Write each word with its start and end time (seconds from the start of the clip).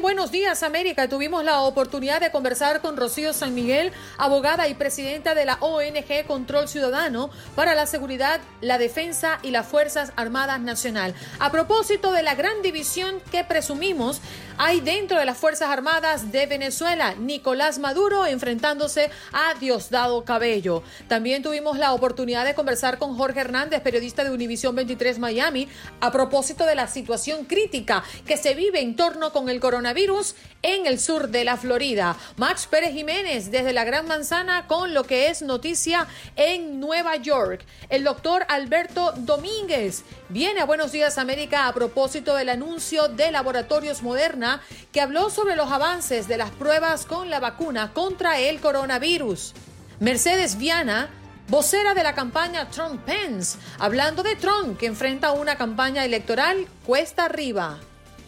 En 0.00 0.02
Buenos 0.02 0.30
Días 0.30 0.62
América 0.62 1.10
tuvimos 1.10 1.44
la 1.44 1.60
oportunidad 1.60 2.22
de 2.22 2.30
conversar 2.30 2.80
con 2.80 2.96
Rocío 2.96 3.34
San 3.34 3.54
Miguel, 3.54 3.92
abogada 4.16 4.66
y 4.66 4.72
presidenta 4.72 5.34
de 5.34 5.44
la 5.44 5.58
ONG 5.60 6.26
Control 6.26 6.68
Ciudadano 6.68 7.28
para 7.54 7.74
la 7.74 7.84
Seguridad, 7.84 8.40
la 8.62 8.78
Defensa 8.78 9.40
y 9.42 9.50
las 9.50 9.66
Fuerzas 9.66 10.14
Armadas 10.16 10.58
Nacional. 10.60 11.14
A 11.38 11.52
propósito 11.52 12.12
de 12.12 12.22
la 12.22 12.34
gran 12.34 12.62
división 12.62 13.20
que 13.30 13.44
presumimos 13.44 14.22
hay 14.62 14.80
dentro 14.82 15.18
de 15.18 15.24
las 15.24 15.38
Fuerzas 15.38 15.70
Armadas 15.70 16.32
de 16.32 16.44
Venezuela, 16.44 17.14
Nicolás 17.14 17.78
Maduro 17.78 18.26
enfrentándose 18.26 19.10
a 19.32 19.54
Diosdado 19.54 20.22
Cabello. 20.26 20.82
También 21.08 21.42
tuvimos 21.42 21.78
la 21.78 21.94
oportunidad 21.94 22.44
de 22.44 22.52
conversar 22.52 22.98
con 22.98 23.16
Jorge 23.16 23.40
Hernández, 23.40 23.80
periodista 23.80 24.22
de 24.22 24.30
Univisión 24.30 24.76
23 24.76 25.18
Miami, 25.18 25.66
a 26.00 26.12
propósito 26.12 26.66
de 26.66 26.74
la 26.74 26.88
situación 26.88 27.46
crítica 27.46 28.04
que 28.26 28.36
se 28.36 28.54
vive 28.54 28.82
en 28.82 28.96
torno 28.96 29.32
con 29.32 29.48
el 29.48 29.60
coronavirus 29.60 30.34
en 30.60 30.84
el 30.84 31.00
sur 31.00 31.28
de 31.28 31.44
la 31.44 31.56
Florida. 31.56 32.18
Max 32.36 32.66
Pérez 32.66 32.92
Jiménez 32.92 33.50
desde 33.50 33.72
la 33.72 33.84
Gran 33.84 34.06
Manzana 34.06 34.66
con 34.66 34.92
lo 34.92 35.04
que 35.04 35.28
es 35.28 35.40
noticia 35.40 36.06
en 36.36 36.80
Nueva 36.80 37.16
York. 37.16 37.64
El 37.88 38.04
doctor 38.04 38.44
Alberto 38.46 39.14
Domínguez 39.16 40.04
viene 40.28 40.60
a 40.60 40.66
Buenos 40.66 40.92
Días 40.92 41.16
América 41.16 41.66
a 41.66 41.72
propósito 41.72 42.34
del 42.34 42.50
anuncio 42.50 43.08
de 43.08 43.30
Laboratorios 43.30 44.02
Moderna 44.02 44.49
que 44.92 45.00
habló 45.00 45.30
sobre 45.30 45.54
los 45.54 45.70
avances 45.70 46.26
de 46.26 46.36
las 46.36 46.50
pruebas 46.50 47.06
con 47.06 47.30
la 47.30 47.40
vacuna 47.40 47.92
contra 47.92 48.38
el 48.38 48.60
coronavirus. 48.60 49.54
Mercedes 50.00 50.56
Viana 50.56 51.10
vocera 51.50 51.94
de 51.94 52.04
la 52.04 52.14
campaña 52.14 52.70
Trump-Pence, 52.70 53.58
hablando 53.78 54.22
de 54.22 54.36
Trump 54.36 54.78
que 54.78 54.86
enfrenta 54.86 55.32
una 55.32 55.56
campaña 55.56 56.04
electoral 56.04 56.68
cuesta 56.86 57.24
arriba. 57.24 57.78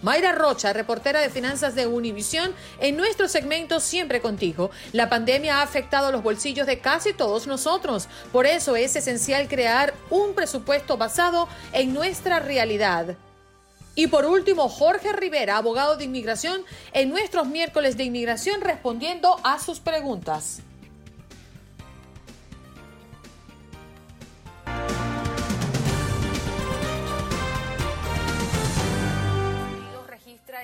Mayra 0.03 0.33
Rocha, 0.33 0.73
reportera 0.73 1.21
de 1.21 1.31
finanzas 1.31 1.77
de 1.77 1.87
Univisión, 1.87 2.53
en 2.81 2.97
nuestro 2.97 3.29
segmento 3.29 3.79
Siempre 3.79 4.21
contigo. 4.21 4.73
La 4.93 5.09
pandemia 5.09 5.59
ha 5.59 5.63
afectado 5.63 6.11
los 6.11 6.25
bolsillos 6.25 6.67
de 6.67 6.81
casi 6.81 7.13
todos 7.13 7.47
nosotros. 7.47 8.09
Por 8.33 8.47
eso 8.47 8.75
es 8.75 8.97
esencial 8.97 9.47
crear 9.47 9.95
un 10.11 10.35
presupuesto 10.35 10.97
basado 10.97 11.49
en 11.73 11.95
nuestra 11.95 12.41
realidad. 12.41 13.17
Y 13.95 14.07
por 14.07 14.25
último, 14.25 14.69
Jorge 14.69 15.13
Rivera, 15.13 15.59
abogado 15.59 15.97
de 15.97 16.05
inmigración, 16.05 16.65
en 16.93 17.11
nuestros 17.11 17.47
miércoles 17.47 17.97
de 17.97 18.05
inmigración 18.05 18.61
respondiendo 18.61 19.39
a 19.45 19.59
sus 19.59 19.81
preguntas. 19.81 20.63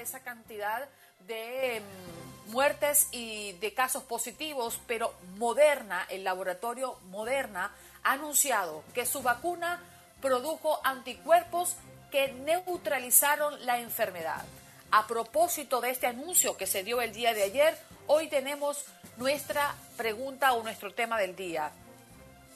esa 0.00 0.20
cantidad 0.20 0.88
de 1.26 1.80
mm, 1.80 2.52
muertes 2.52 3.08
y 3.12 3.52
de 3.54 3.74
casos 3.74 4.02
positivos, 4.04 4.80
pero 4.86 5.12
Moderna, 5.36 6.06
el 6.08 6.24
laboratorio 6.24 6.96
Moderna, 7.10 7.72
ha 8.02 8.12
anunciado 8.12 8.82
que 8.94 9.04
su 9.04 9.22
vacuna 9.22 9.80
produjo 10.20 10.80
anticuerpos 10.84 11.76
que 12.10 12.32
neutralizaron 12.32 13.64
la 13.66 13.78
enfermedad. 13.78 14.44
A 14.90 15.06
propósito 15.06 15.80
de 15.80 15.90
este 15.90 16.06
anuncio 16.06 16.56
que 16.56 16.66
se 16.66 16.82
dio 16.82 17.00
el 17.02 17.12
día 17.12 17.34
de 17.34 17.42
ayer, 17.42 17.78
hoy 18.06 18.28
tenemos 18.28 18.84
nuestra 19.16 19.74
pregunta 19.96 20.54
o 20.54 20.62
nuestro 20.62 20.94
tema 20.94 21.18
del 21.18 21.36
día. 21.36 21.70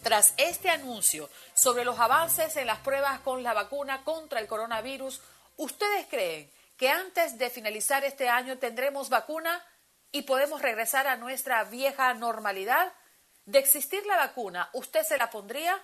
Tras 0.03 0.35
este 0.37 0.71
anuncio 0.71 1.29
sobre 1.55 1.85
los 1.85 1.99
avances 1.99 2.57
en 2.57 2.67
las 2.67 2.79
pruebas 2.79 3.21
con 3.21 3.43
la 3.43 3.53
vacuna 3.53 4.03
contra 4.03 4.41
el 4.41 4.47
coronavirus, 4.47 5.21
¿ustedes 5.57 6.07
creen 6.09 6.51
que 6.77 6.89
antes 6.89 7.39
de 7.39 7.51
finalizar 7.51 8.05
este 8.05 8.29
año 8.29 8.59
tendremos 8.59 9.11
vacuna 9.11 9.65
y 10.11 10.23
podemos 10.23 10.63
regresar 10.63 11.07
a 11.07 11.17
nuestra 11.17 11.65
vieja 11.65 12.15
normalidad? 12.15 12.93
De 13.45 13.59
existir 13.59 14.05
la 14.07 14.17
vacuna, 14.17 14.71
¿usted 14.73 15.05
se 15.05 15.19
la 15.19 15.31
pondría? 15.31 15.81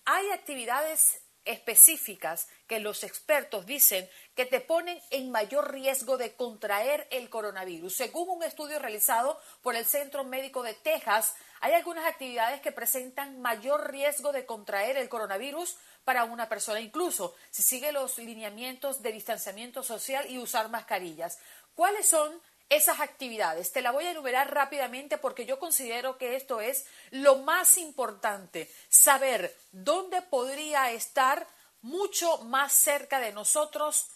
hay 0.05 0.29
actividades 0.31 1.21
específicas 1.49 2.47
que 2.67 2.79
los 2.79 3.03
expertos 3.03 3.65
dicen 3.65 4.07
que 4.35 4.45
te 4.45 4.61
ponen 4.61 5.01
en 5.09 5.31
mayor 5.31 5.71
riesgo 5.71 6.17
de 6.17 6.35
contraer 6.35 7.07
el 7.11 7.29
coronavirus. 7.29 7.95
Según 7.95 8.29
un 8.29 8.43
estudio 8.43 8.77
realizado 8.79 9.39
por 9.63 9.75
el 9.75 9.85
Centro 9.85 10.23
Médico 10.23 10.61
de 10.61 10.75
Texas, 10.75 11.33
hay 11.59 11.73
algunas 11.73 12.05
actividades 12.05 12.61
que 12.61 12.71
presentan 12.71 13.41
mayor 13.41 13.91
riesgo 13.91 14.31
de 14.31 14.45
contraer 14.45 14.97
el 14.97 15.09
coronavirus 15.09 15.77
para 16.05 16.23
una 16.23 16.47
persona, 16.47 16.79
incluso 16.79 17.35
si 17.49 17.63
sigue 17.63 17.91
los 17.91 18.17
lineamientos 18.17 19.01
de 19.01 19.11
distanciamiento 19.11 19.83
social 19.83 20.29
y 20.29 20.37
usar 20.37 20.69
mascarillas. 20.69 21.39
¿Cuáles 21.75 22.07
son 22.07 22.39
esas 22.69 22.99
actividades. 22.99 23.71
Te 23.71 23.81
la 23.81 23.91
voy 23.91 24.05
a 24.05 24.11
enumerar 24.11 24.53
rápidamente 24.53 25.17
porque 25.17 25.45
yo 25.45 25.59
considero 25.59 26.17
que 26.17 26.35
esto 26.35 26.61
es 26.61 26.85
lo 27.11 27.37
más 27.37 27.77
importante, 27.77 28.71
saber 28.87 29.55
dónde 29.71 30.21
podría 30.21 30.91
estar 30.91 31.47
mucho 31.81 32.39
más 32.43 32.73
cerca 32.73 33.19
de 33.19 33.31
nosotros 33.31 34.09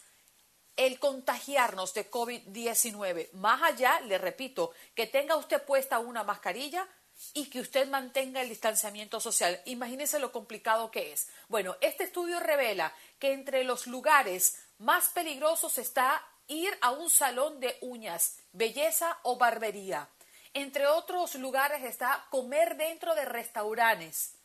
el 0.75 0.99
contagiarnos 0.99 1.93
de 1.93 2.09
COVID-19. 2.09 3.31
Más 3.33 3.61
allá, 3.61 3.99
le 4.01 4.17
repito, 4.17 4.71
que 4.95 5.07
tenga 5.07 5.35
usted 5.35 5.63
puesta 5.63 5.99
una 5.99 6.23
mascarilla 6.23 6.87
y 7.33 7.45
que 7.45 7.59
usted 7.59 7.87
mantenga 7.87 8.41
el 8.41 8.49
distanciamiento 8.49 9.19
social. 9.19 9.61
Imagínese 9.65 10.19
lo 10.19 10.31
complicado 10.31 10.91
que 10.91 11.13
es. 11.13 11.27
Bueno, 11.47 11.75
este 11.81 12.03
estudio 12.03 12.39
revela 12.39 12.93
que 13.19 13.33
entre 13.33 13.63
los 13.63 13.87
lugares 13.87 14.59
más 14.79 15.09
peligrosos 15.09 15.77
está 15.77 16.25
ir 16.47 16.77
a 16.81 16.91
un 16.91 17.09
salón 17.09 17.59
de 17.59 17.77
uñas, 17.81 18.39
belleza 18.51 19.17
o 19.23 19.37
barbería. 19.37 20.09
Entre 20.53 20.85
otros 20.85 21.35
lugares 21.35 21.83
está 21.83 22.27
comer 22.29 22.77
dentro 22.77 23.15
de 23.15 23.25
restaurantes, 23.25 24.35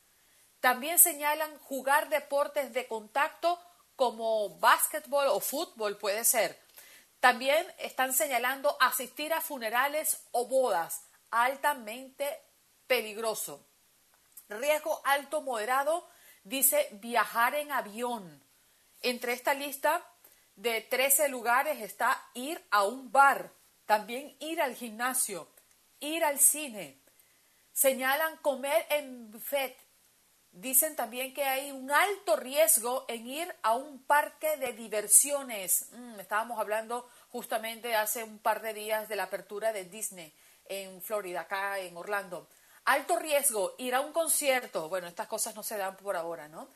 También 0.60 0.98
señalan 0.98 1.56
jugar 1.60 2.08
deportes 2.08 2.72
de 2.72 2.88
contacto 2.88 3.60
como 3.94 4.58
básquetbol 4.58 5.28
o 5.28 5.38
fútbol 5.38 5.96
puede 5.98 6.24
ser. 6.24 6.58
También 7.20 7.66
están 7.78 8.12
señalando 8.12 8.76
asistir 8.80 9.32
a 9.32 9.40
funerales 9.40 10.22
o 10.32 10.46
bodas, 10.46 11.02
altamente 11.30 12.26
peligroso. 12.86 13.64
Riesgo 14.48 15.00
alto 15.04 15.42
moderado 15.42 16.08
dice 16.42 16.88
viajar 16.92 17.54
en 17.54 17.70
avión. 17.70 18.42
Entre 19.02 19.32
esta 19.32 19.54
lista 19.54 20.04
de 20.58 20.80
13 20.80 21.28
lugares 21.28 21.80
está 21.80 22.20
ir 22.34 22.60
a 22.72 22.82
un 22.82 23.12
bar, 23.12 23.52
también 23.86 24.36
ir 24.40 24.60
al 24.60 24.74
gimnasio, 24.74 25.48
ir 26.00 26.24
al 26.24 26.40
cine. 26.40 27.00
Señalan 27.72 28.36
comer 28.38 28.84
en 28.90 29.30
buffet. 29.30 29.76
Dicen 30.50 30.96
también 30.96 31.32
que 31.32 31.44
hay 31.44 31.70
un 31.70 31.92
alto 31.92 32.34
riesgo 32.34 33.04
en 33.06 33.28
ir 33.28 33.54
a 33.62 33.76
un 33.76 34.02
parque 34.02 34.56
de 34.56 34.72
diversiones. 34.72 35.90
Mm, 35.92 36.18
estábamos 36.18 36.58
hablando 36.58 37.08
justamente 37.28 37.94
hace 37.94 38.24
un 38.24 38.40
par 38.40 38.60
de 38.60 38.74
días 38.74 39.08
de 39.08 39.14
la 39.14 39.24
apertura 39.24 39.72
de 39.72 39.84
Disney 39.84 40.34
en 40.64 41.00
Florida, 41.00 41.42
acá 41.42 41.78
en 41.78 41.96
Orlando. 41.96 42.48
Alto 42.86 43.16
riesgo, 43.16 43.76
ir 43.78 43.94
a 43.94 44.00
un 44.00 44.12
concierto. 44.12 44.88
Bueno, 44.88 45.06
estas 45.06 45.28
cosas 45.28 45.54
no 45.54 45.62
se 45.62 45.76
dan 45.76 45.96
por 45.96 46.16
ahora, 46.16 46.48
¿no? 46.48 46.68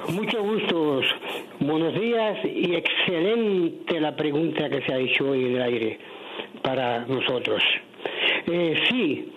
Mucho 0.09 0.43
gusto. 0.43 1.01
Buenos 1.61 1.95
días 1.95 2.39
y 2.45 2.75
excelente 2.75 3.99
la 4.01 4.15
pregunta 4.15 4.69
que 4.69 4.83
se 4.85 4.93
ha 4.93 4.99
hecho 4.99 5.31
hoy 5.31 5.47
en 5.47 5.57
el 5.57 5.63
aire 5.63 5.99
para 6.63 7.07
nosotros. 7.07 7.63
Eh, 8.47 8.75
sí, 8.91 9.33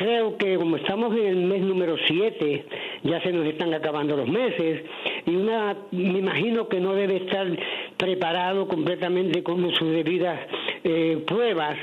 creo 0.00 0.38
que 0.38 0.56
como 0.56 0.76
estamos 0.76 1.14
en 1.14 1.26
el 1.26 1.36
mes 1.36 1.60
número 1.60 1.94
7, 2.06 2.64
ya 3.02 3.20
se 3.20 3.32
nos 3.32 3.46
están 3.46 3.74
acabando 3.74 4.16
los 4.16 4.26
meses 4.26 4.82
y 5.26 5.36
una 5.36 5.76
me 5.90 6.18
imagino 6.20 6.68
que 6.68 6.80
no 6.80 6.94
debe 6.94 7.16
estar 7.16 7.46
preparado 7.98 8.66
completamente 8.66 9.42
con 9.42 9.70
sus 9.74 9.90
debidas 9.90 10.40
eh, 10.84 11.22
pruebas 11.26 11.76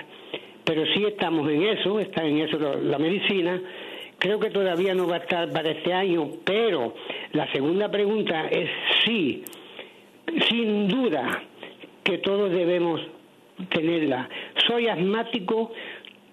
pero 0.64 0.84
sí 0.88 1.06
estamos 1.06 1.48
en 1.50 1.62
eso, 1.64 2.00
está 2.00 2.26
en 2.26 2.40
eso 2.40 2.58
la 2.58 2.98
medicina. 2.98 3.62
Creo 4.18 4.38
que 4.38 4.50
todavía 4.50 4.94
no 4.94 5.08
va 5.08 5.16
a 5.16 5.20
estar 5.20 5.50
para 5.52 5.70
este 5.70 5.94
año, 5.94 6.30
pero 6.44 6.94
la 7.32 7.50
segunda 7.54 7.90
pregunta 7.90 8.48
es 8.50 8.70
sí, 9.06 9.44
sin 10.50 10.90
duda 10.90 11.44
que 12.04 12.18
todos 12.18 12.52
debemos 12.52 13.00
tenerla. 13.70 14.28
Soy 14.68 14.88
asmático 14.88 15.72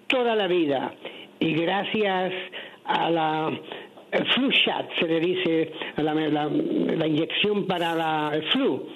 toda 0.07 0.35
la 0.35 0.47
vida 0.47 0.93
y 1.39 1.53
gracias 1.53 2.33
a 2.85 3.09
la 3.09 3.59
flu 4.33 4.49
shot, 4.51 4.89
se 4.99 5.07
le 5.07 5.19
dice, 5.19 5.73
a 5.97 6.01
la, 6.01 6.13
la 6.13 7.07
inyección 7.07 7.67
para 7.67 7.95
la, 7.95 8.39
flu, 8.51 8.87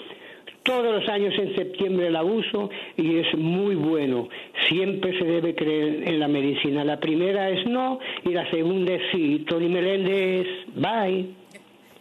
todos 0.64 1.02
los 1.02 1.10
años 1.10 1.34
en 1.38 1.56
septiembre 1.56 2.12
la 2.12 2.24
uso 2.24 2.70
y 2.96 3.18
es 3.18 3.36
muy 3.36 3.76
bueno. 3.76 4.30
Siempre 4.68 5.18
se 5.18 5.26
debe 5.26 5.56
creer 5.56 6.08
en 6.08 6.20
la 6.20 6.28
medicina. 6.28 6.84
La 6.84 7.00
primera 7.00 7.50
es 7.50 7.66
no 7.66 8.00
y 8.24 8.30
la 8.30 8.50
segunda 8.52 8.94
es 8.94 9.02
sí. 9.12 9.46
Tony 9.50 9.68
Meléndez, 9.68 10.46
bye. 10.76 11.36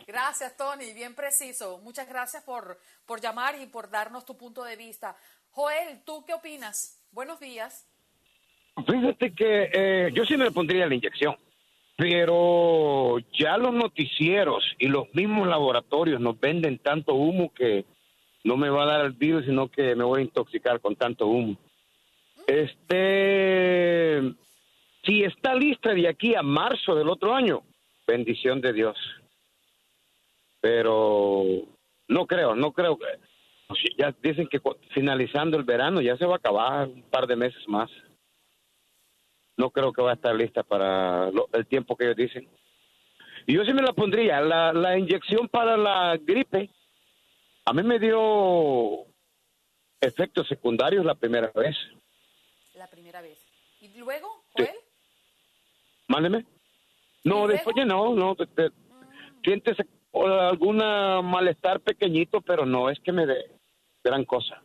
Gracias, 0.06 0.56
Tony, 0.56 0.92
bien 0.94 1.14
preciso. 1.14 1.78
Muchas 1.82 2.08
gracias 2.08 2.42
por, 2.42 2.78
por 3.06 3.20
llamar 3.20 3.54
y 3.60 3.66
por 3.66 3.90
darnos 3.90 4.24
tu 4.24 4.36
punto 4.36 4.64
de 4.64 4.76
vista. 4.76 5.16
Joel, 5.50 6.02
¿tú 6.04 6.24
qué 6.26 6.34
opinas? 6.34 7.02
Buenos 7.10 7.40
días. 7.40 7.86
Fíjate 8.86 9.32
que 9.32 9.70
eh, 9.72 10.10
yo 10.14 10.24
sí 10.24 10.36
me 10.36 10.50
pondría 10.50 10.86
la 10.86 10.94
inyección, 10.94 11.36
pero 11.96 13.18
ya 13.32 13.56
los 13.58 13.74
noticieros 13.74 14.64
y 14.78 14.88
los 14.88 15.12
mismos 15.14 15.48
laboratorios 15.48 16.20
nos 16.20 16.38
venden 16.38 16.78
tanto 16.78 17.14
humo 17.14 17.52
que 17.52 17.84
no 18.44 18.56
me 18.56 18.70
va 18.70 18.84
a 18.84 18.86
dar 18.86 19.04
el 19.06 19.12
virus, 19.12 19.46
sino 19.46 19.68
que 19.68 19.96
me 19.96 20.04
voy 20.04 20.20
a 20.20 20.24
intoxicar 20.24 20.80
con 20.80 20.94
tanto 20.94 21.26
humo. 21.26 21.56
Este, 22.46 24.22
si 25.04 25.24
está 25.24 25.54
lista 25.54 25.92
de 25.92 26.08
aquí 26.08 26.34
a 26.34 26.42
marzo 26.42 26.94
del 26.94 27.08
otro 27.08 27.34
año, 27.34 27.62
bendición 28.06 28.60
de 28.60 28.72
Dios. 28.72 28.96
Pero 30.60 31.44
no 32.08 32.26
creo, 32.26 32.54
no 32.54 32.72
creo 32.72 32.98
que 32.98 33.06
ya 33.98 34.14
dicen 34.22 34.48
que 34.48 34.60
finalizando 34.94 35.58
el 35.58 35.64
verano 35.64 36.00
ya 36.00 36.16
se 36.16 36.24
va 36.24 36.34
a 36.34 36.38
acabar 36.38 36.88
un 36.88 37.02
par 37.02 37.26
de 37.26 37.36
meses 37.36 37.62
más. 37.68 37.90
No 39.58 39.68
creo 39.70 39.92
que 39.92 40.00
va 40.00 40.12
a 40.12 40.14
estar 40.14 40.34
lista 40.34 40.62
para 40.62 41.30
el 41.52 41.66
tiempo 41.66 41.96
que 41.96 42.04
ellos 42.04 42.16
dicen. 42.16 42.48
Y 43.46 43.54
yo 43.54 43.64
sí 43.64 43.74
me 43.74 43.82
la 43.82 43.92
pondría, 43.92 44.40
la, 44.40 44.72
la 44.72 44.96
inyección 44.96 45.48
para 45.48 45.76
la 45.76 46.16
gripe, 46.16 46.70
a 47.66 47.72
mí 47.74 47.82
me 47.82 47.98
dio 47.98 49.04
efectos 50.00 50.48
secundarios 50.48 51.04
la 51.04 51.14
primera 51.14 51.50
vez. 51.54 51.76
La 52.74 52.86
primera 52.86 53.20
vez. 53.20 53.38
¿Y 53.80 53.88
luego, 53.98 54.44
Joel? 54.54 54.70
Mándeme. 56.06 56.46
No, 57.24 57.46
después 57.46 57.76
ya 57.76 57.84
no, 57.84 58.14
no. 58.14 58.34
Te, 58.34 58.70
mm. 58.70 58.72
Sientes 59.44 59.76
algún 60.12 60.78
malestar 60.78 61.80
pequeñito, 61.80 62.40
pero 62.40 62.64
no 62.64 62.90
es 62.90 62.98
que 63.00 63.12
me 63.12 63.26
dé 63.26 63.50
gran 64.02 64.24
cosa. 64.24 64.62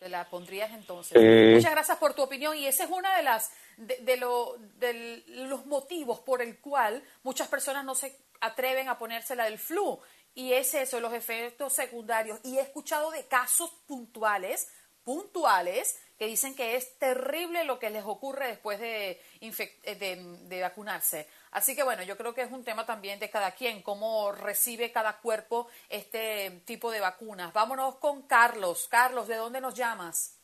Te 0.00 0.08
la 0.08 0.28
pondrías 0.30 0.70
entonces. 0.72 1.12
Eh. 1.20 1.52
Muchas 1.54 1.72
gracias 1.72 1.98
por 1.98 2.14
tu 2.14 2.22
opinión 2.22 2.56
y 2.56 2.66
esa 2.66 2.84
es 2.84 2.90
una 2.90 3.14
de 3.18 3.22
las 3.22 3.52
de, 3.76 3.98
de, 3.98 4.16
lo, 4.16 4.56
de 4.78 5.22
los 5.26 5.66
motivos 5.66 6.20
por 6.20 6.40
el 6.40 6.58
cual 6.58 7.04
muchas 7.22 7.48
personas 7.48 7.84
no 7.84 7.94
se 7.94 8.16
atreven 8.40 8.88
a 8.88 8.98
ponérsela 8.98 9.44
del 9.44 9.58
flu 9.58 10.00
y 10.34 10.54
es 10.54 10.72
eso, 10.72 11.00
los 11.00 11.12
efectos 11.12 11.74
secundarios. 11.74 12.40
Y 12.44 12.56
he 12.56 12.62
escuchado 12.62 13.10
de 13.10 13.26
casos 13.26 13.70
puntuales, 13.86 14.68
puntuales, 15.04 16.00
que 16.18 16.26
dicen 16.26 16.54
que 16.54 16.76
es 16.76 16.98
terrible 16.98 17.64
lo 17.64 17.78
que 17.78 17.90
les 17.90 18.04
ocurre 18.04 18.48
después 18.48 18.78
de, 18.78 19.20
de, 19.40 20.60
vacunarse. 20.60 21.26
Así 21.52 21.74
que 21.74 21.82
bueno, 21.82 22.02
yo 22.02 22.16
creo 22.16 22.34
que 22.34 22.42
es 22.42 22.52
un 22.52 22.64
tema 22.64 22.84
también 22.84 23.18
de 23.18 23.30
cada 23.30 23.52
quien, 23.52 23.82
cómo 23.82 24.32
recibe 24.32 24.92
cada 24.92 25.18
cuerpo 25.18 25.68
este 25.88 26.62
tipo 26.66 26.90
de 26.90 27.00
vacunas. 27.00 27.52
Vámonos 27.52 27.96
con 27.96 28.26
Carlos. 28.26 28.88
Carlos, 28.90 29.28
¿de 29.28 29.36
dónde 29.36 29.60
nos 29.60 29.74
llamas? 29.74 30.38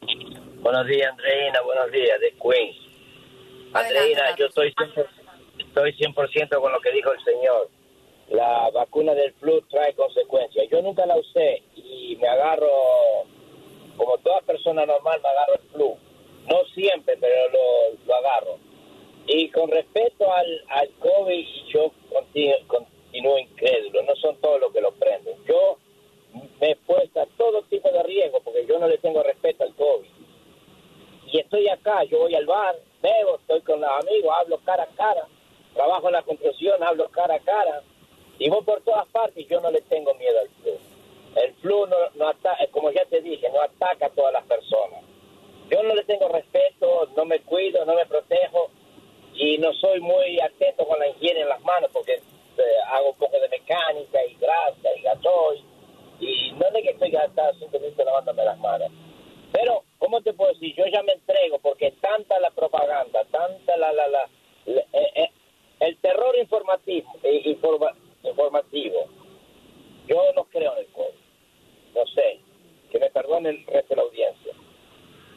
Buenos 0.00 0.86
días, 0.86 1.10
Andreina. 1.10 1.60
Buenos 1.62 1.90
días, 1.90 2.20
de 2.20 2.34
Queens. 2.38 2.76
Andreina, 3.74 4.36
yo 4.36 4.46
estoy 4.46 4.72
estoy 5.58 5.92
100 5.92 6.12
con 6.12 6.72
lo 6.72 6.80
que 6.80 6.92
dijo 6.92 7.12
el 7.12 7.24
señor 7.24 7.70
la 8.28 8.70
vacuna 8.72 9.14
del 9.14 9.32
flu 9.34 9.60
trae 9.62 9.94
consecuencias. 9.94 10.66
Yo 10.70 10.82
nunca 10.82 11.06
la 11.06 11.16
usé 11.16 11.62
y 11.74 12.16
me 12.16 12.28
agarro, 12.28 12.68
como 13.96 14.18
toda 14.18 14.40
persona 14.42 14.86
normal, 14.86 15.20
me 15.22 15.28
agarro 15.28 15.54
el 15.54 15.68
flu. 15.70 15.96
No 16.50 16.64
siempre, 16.74 17.16
pero 17.20 17.34
lo, 17.50 17.98
lo 18.06 18.14
agarro. 18.14 18.58
Y 19.26 19.48
con 19.50 19.70
respecto 19.70 20.32
al, 20.32 20.64
al 20.68 20.90
COVID, 21.00 21.46
yo 21.68 21.92
continúo, 22.12 22.56
continúo 22.68 23.38
incrédulo. 23.38 24.02
No 24.02 24.14
son 24.16 24.36
todos 24.36 24.60
los 24.60 24.72
que 24.72 24.80
lo 24.80 24.92
prenden. 24.92 25.34
Yo 25.46 25.78
me 26.60 26.70
he 26.70 26.76
puesto 26.76 27.20
a 27.20 27.26
todo 27.36 27.62
tipo 27.62 27.90
de 27.90 28.02
riesgo 28.02 28.40
porque 28.40 28.66
yo 28.66 28.78
no 28.78 28.88
le 28.88 28.98
tengo 28.98 29.22
respeto 29.22 29.64
al 29.64 29.74
COVID. 29.74 30.08
Y 31.32 31.38
estoy 31.38 31.68
acá, 31.68 32.04
yo 32.04 32.20
voy 32.20 32.34
al 32.34 32.46
bar, 32.46 32.76
bebo, 33.02 33.36
estoy 33.36 33.60
con 33.62 33.80
los 33.80 33.90
amigos, 33.90 34.32
hablo 34.38 34.58
cara 34.64 34.84
a 34.84 34.94
cara, 34.94 35.26
trabajo 35.74 36.06
en 36.06 36.12
la 36.12 36.22
construcción, 36.22 36.82
hablo 36.82 37.08
cara 37.10 37.34
a 37.34 37.40
cara 37.40 37.82
y 38.38 38.48
voy 38.48 38.62
por 38.62 38.80
todas 38.82 39.06
partes 39.08 39.46
yo 39.48 39.60
no 39.60 39.70
le 39.70 39.80
tengo 39.82 40.14
miedo 40.14 40.38
al 40.40 40.48
flu. 40.62 40.95
El 41.36 41.54
flu, 41.56 41.86
no, 41.86 41.96
no 42.14 42.28
ataca, 42.28 42.66
como 42.70 42.90
ya 42.90 43.04
te 43.06 43.20
dije, 43.20 43.48
no 43.50 43.60
ataca 43.60 44.06
a 44.06 44.10
todas 44.10 44.32
las 44.32 44.44
personas. 44.46 45.02
yo 45.70 45.82
no 45.82 45.94
le 45.94 46.04
tengo 46.04 46.28
respeto, 46.28 47.10
no 47.16 47.24
me 47.24 47.40
cuido, 47.40 47.84
no 47.84 47.94
me 47.94 48.06
protejo 48.06 48.70
y 49.34 49.58
no 49.58 49.72
soy 49.74 50.00
muy 50.00 50.40
atento 50.40 50.86
con 50.86 50.98
la 50.98 51.08
higiene 51.08 51.40
en 51.40 51.48
las 51.48 51.60
manos 51.62 51.90
porque 51.92 52.14
eh, 52.14 52.62
hago 52.88 53.10
un 53.10 53.18
poco 53.18 53.38
de 53.38 53.48
mecánica 53.48 54.24
y 54.24 54.34
grasa 54.36 54.88
y 54.96 55.02
gasoil 55.02 55.64
y 56.20 56.52
no 56.52 56.66
es 56.66 56.82
que 56.82 56.90
estoy 56.90 57.10
gastando 57.10 57.58
simplemente 57.58 58.04
lavándome 58.04 58.44
las 58.44 58.58
manos. 58.58 58.90
Pero, 59.52 59.84
¿cómo 59.98 60.22
te 60.22 60.32
puedo 60.32 60.52
decir? 60.52 60.74
Yo 60.74 60.84
ya 60.86 61.02
me 61.02 61.12
entrego 61.12 61.58
porque 61.58 61.92
tanta 62.00 62.38
la 62.40 62.50
propaganda, 62.50 63.24
tanta 63.30 63.76
la... 63.76 63.92
la, 63.92 64.08
la, 64.08 64.24
eh, 64.66 64.86
eh, 64.92 65.30
el 65.80 65.98
terror 65.98 66.34
informativo, 66.38 67.12
informativo. 67.22 69.06
Yo 70.08 70.32
no 70.34 70.44
creo 70.44 70.72
en 70.72 70.78
el 70.78 70.86
COVID. 70.86 71.25
No 71.96 72.06
sé. 72.14 72.40
Que 72.92 72.98
me 73.00 73.10
perdone 73.10 73.48
el 73.48 73.66
resto 73.66 73.88
de 73.88 73.96
la 73.96 74.02
audiencia. 74.02 74.52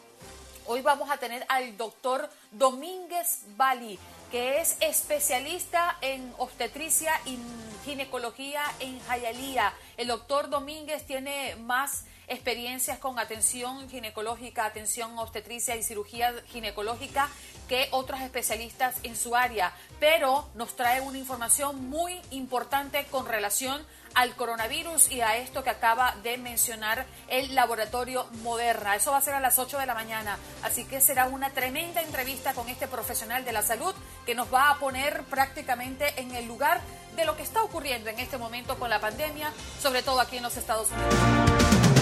Hoy 0.68 0.82
vamos 0.82 1.10
a 1.10 1.16
tener 1.16 1.46
al 1.48 1.76
doctor 1.76 2.28
Domínguez 2.50 3.42
Bali, 3.56 4.00
que 4.32 4.60
es 4.60 4.76
especialista 4.80 5.96
en 6.00 6.34
obstetricia 6.38 7.12
y 7.24 7.38
ginecología 7.84 8.62
en 8.80 8.98
Jayalía. 8.98 9.72
El 9.96 10.08
doctor 10.08 10.50
Domínguez 10.50 11.06
tiene 11.06 11.54
más 11.54 12.04
experiencias 12.26 12.98
con 12.98 13.20
atención 13.20 13.88
ginecológica, 13.88 14.64
atención 14.64 15.16
obstetricia 15.20 15.76
y 15.76 15.84
cirugía 15.84 16.34
ginecológica 16.48 17.30
que 17.68 17.88
otros 17.90 18.20
especialistas 18.20 18.94
en 19.02 19.16
su 19.16 19.36
área, 19.36 19.72
pero 20.00 20.48
nos 20.54 20.76
trae 20.76 21.00
una 21.00 21.18
información 21.18 21.88
muy 21.88 22.20
importante 22.30 23.06
con 23.06 23.26
relación 23.26 23.84
al 24.14 24.34
coronavirus 24.34 25.10
y 25.10 25.20
a 25.20 25.36
esto 25.36 25.62
que 25.62 25.68
acaba 25.68 26.14
de 26.22 26.38
mencionar 26.38 27.04
el 27.28 27.54
laboratorio 27.54 28.26
Moderna. 28.42 28.96
Eso 28.96 29.10
va 29.10 29.18
a 29.18 29.20
ser 29.20 29.34
a 29.34 29.40
las 29.40 29.58
8 29.58 29.78
de 29.78 29.84
la 29.84 29.94
mañana, 29.94 30.38
así 30.62 30.84
que 30.84 31.02
será 31.02 31.26
una 31.26 31.50
tremenda 31.50 32.00
entrevista 32.00 32.54
con 32.54 32.68
este 32.70 32.88
profesional 32.88 33.44
de 33.44 33.52
la 33.52 33.62
salud 33.62 33.94
que 34.24 34.34
nos 34.34 34.52
va 34.52 34.70
a 34.70 34.78
poner 34.78 35.22
prácticamente 35.24 36.18
en 36.18 36.34
el 36.34 36.46
lugar 36.46 36.80
de 37.14 37.26
lo 37.26 37.36
que 37.36 37.42
está 37.42 37.62
ocurriendo 37.62 38.08
en 38.08 38.18
este 38.18 38.38
momento 38.38 38.78
con 38.78 38.88
la 38.88 39.00
pandemia, 39.00 39.52
sobre 39.82 40.02
todo 40.02 40.20
aquí 40.20 40.38
en 40.38 40.44
los 40.44 40.56
Estados 40.56 40.88
Unidos. 40.90 41.95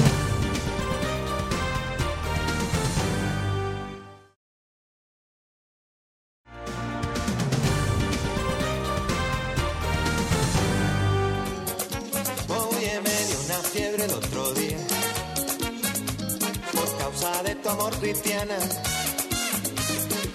Amor 17.75 17.93
cristiana 17.99 18.57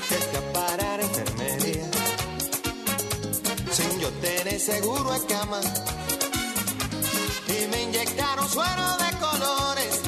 escapar 0.09 0.99
enfermería. 0.99 1.89
Sin 3.71 3.99
yo 3.99 4.09
tener 4.21 4.59
seguro 4.59 5.15
en 5.15 5.23
cama. 5.23 5.61
Y 7.47 7.67
me 7.67 7.83
inyectaron 7.83 8.49
suero 8.49 8.97
de 9.03 9.09
colores. 9.25 10.01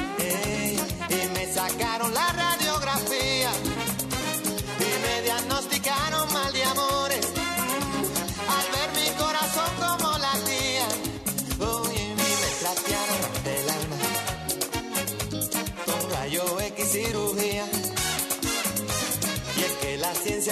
Y 1.08 1.28
me 1.34 1.52
sacaron 1.52 2.12
la 2.12 2.26
radiografía 2.32 2.51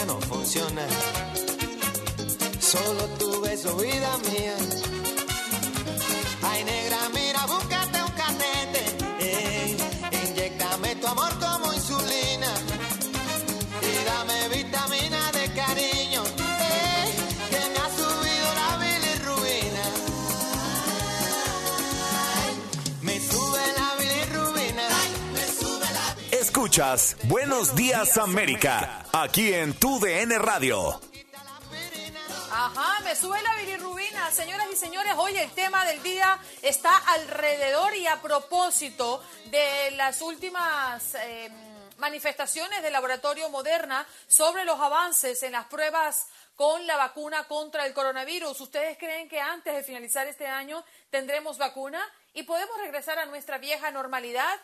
ciencia 0.00 0.04
no 0.06 0.20
funciona. 0.20 0.86
Solo 2.60 3.04
tu 3.18 3.40
beso 3.40 3.76
vida 3.76 4.16
mía. 4.30 4.56
Ay 6.42 6.64
negra 6.64 7.08
mira 7.14 7.46
búscate 7.46 7.79
Buenos 27.24 27.74
Días 27.74 28.16
América, 28.16 29.04
aquí 29.12 29.52
en 29.52 29.74
Tu 29.74 29.98
DN 29.98 30.38
Radio. 30.38 31.00
Ajá, 32.52 33.00
me 33.02 33.16
sube 33.16 33.42
la. 33.42 33.50
Señoras 34.30 34.68
y 34.72 34.76
señores, 34.76 35.14
hoy 35.16 35.36
el 35.36 35.50
tema 35.50 35.84
del 35.84 36.00
día 36.04 36.38
está 36.62 36.96
alrededor 36.96 37.96
y 37.96 38.06
a 38.06 38.22
propósito 38.22 39.20
de 39.46 39.90
las 39.96 40.22
últimas 40.22 41.16
eh, 41.16 41.50
manifestaciones 41.98 42.80
del 42.80 42.92
laboratorio 42.92 43.48
Moderna 43.48 44.06
sobre 44.28 44.64
los 44.64 44.78
avances 44.78 45.42
en 45.42 45.52
las 45.52 45.66
pruebas 45.66 46.28
con 46.54 46.86
la 46.86 46.96
vacuna 46.96 47.48
contra 47.48 47.86
el 47.86 47.92
coronavirus. 47.92 48.60
¿Ustedes 48.60 48.96
creen 48.98 49.28
que 49.28 49.40
antes 49.40 49.74
de 49.74 49.82
finalizar 49.82 50.28
este 50.28 50.46
año 50.46 50.84
tendremos 51.10 51.58
vacuna 51.58 52.00
y 52.32 52.44
podemos 52.44 52.78
regresar 52.78 53.18
a 53.18 53.26
nuestra 53.26 53.58
vieja 53.58 53.90
normalidad? 53.90 54.60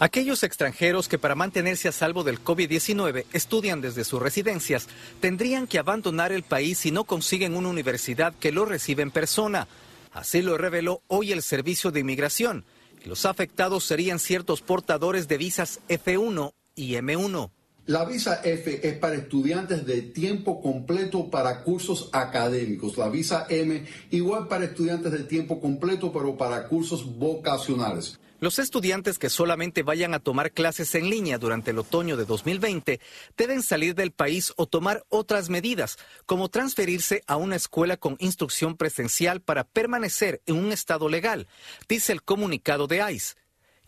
Aquellos 0.00 0.42
extranjeros 0.42 1.06
que 1.06 1.20
para 1.20 1.36
mantenerse 1.36 1.86
a 1.86 1.92
salvo 1.92 2.24
del 2.24 2.42
COVID-19 2.42 3.26
estudian 3.32 3.80
desde 3.80 4.02
sus 4.02 4.20
residencias 4.20 4.88
tendrían 5.20 5.68
que 5.68 5.78
abandonar 5.78 6.32
el 6.32 6.42
país 6.42 6.78
si 6.78 6.90
no 6.90 7.04
consiguen 7.04 7.54
una 7.54 7.68
universidad 7.68 8.34
que 8.34 8.50
lo 8.50 8.64
reciba 8.64 9.02
en 9.02 9.12
persona. 9.12 9.68
Así 10.12 10.42
lo 10.42 10.58
reveló 10.58 11.00
hoy 11.06 11.30
el 11.30 11.42
Servicio 11.42 11.92
de 11.92 12.00
Inmigración. 12.00 12.64
los 13.04 13.24
afectados 13.24 13.84
serían 13.84 14.18
ciertos 14.18 14.62
portadores 14.62 15.28
de 15.28 15.38
visas 15.38 15.78
F1 15.88 16.54
y 16.74 16.94
M1. 16.94 17.50
La 17.86 18.04
visa 18.04 18.40
F 18.42 18.88
es 18.88 18.98
para 18.98 19.14
estudiantes 19.14 19.86
de 19.86 20.02
tiempo 20.02 20.60
completo 20.60 21.30
para 21.30 21.62
cursos 21.62 22.08
académicos. 22.10 22.96
La 22.96 23.10
visa 23.10 23.46
M 23.48 23.84
igual 24.10 24.48
para 24.48 24.64
estudiantes 24.64 25.12
de 25.12 25.22
tiempo 25.22 25.60
completo 25.60 26.12
pero 26.12 26.36
para 26.36 26.66
cursos 26.66 27.16
vocacionales. 27.16 28.18
Los 28.40 28.58
estudiantes 28.58 29.18
que 29.18 29.30
solamente 29.30 29.82
vayan 29.82 30.12
a 30.12 30.18
tomar 30.18 30.52
clases 30.52 30.94
en 30.94 31.08
línea 31.08 31.38
durante 31.38 31.70
el 31.70 31.78
otoño 31.78 32.16
de 32.16 32.24
2020 32.24 33.00
deben 33.36 33.62
salir 33.62 33.94
del 33.94 34.10
país 34.10 34.52
o 34.56 34.66
tomar 34.66 35.04
otras 35.08 35.48
medidas, 35.48 35.98
como 36.26 36.48
transferirse 36.48 37.22
a 37.26 37.36
una 37.36 37.56
escuela 37.56 37.96
con 37.96 38.16
instrucción 38.18 38.76
presencial 38.76 39.40
para 39.40 39.64
permanecer 39.64 40.42
en 40.46 40.56
un 40.56 40.72
estado 40.72 41.08
legal, 41.08 41.46
dice 41.88 42.12
el 42.12 42.22
comunicado 42.22 42.86
de 42.86 43.12
ICE. 43.12 43.36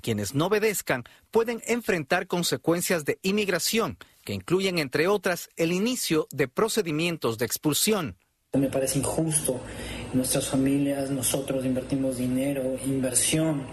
Quienes 0.00 0.34
no 0.34 0.46
obedezcan 0.46 1.04
pueden 1.30 1.60
enfrentar 1.66 2.28
consecuencias 2.28 3.04
de 3.04 3.18
inmigración, 3.22 3.98
que 4.24 4.34
incluyen, 4.34 4.78
entre 4.78 5.08
otras, 5.08 5.48
el 5.56 5.72
inicio 5.72 6.28
de 6.30 6.46
procedimientos 6.46 7.38
de 7.38 7.46
expulsión. 7.46 8.16
Me 8.52 8.68
parece 8.68 9.00
injusto. 9.00 9.60
Nuestras 10.14 10.48
familias, 10.48 11.10
nosotros 11.10 11.64
invertimos 11.64 12.18
dinero, 12.18 12.78
inversión 12.86 13.66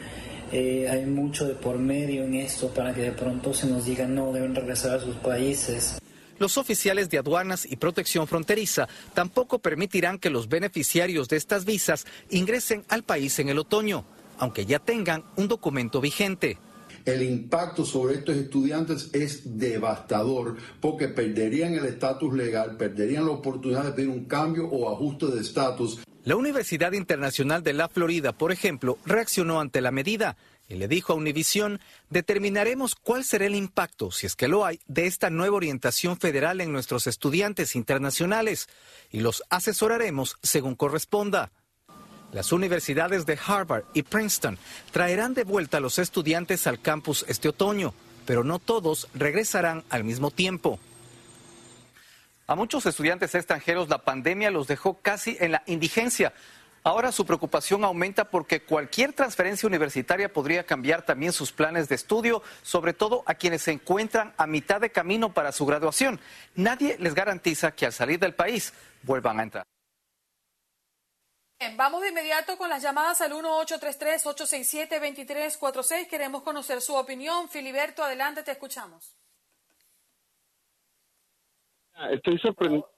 eh, 0.54 0.88
hay 0.88 1.08
mucho 1.08 1.48
de 1.48 1.56
por 1.56 1.80
medio 1.80 2.26
en 2.26 2.36
esto 2.36 2.68
para 2.70 2.94
que 2.94 3.02
de 3.02 3.12
pronto 3.12 3.56
se 3.56 3.66
nos 3.66 3.86
diga 3.86 4.06
no, 4.06 4.32
deben 4.32 4.54
regresar 4.54 4.98
a 4.98 5.00
sus 5.00 5.16
países. 5.16 5.98
Los 6.38 6.60
oficiales 6.60 7.10
de 7.10 7.18
aduanas 7.18 7.66
y 7.68 7.76
protección 7.78 8.28
fronteriza 8.28 8.88
tampoco 9.16 9.58
permitirán 9.58 10.20
que 10.20 10.30
los 10.30 10.48
beneficiarios 10.50 11.28
de 11.28 11.38
estas 11.38 11.66
visas 11.66 12.06
ingresen 12.30 12.86
al 12.90 13.02
país 13.02 13.40
en 13.40 13.50
el 13.50 13.58
otoño, 13.58 14.06
aunque 14.38 14.68
ya 14.68 14.78
tengan 14.78 15.24
un 15.38 15.48
documento 15.48 16.00
vigente. 16.02 16.60
El 17.04 17.24
impacto 17.24 17.84
sobre 17.84 18.16
estos 18.16 18.36
estudiantes 18.36 19.10
es 19.12 19.58
devastador 19.58 20.58
porque 20.80 21.08
perderían 21.08 21.74
el 21.74 21.86
estatus 21.86 22.32
legal, 22.32 22.78
perderían 22.78 23.26
la 23.26 23.32
oportunidad 23.32 23.86
de 23.86 23.92
pedir 23.94 24.10
un 24.10 24.26
cambio 24.26 24.68
o 24.68 24.94
ajuste 24.94 25.26
de 25.26 25.42
estatus 25.42 26.00
la 26.26 26.36
Universidad 26.36 26.94
Internacional 26.94 27.64
de 27.64 27.74
la 27.74 27.90
Florida, 27.90 28.32
por 28.32 28.52
ejemplo, 28.52 28.98
reaccionó 29.06 29.60
ante 29.60 29.82
la 29.82 29.92
medida 29.92 30.38
y 30.70 30.76
le 30.76 30.88
dijo 30.88 31.12
a 31.12 31.16
Univisión, 31.18 31.82
determinaremos 32.10 32.96
cuál 32.96 33.26
será 33.26 33.46
el 33.46 33.56
impacto, 33.56 34.12
si 34.12 34.26
es 34.26 34.36
que 34.36 34.48
lo 34.48 34.66
hay, 34.66 34.80
de 34.88 35.06
esta 35.06 35.30
nueva 35.30 35.58
orientación 35.58 36.18
federal 36.18 36.62
en 36.62 36.72
nuestros 36.72 37.08
estudiantes 37.08 37.76
internacionales 37.76 38.70
y 39.12 39.20
los 39.20 39.44
asesoraremos 39.50 40.38
según 40.42 40.76
corresponda. 40.76 41.52
Las 42.32 42.52
universidades 42.52 43.26
de 43.26 43.38
Harvard 43.46 43.84
y 43.94 44.04
Princeton 44.04 44.58
traerán 44.92 45.34
de 45.34 45.44
vuelta 45.44 45.78
a 45.78 45.82
los 45.82 46.00
estudiantes 46.00 46.66
al 46.66 46.82
campus 46.82 47.26
este 47.28 47.50
otoño, 47.50 47.94
pero 48.26 48.44
no 48.44 48.60
todos 48.60 49.10
regresarán 49.14 49.84
al 49.90 50.04
mismo 50.04 50.32
tiempo. 50.32 50.80
A 52.46 52.56
muchos 52.56 52.86
estudiantes 52.86 53.34
extranjeros 53.36 53.88
la 53.88 54.04
pandemia 54.04 54.52
los 54.52 54.68
dejó 54.68 55.00
casi 55.02 55.38
en 55.40 55.54
la 55.54 55.64
indigencia. 55.66 56.34
Ahora 56.84 57.14
su 57.14 57.26
preocupación 57.26 57.86
aumenta 57.86 58.30
porque 58.30 58.64
cualquier 58.64 59.14
transferencia 59.14 59.68
universitaria 59.68 60.32
podría 60.32 60.66
cambiar 60.66 61.06
también 61.06 61.32
sus 61.32 61.54
planes 61.54 61.88
de 61.88 61.96
estudio, 61.96 62.44
sobre 62.62 62.92
todo 62.92 63.24
a 63.26 63.36
quienes 63.36 63.62
se 63.62 63.72
encuentran 63.72 64.34
a 64.36 64.46
mitad 64.46 64.82
de 64.82 64.92
camino 64.92 65.34
para 65.34 65.54
su 65.54 65.66
graduación. 65.66 66.20
Nadie 66.56 66.98
les 67.00 67.16
garantiza 67.16 67.72
que 67.72 67.86
al 67.86 67.94
salir 67.94 68.20
del 68.20 68.36
país 68.36 68.74
vuelvan 69.04 69.40
a 69.40 69.44
entrar. 69.44 69.64
vamos 71.78 72.02
de 72.02 72.10
inmediato 72.10 72.58
con 72.58 72.70
las 72.70 72.84
llamadas 72.84 73.22
al 73.22 73.32
1833-867-2346. 73.32 76.10
Queremos 76.10 76.44
conocer 76.44 76.82
su 76.82 76.96
opinión. 76.96 77.48
Filiberto, 77.48 78.04
adelante, 78.04 78.44
te 78.44 78.52
escuchamos. 78.52 79.16
Estoy 82.12 82.38
sorprendido. 82.40 82.90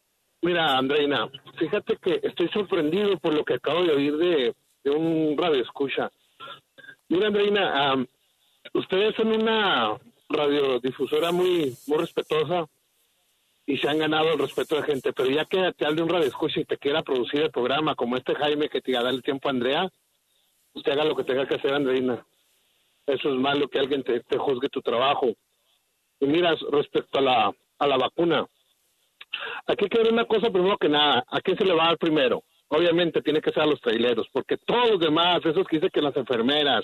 Mira, 0.42 0.78
Andreina, 0.78 1.28
fíjate 1.58 1.98
que 1.98 2.20
estoy 2.22 2.48
sorprendido 2.50 3.18
por 3.18 3.34
lo 3.34 3.44
que 3.44 3.56
acabo 3.56 3.84
de 3.84 3.94
oír 3.94 4.16
de, 4.18 4.56
un 4.92 5.36
radio 5.38 5.62
escucha. 5.62 6.12
Mira, 7.10 7.28
Andreina, 7.28 8.06
ustedes 8.74 9.16
son 9.16 9.32
una 9.32 9.98
radiodifusora 10.30 11.32
muy, 11.32 11.76
muy 11.88 11.98
respetuosa 11.98 12.68
y 13.66 13.78
se 13.78 13.90
han 13.90 13.98
ganado 13.98 14.34
el 14.34 14.40
respeto 14.40 14.76
de 14.76 14.84
gente, 14.84 15.14
pero 15.14 15.30
ya 15.32 15.46
que 15.46 15.74
te 15.74 15.92
de 15.92 16.04
un 16.04 16.10
radio 16.10 16.28
escucha 16.28 16.60
y 16.60 16.66
te 16.66 16.78
quiera 16.78 17.02
producir 17.02 17.42
el 17.42 17.52
programa 17.52 17.96
como 17.96 18.16
este 18.16 18.36
Jaime 18.36 18.70
que 18.70 18.82
te 18.82 18.92
da 18.92 19.10
el 19.10 19.24
tiempo 19.24 19.50
Andrea, 19.50 19.90
usted 20.74 20.92
haga 20.92 21.06
lo 21.06 21.16
que 21.16 21.24
tenga 21.24 21.48
que 21.48 21.56
hacer, 21.56 21.74
Andreina. 21.74 22.24
Eso 23.08 23.30
es 23.30 23.36
malo 23.36 23.68
que 23.68 23.80
alguien 23.80 24.04
te, 24.04 24.20
te 24.20 24.38
juzgue 24.38 24.70
tu 24.70 24.82
trabajo. 24.82 25.34
Y 26.20 26.28
mira, 26.28 26.56
respecto 26.72 27.20
a 27.20 27.22
la, 27.22 27.56
a 27.80 27.88
la 27.88 27.98
vacuna, 27.98 28.46
Aquí 29.68 29.86
hay 29.86 29.90
que 29.90 30.04
ver 30.04 30.14
una 30.14 30.26
cosa 30.26 30.50
primero 30.50 30.78
que 30.78 30.90
nada, 30.90 31.24
¿a 31.30 31.42
quién 31.42 31.58
se 31.58 31.66
le 31.66 31.74
va 31.74 31.86
a 31.86 31.88
dar 31.88 31.98
primero? 31.98 32.44
Obviamente 32.68 33.22
tiene 33.22 33.42
que 33.42 33.52
ser 33.52 33.64
a 33.64 33.68
los 33.68 33.80
traileros, 33.80 34.28
porque 34.34 34.58
todos 34.58 34.90
los 34.92 35.00
demás, 35.00 35.40
esos 35.46 35.68
que 35.68 35.78
dicen 35.78 35.92
que 35.94 36.02
las 36.02 36.18
enfermeras, 36.18 36.84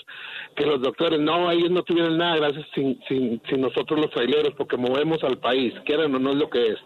que 0.54 0.64
los 0.64 0.80
doctores, 0.80 1.18
no, 1.18 1.50
ellos 1.50 1.70
no 1.70 1.82
tuvieron 1.82 2.16
nada 2.16 2.36
gracias 2.36 2.66
sin, 2.72 3.00
sin, 3.08 3.42
sin 3.48 3.60
nosotros 3.60 3.98
los 3.98 4.10
traileros, 4.10 4.54
porque 4.56 4.76
movemos 4.76 5.22
al 5.24 5.38
país, 5.38 5.74
quieran 5.84 6.14
o 6.14 6.20
no 6.20 6.30
es 6.30 6.36
lo 6.36 6.48
que 6.48 6.68
es. 6.68 6.78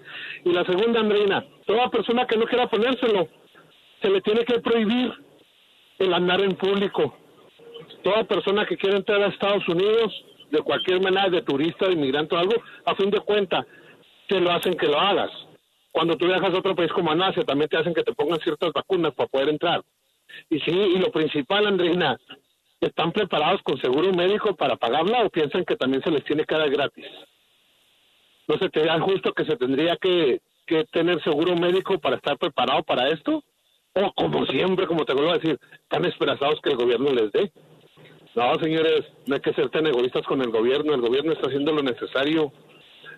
Y 0.44 0.52
la 0.52 0.64
segunda, 0.64 1.00
Andreina, 1.00 1.44
toda 1.66 1.90
persona 1.90 2.26
que 2.26 2.38
no 2.38 2.46
quiera 2.46 2.68
ponérselo, 2.68 3.28
se 4.00 4.10
le 4.10 4.22
tiene 4.22 4.44
que 4.44 4.60
prohibir 4.60 5.12
el 5.98 6.14
andar 6.14 6.40
en 6.40 6.56
público. 6.56 7.18
Toda 8.02 8.24
persona 8.24 8.64
que 8.64 8.78
quiera 8.78 8.96
entrar 8.96 9.22
a 9.22 9.26
Estados 9.26 9.68
Unidos, 9.68 10.24
de 10.50 10.62
cualquier 10.62 11.02
manera, 11.02 11.28
de 11.28 11.42
turista, 11.42 11.86
de 11.86 11.92
inmigrante 11.92 12.34
o 12.34 12.38
algo, 12.38 12.54
a 12.86 12.94
fin 12.94 13.10
de 13.10 13.20
cuenta, 13.20 13.66
te 14.26 14.40
lo 14.40 14.50
hacen 14.52 14.74
que 14.74 14.86
lo 14.86 14.98
hagas 14.98 15.30
cuando 15.96 16.18
tú 16.18 16.26
viajas 16.26 16.52
a 16.52 16.58
otro 16.58 16.76
país 16.76 16.92
como 16.92 17.10
Anasia, 17.10 17.42
también 17.42 17.70
te 17.70 17.78
hacen 17.78 17.94
que 17.94 18.02
te 18.02 18.12
pongan 18.12 18.38
ciertas 18.40 18.70
vacunas 18.70 19.14
para 19.14 19.30
poder 19.30 19.48
entrar. 19.48 19.82
Y 20.50 20.60
sí, 20.60 20.70
y 20.70 20.98
lo 20.98 21.10
principal, 21.10 21.66
Andreina, 21.66 22.18
¿están 22.82 23.12
preparados 23.12 23.62
con 23.62 23.80
seguro 23.80 24.12
médico 24.12 24.54
para 24.54 24.76
pagarla 24.76 25.24
o 25.24 25.30
piensan 25.30 25.64
que 25.64 25.74
también 25.74 26.02
se 26.02 26.10
les 26.10 26.22
tiene 26.24 26.44
que 26.44 26.54
dar 26.54 26.68
gratis? 26.68 27.06
No 28.46 28.58
se 28.58 28.68
te 28.68 28.84
da 28.84 29.00
justo 29.00 29.32
que 29.32 29.46
se 29.46 29.56
tendría 29.56 29.96
que 29.96 30.42
que 30.66 30.84
tener 30.92 31.22
seguro 31.22 31.56
médico 31.56 31.98
para 31.98 32.16
estar 32.16 32.36
preparado 32.36 32.82
para 32.82 33.08
esto? 33.08 33.42
O 33.94 34.12
como 34.12 34.44
siempre, 34.44 34.86
como 34.86 35.06
te 35.06 35.14
vuelvo 35.14 35.30
a 35.30 35.38
decir, 35.38 35.58
están 35.80 36.04
esperanzados 36.04 36.60
que 36.60 36.72
el 36.72 36.76
gobierno 36.76 37.10
les 37.10 37.32
dé. 37.32 37.50
No, 38.34 38.54
señores, 38.56 39.06
no 39.24 39.36
hay 39.36 39.40
que 39.40 39.54
ser 39.54 39.70
tan 39.70 39.86
egoístas 39.86 40.26
con 40.26 40.42
el 40.42 40.50
gobierno. 40.50 40.92
El 40.92 41.00
gobierno 41.00 41.32
está 41.32 41.46
haciendo 41.46 41.72
lo 41.72 41.82
necesario. 41.82 42.52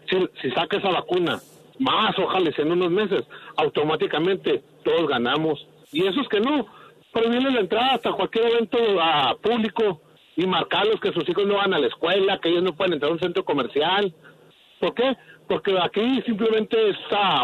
Si, 0.08 0.16
si 0.40 0.50
saca 0.52 0.76
esa 0.76 0.90
vacuna, 0.90 1.40
más 1.78 2.18
ojalá 2.18 2.50
en 2.56 2.72
unos 2.72 2.90
meses, 2.90 3.22
automáticamente 3.56 4.62
todos 4.84 5.08
ganamos. 5.08 5.66
Y 5.92 6.06
esos 6.06 6.28
que 6.28 6.40
no, 6.40 6.66
prohibirles 7.12 7.54
la 7.54 7.60
entrada 7.60 7.94
hasta 7.94 8.12
cualquier 8.12 8.52
evento 8.52 8.78
ah, 9.00 9.36
público 9.40 10.00
y 10.36 10.46
marcarlos 10.46 11.00
que 11.00 11.12
sus 11.12 11.28
hijos 11.28 11.46
no 11.46 11.56
van 11.56 11.74
a 11.74 11.78
la 11.78 11.86
escuela, 11.86 12.38
que 12.38 12.48
ellos 12.48 12.62
no 12.62 12.74
pueden 12.74 12.94
entrar 12.94 13.10
a 13.10 13.14
un 13.14 13.20
centro 13.20 13.44
comercial. 13.44 14.14
¿Por 14.78 14.94
qué? 14.94 15.16
Porque 15.48 15.76
aquí 15.80 16.22
simplemente 16.22 16.90
está, 16.90 17.42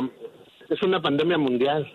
es 0.69 0.83
una 0.83 1.01
pandemia 1.01 1.39
mundial. 1.39 1.91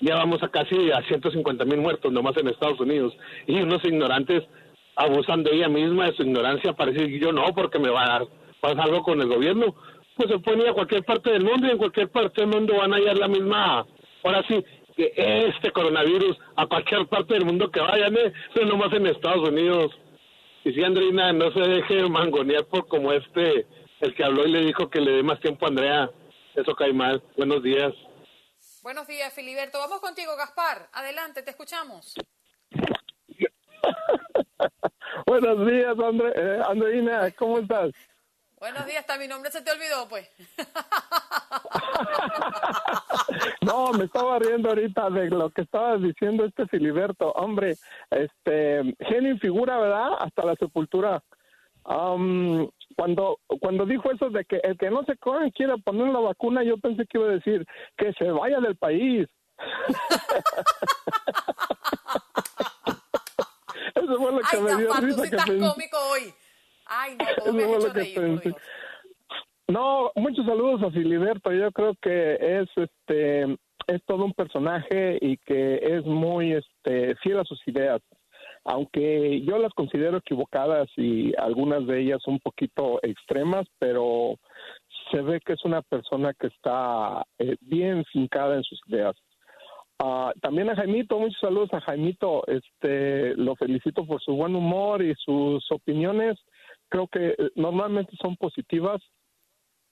Ya 0.00 0.16
vamos 0.16 0.42
a 0.42 0.48
casi 0.48 0.90
a 0.90 1.02
150 1.02 1.64
mil 1.64 1.78
muertos 1.78 2.12
nomás 2.12 2.36
en 2.36 2.48
Estados 2.48 2.80
Unidos. 2.80 3.14
Y 3.46 3.60
unos 3.60 3.84
ignorantes 3.84 4.44
abusan 4.96 5.42
de 5.42 5.54
ella 5.54 5.68
misma, 5.68 6.06
de 6.06 6.16
su 6.16 6.22
ignorancia, 6.22 6.72
para 6.72 6.92
decir 6.92 7.20
yo 7.20 7.32
no, 7.32 7.44
porque 7.54 7.78
me 7.78 7.90
va 7.90 8.04
a 8.04 8.08
dar 8.08 8.28
pasa 8.64 8.82
algo 8.82 9.02
con 9.02 9.20
el 9.20 9.28
gobierno. 9.28 9.74
Pues 10.16 10.30
se 10.30 10.38
pueden 10.38 10.60
ir 10.60 10.68
a 10.68 10.74
cualquier 10.74 11.04
parte 11.04 11.30
del 11.30 11.44
mundo 11.44 11.66
y 11.66 11.70
en 11.70 11.78
cualquier 11.78 12.08
parte 12.08 12.40
del 12.40 12.50
mundo 12.50 12.76
van 12.76 12.92
a 12.92 12.96
hallar 12.96 13.18
la 13.18 13.28
misma. 13.28 13.86
Ahora 14.22 14.42
sí, 14.48 14.64
que 14.96 15.12
este 15.16 15.70
coronavirus 15.72 16.36
a 16.56 16.66
cualquier 16.66 17.06
parte 17.06 17.34
del 17.34 17.44
mundo 17.44 17.70
que 17.70 17.80
vayan, 17.80 18.16
¿eh? 18.16 18.32
pero 18.54 18.66
nomás 18.66 18.92
en 18.92 19.06
Estados 19.06 19.48
Unidos. 19.48 19.92
Y 20.64 20.72
si 20.72 20.82
Andreina 20.82 21.32
no 21.32 21.52
se 21.52 21.60
deje 21.60 22.08
mangonear 22.08 22.64
por 22.66 22.86
como 22.86 23.12
este, 23.12 23.66
el 24.00 24.14
que 24.14 24.24
habló 24.24 24.46
y 24.46 24.52
le 24.52 24.60
dijo 24.60 24.88
que 24.88 25.00
le 25.00 25.12
dé 25.12 25.22
más 25.22 25.40
tiempo 25.40 25.66
a 25.66 25.68
Andrea, 25.68 26.10
eso 26.54 26.74
cae 26.74 26.92
mal. 26.92 27.22
Buenos 27.36 27.62
días. 27.62 27.92
Buenos 28.82 29.06
días, 29.06 29.32
Filiberto. 29.34 29.78
Vamos 29.78 30.00
contigo, 30.00 30.36
Gaspar. 30.36 30.88
Adelante, 30.92 31.42
te 31.42 31.50
escuchamos. 31.50 32.14
Buenos 35.26 35.66
días, 35.66 35.98
Andre, 35.98 36.32
eh, 36.36 36.60
Andreina, 36.66 37.30
¿cómo 37.32 37.58
estás? 37.58 37.90
Buenos 38.64 38.86
días, 38.86 39.00
hasta 39.00 39.18
mi 39.18 39.28
nombre 39.28 39.50
se 39.50 39.60
te 39.60 39.72
olvidó, 39.72 40.08
pues. 40.08 40.26
no, 43.60 43.92
me 43.92 44.06
estaba 44.06 44.38
riendo 44.38 44.70
ahorita 44.70 45.10
de 45.10 45.28
lo 45.28 45.50
que 45.50 45.60
estabas 45.60 46.00
diciendo 46.00 46.46
este 46.46 46.66
Filiberto. 46.68 47.30
Hombre, 47.32 47.76
este, 48.10 48.96
genio 49.00 49.34
y 49.34 49.38
figura, 49.38 49.78
¿verdad? 49.78 50.14
Hasta 50.18 50.46
la 50.46 50.54
sepultura. 50.54 51.22
cuando 51.84 53.38
cuando 53.60 53.84
dijo 53.84 54.10
eso 54.10 54.30
de 54.30 54.46
que 54.46 54.62
el 54.64 54.78
que 54.78 54.88
no 54.88 55.04
se 55.04 55.18
corre 55.18 55.52
quiera 55.52 55.76
poner 55.76 56.06
la 56.06 56.20
vacuna, 56.20 56.62
yo 56.62 56.78
pensé 56.78 57.04
que 57.04 57.18
iba 57.18 57.28
a 57.28 57.32
decir 57.32 57.66
que 57.98 58.14
se 58.14 58.30
vaya 58.30 58.60
del 58.60 58.76
país. 58.76 59.28
eso 63.94 64.16
fue 64.16 64.32
lo 64.32 64.38
que 64.38 64.56
Ay, 64.56 64.62
me 64.62 64.76
dio 64.76 64.90
risa 64.94 65.22
sí 65.22 65.28
que 65.28 65.36
estás 65.36 65.50
cómico 65.50 65.98
hoy. 66.12 66.34
Ay, 66.96 67.16
no, 67.46 67.52
me 67.52 67.64
hecho 67.64 67.92
reír, 67.92 68.14
por. 68.14 68.42
Dios. 68.42 68.56
Muchos 70.16 70.46
saludos 70.46 70.82
a 70.82 70.90
Filiberto. 70.90 71.52
Yo 71.52 71.72
creo 71.72 71.94
que 72.00 72.34
es 72.40 72.68
este 72.76 73.56
es 73.86 74.02
todo 74.06 74.24
un 74.24 74.32
personaje 74.32 75.18
y 75.20 75.36
que 75.38 75.76
es 75.76 76.04
muy 76.06 76.52
este 76.52 77.16
fiel 77.16 77.40
a 77.40 77.44
sus 77.44 77.60
ideas. 77.66 78.00
Aunque 78.64 79.42
yo 79.42 79.58
las 79.58 79.74
considero 79.74 80.18
equivocadas 80.18 80.88
y 80.96 81.34
algunas 81.36 81.86
de 81.86 82.00
ellas 82.00 82.26
un 82.26 82.38
poquito 82.40 82.98
extremas, 83.02 83.66
pero 83.78 84.36
se 85.10 85.20
ve 85.20 85.40
que 85.40 85.52
es 85.52 85.64
una 85.64 85.82
persona 85.82 86.32
que 86.32 86.46
está 86.46 87.26
eh, 87.38 87.56
bien 87.60 88.04
fincada 88.06 88.56
en 88.56 88.62
sus 88.62 88.80
ideas. 88.88 89.14
Ah, 89.98 90.32
también 90.40 90.70
a 90.70 90.76
Jaimito, 90.76 91.18
muchos 91.18 91.38
saludos 91.40 91.72
a 91.72 91.80
Jaimito. 91.80 92.46
Este, 92.46 93.34
lo 93.36 93.54
felicito 93.56 94.06
por 94.06 94.20
su 94.22 94.32
buen 94.34 94.54
humor 94.54 95.02
y 95.02 95.14
sus 95.16 95.70
opiniones. 95.70 96.38
Creo 96.88 97.08
que 97.08 97.30
eh, 97.30 97.50
normalmente 97.56 98.16
son 98.20 98.36
positivas. 98.36 99.00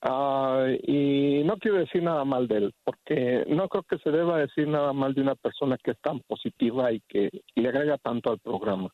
Ah, 0.04 0.66
y 0.82 1.42
no 1.44 1.58
quiero 1.58 1.78
decir 1.78 2.02
nada 2.02 2.24
mal 2.24 2.48
de 2.48 2.56
él, 2.56 2.74
porque 2.82 3.44
no 3.46 3.68
creo 3.68 3.84
que 3.84 3.98
se 3.98 4.10
deba 4.10 4.38
decir 4.38 4.66
nada 4.66 4.92
mal 4.92 5.14
de 5.14 5.20
una 5.20 5.36
persona 5.36 5.78
que 5.78 5.92
es 5.92 6.00
tan 6.00 6.18
positiva 6.20 6.90
y 6.90 7.00
que 7.08 7.30
le 7.54 7.68
agrega 7.68 7.98
tanto 7.98 8.30
al 8.30 8.40
programa. 8.40 8.88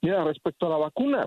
Mira, 0.00 0.22
respecto 0.22 0.66
a 0.66 0.70
la 0.70 0.76
vacuna, 0.76 1.26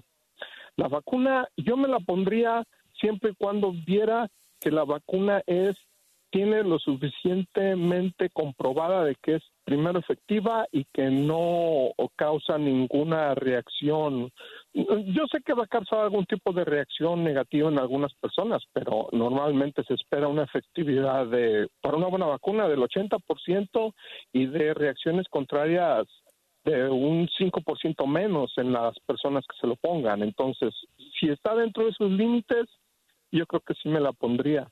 la 0.78 0.88
vacuna 0.88 1.46
yo 1.58 1.76
me 1.76 1.90
la 1.90 2.00
pondría 2.00 2.64
siempre 3.02 3.32
y 3.32 3.36
cuando 3.36 3.74
viera 3.86 4.30
que 4.62 4.72
la 4.72 4.86
vacuna 4.86 5.42
es 5.46 5.76
tiene 6.30 6.64
lo 6.64 6.78
suficientemente 6.78 8.30
comprobada 8.30 9.04
de 9.06 9.16
que 9.16 9.36
es 9.36 9.44
primero 9.64 10.00
efectiva 10.00 10.68
y 10.72 10.86
que 10.94 11.10
no 11.10 11.92
causa 12.16 12.58
ninguna 12.58 13.34
reacción. 13.34 14.32
Yo 14.78 15.26
sé 15.32 15.42
que 15.44 15.56
va 15.56 15.64
a 15.64 15.68
causar 15.68 16.02
algún 16.02 16.26
tipo 16.26 16.54
de 16.54 16.64
reacción 16.64 17.24
negativa 17.24 17.68
en 17.68 17.80
algunas 17.80 18.14
personas, 18.14 18.62
pero 18.74 19.10
normalmente 19.12 19.84
se 19.84 19.96
espera 19.96 20.28
una 20.28 20.44
efectividad 20.44 21.26
de 21.26 21.68
para 21.82 21.98
una 21.98 22.08
buena 22.08 22.28
vacuna 22.28 22.68
del 22.68 22.82
80% 22.82 23.94
y 24.34 24.46
de 24.46 24.76
reacciones 24.76 25.28
contrarias 25.30 26.06
de 26.64 26.90
un 26.90 27.28
5% 27.28 28.06
menos 28.06 28.54
en 28.58 28.72
las 28.72 29.00
personas 29.00 29.46
que 29.48 29.58
se 29.60 29.66
lo 29.66 29.78
pongan. 29.78 30.22
Entonces, 30.22 30.76
si 31.20 31.30
está 31.30 31.56
dentro 31.56 31.86
de 31.86 31.94
sus 31.94 32.12
límites, 32.12 32.68
yo 33.32 33.48
creo 33.48 33.62
que 33.62 33.74
sí 33.82 33.90
me 33.90 34.00
la 34.00 34.14
pondría. 34.14 34.68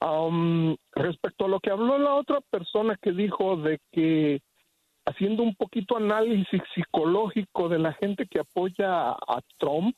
Am, 0.00 0.76
respecto 0.92 1.44
a 1.44 1.48
lo 1.48 1.60
que 1.60 1.70
habló 1.70 1.98
la 1.98 2.14
otra 2.14 2.40
persona 2.40 2.96
que 3.02 3.12
dijo 3.12 3.56
de 3.56 3.80
que 3.92 4.40
haciendo 5.06 5.42
un 5.42 5.54
poquito 5.54 5.96
análisis 5.96 6.60
psicológico 6.74 7.68
de 7.68 7.78
la 7.78 7.92
gente 7.94 8.26
que 8.26 8.40
apoya 8.40 9.10
a 9.10 9.40
Trump, 9.58 9.96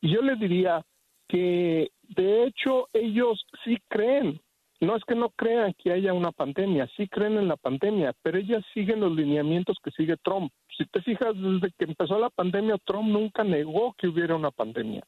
yo 0.00 0.22
le 0.22 0.36
diría 0.36 0.84
que 1.28 1.90
de 2.02 2.44
hecho 2.44 2.88
ellos 2.92 3.44
sí 3.64 3.78
creen, 3.88 4.40
no 4.80 4.94
es 4.94 5.02
que 5.04 5.14
no 5.14 5.30
crean 5.30 5.74
que 5.74 5.92
haya 5.92 6.12
una 6.12 6.30
pandemia, 6.30 6.88
sí 6.96 7.08
creen 7.08 7.38
en 7.38 7.48
la 7.48 7.56
pandemia, 7.56 8.12
pero 8.22 8.38
ellas 8.38 8.64
siguen 8.74 9.00
los 9.00 9.12
lineamientos 9.12 9.78
que 9.82 9.90
sigue 9.90 10.16
Trump. 10.18 10.52
Si 10.76 10.84
te 10.86 11.00
fijas, 11.02 11.34
desde 11.34 11.72
que 11.78 11.86
empezó 11.86 12.18
la 12.18 12.30
pandemia, 12.30 12.76
Trump 12.84 13.08
nunca 13.08 13.42
negó 13.42 13.94
que 13.98 14.06
hubiera 14.06 14.36
una 14.36 14.50
pandemia. 14.50 15.02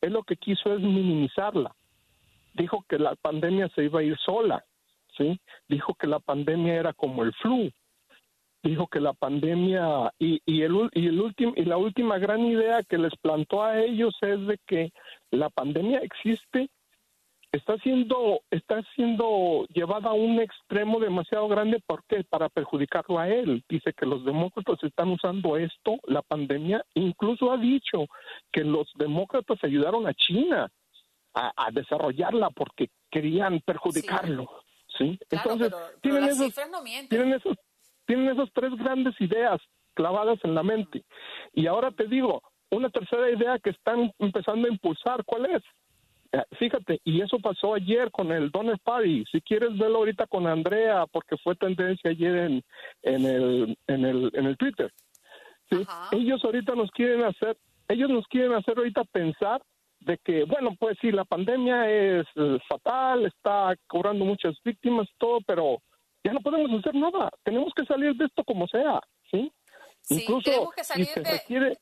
Él 0.00 0.14
lo 0.14 0.22
que 0.22 0.36
quiso 0.36 0.74
es 0.74 0.80
minimizarla 0.80 1.74
dijo 2.54 2.84
que 2.88 2.98
la 2.98 3.14
pandemia 3.16 3.68
se 3.74 3.84
iba 3.84 4.00
a 4.00 4.02
ir 4.02 4.16
sola, 4.18 4.64
¿sí? 5.16 5.38
Dijo 5.68 5.94
que 5.94 6.06
la 6.06 6.20
pandemia 6.20 6.74
era 6.74 6.92
como 6.92 7.22
el 7.22 7.32
flu. 7.34 7.70
Dijo 8.64 8.86
que 8.88 8.98
la 8.98 9.12
pandemia 9.12 10.12
y, 10.18 10.40
y 10.46 10.62
el 10.62 10.90
y 10.92 11.06
el 11.06 11.20
último 11.20 11.52
y 11.54 11.64
la 11.66 11.76
última 11.76 12.18
gran 12.18 12.40
idea 12.40 12.82
que 12.82 12.98
les 12.98 13.14
plantó 13.16 13.62
a 13.62 13.78
ellos 13.80 14.16
es 14.22 14.46
de 14.46 14.58
que 14.66 14.90
la 15.30 15.50
pandemia 15.50 15.98
existe 15.98 16.70
está 17.52 17.76
siendo 17.78 18.40
está 18.50 18.82
siendo 18.94 19.66
llevada 19.68 20.10
a 20.10 20.14
un 20.14 20.40
extremo 20.40 20.98
demasiado 20.98 21.46
grande. 21.46 21.82
Porque 21.86 22.24
para 22.24 22.48
perjudicarlo 22.48 23.18
a 23.18 23.28
él. 23.28 23.62
Dice 23.68 23.92
que 23.92 24.06
los 24.06 24.24
demócratas 24.24 24.82
están 24.82 25.10
usando 25.10 25.56
esto 25.56 25.98
la 26.04 26.22
pandemia. 26.22 26.84
Incluso 26.94 27.52
ha 27.52 27.58
dicho 27.58 28.06
que 28.50 28.64
los 28.64 28.90
demócratas 28.96 29.58
ayudaron 29.62 30.06
a 30.06 30.14
China 30.14 30.70
a, 31.34 31.52
a 31.54 31.70
desarrollarla 31.70 32.50
porque 32.50 32.88
querían 33.10 33.60
perjudicarlo, 33.60 34.48
¿sí? 34.98 35.18
Claro, 35.28 35.52
Entonces, 35.52 35.68
pero, 35.70 35.86
pero 36.02 36.16
tienen, 36.16 36.24
esos, 36.30 36.70
no 36.70 36.82
tienen, 37.08 37.32
esos, 37.34 37.56
tienen 38.06 38.28
esas 38.28 38.50
tres 38.52 38.74
grandes 38.76 39.18
ideas 39.20 39.60
clavadas 39.94 40.38
en 40.44 40.54
la 40.54 40.62
mente. 40.62 41.04
Y 41.52 41.66
ahora 41.66 41.90
te 41.90 42.06
digo, 42.06 42.42
una 42.70 42.90
tercera 42.90 43.30
idea 43.30 43.58
que 43.58 43.70
están 43.70 44.12
empezando 44.18 44.66
a 44.66 44.72
impulsar, 44.72 45.24
¿cuál 45.24 45.46
es? 45.46 45.62
Eh, 46.32 46.42
Fíjate, 46.58 47.00
y 47.04 47.20
eso 47.20 47.38
pasó 47.38 47.74
ayer 47.74 48.10
con 48.10 48.32
el 48.32 48.50
Donner 48.50 48.78
Party. 48.82 49.24
Si 49.30 49.40
quieres 49.40 49.76
verlo 49.78 49.98
ahorita 49.98 50.26
con 50.26 50.46
Andrea, 50.46 51.06
porque 51.10 51.36
fue 51.38 51.54
tendencia 51.54 52.10
ayer 52.10 52.36
en, 52.36 52.62
en, 53.02 53.24
el, 53.24 53.78
en, 53.86 54.04
el, 54.04 54.30
en 54.34 54.46
el 54.46 54.56
Twitter. 54.56 54.90
¿sí? 55.70 55.86
Ellos 56.12 56.44
ahorita 56.44 56.74
nos 56.74 56.90
quieren 56.90 57.22
hacer, 57.22 57.56
ellos 57.88 58.10
nos 58.10 58.26
quieren 58.26 58.52
hacer 58.52 58.76
ahorita 58.76 59.04
pensar 59.04 59.62
de 60.00 60.18
que, 60.18 60.44
bueno, 60.44 60.74
pues 60.78 60.98
sí, 61.00 61.10
la 61.12 61.24
pandemia 61.24 61.90
es 61.90 62.26
eh, 62.36 62.58
fatal, 62.68 63.24
está 63.26 63.74
cobrando 63.86 64.24
muchas 64.24 64.54
víctimas, 64.62 65.08
todo, 65.18 65.38
pero 65.46 65.78
ya 66.24 66.32
no 66.32 66.40
podemos 66.40 66.70
hacer 66.80 66.94
nada. 66.94 67.30
Tenemos 67.44 67.72
que 67.74 67.84
salir 67.84 68.14
de 68.16 68.24
esto 68.24 68.42
como 68.44 68.66
sea, 68.66 69.00
¿sí? 69.30 69.52
Sí, 70.00 70.20
Incluso 70.22 70.50
tenemos 70.50 70.74
que 70.74 70.84
si 70.84 71.04
se 71.04 71.20
de- 71.20 71.30
requiere, 71.30 71.78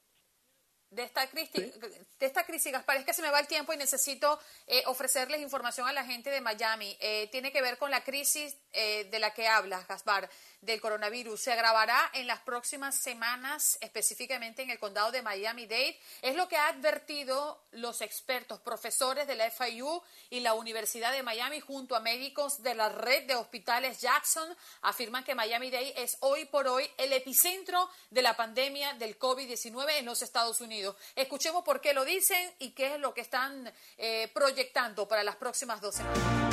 de 0.92 1.04
esta 1.04 1.26
crisis, 1.26 1.72
de 1.80 2.26
esta 2.26 2.44
crisis, 2.44 2.70
Gaspar, 2.70 2.98
es 2.98 3.06
que 3.06 3.14
se 3.14 3.22
me 3.22 3.30
va 3.30 3.40
el 3.40 3.46
tiempo 3.46 3.72
y 3.72 3.78
necesito 3.78 4.38
eh, 4.66 4.82
ofrecerles 4.86 5.40
información 5.40 5.88
a 5.88 5.92
la 5.92 6.04
gente 6.04 6.30
de 6.30 6.40
Miami. 6.40 6.96
Eh, 7.00 7.28
tiene 7.32 7.50
que 7.50 7.62
ver 7.62 7.78
con 7.78 7.90
la 7.90 8.04
crisis 8.04 8.54
eh, 8.72 9.04
de 9.10 9.18
la 9.18 9.32
que 9.32 9.48
hablas, 9.48 9.88
Gaspar, 9.88 10.28
del 10.60 10.80
coronavirus. 10.80 11.40
Se 11.40 11.52
agravará 11.52 12.10
en 12.12 12.26
las 12.26 12.40
próximas 12.40 12.94
semanas, 12.94 13.78
específicamente 13.80 14.62
en 14.62 14.70
el 14.70 14.78
condado 14.78 15.10
de 15.10 15.22
Miami-Dade. 15.22 15.98
Es 16.20 16.36
lo 16.36 16.46
que 16.48 16.56
han 16.56 16.76
advertido 16.76 17.64
los 17.72 18.02
expertos, 18.02 18.60
profesores 18.60 19.26
de 19.26 19.34
la 19.34 19.50
FIU 19.50 20.02
y 20.30 20.40
la 20.40 20.54
Universidad 20.54 21.12
de 21.12 21.22
Miami, 21.22 21.60
junto 21.60 21.96
a 21.96 22.00
médicos 22.00 22.62
de 22.62 22.74
la 22.74 22.90
red 22.90 23.26
de 23.26 23.34
hospitales 23.34 24.00
Jackson, 24.00 24.54
afirman 24.82 25.24
que 25.24 25.34
Miami-Dade 25.34 26.02
es 26.02 26.18
hoy 26.20 26.44
por 26.44 26.68
hoy 26.68 26.88
el 26.98 27.12
epicentro 27.12 27.88
de 28.10 28.22
la 28.22 28.36
pandemia 28.36 28.92
del 28.94 29.18
COVID-19 29.18 29.98
en 29.98 30.04
los 30.04 30.22
Estados 30.22 30.60
Unidos. 30.60 30.81
Escuchemos 31.14 31.64
por 31.64 31.80
qué 31.80 31.92
lo 31.92 32.04
dicen 32.04 32.52
y 32.58 32.70
qué 32.70 32.94
es 32.94 33.00
lo 33.00 33.14
que 33.14 33.20
están 33.20 33.72
eh, 33.96 34.30
proyectando 34.32 35.06
para 35.06 35.22
las 35.22 35.36
próximas 35.36 35.80
dos 35.80 35.94
semanas. 35.94 36.51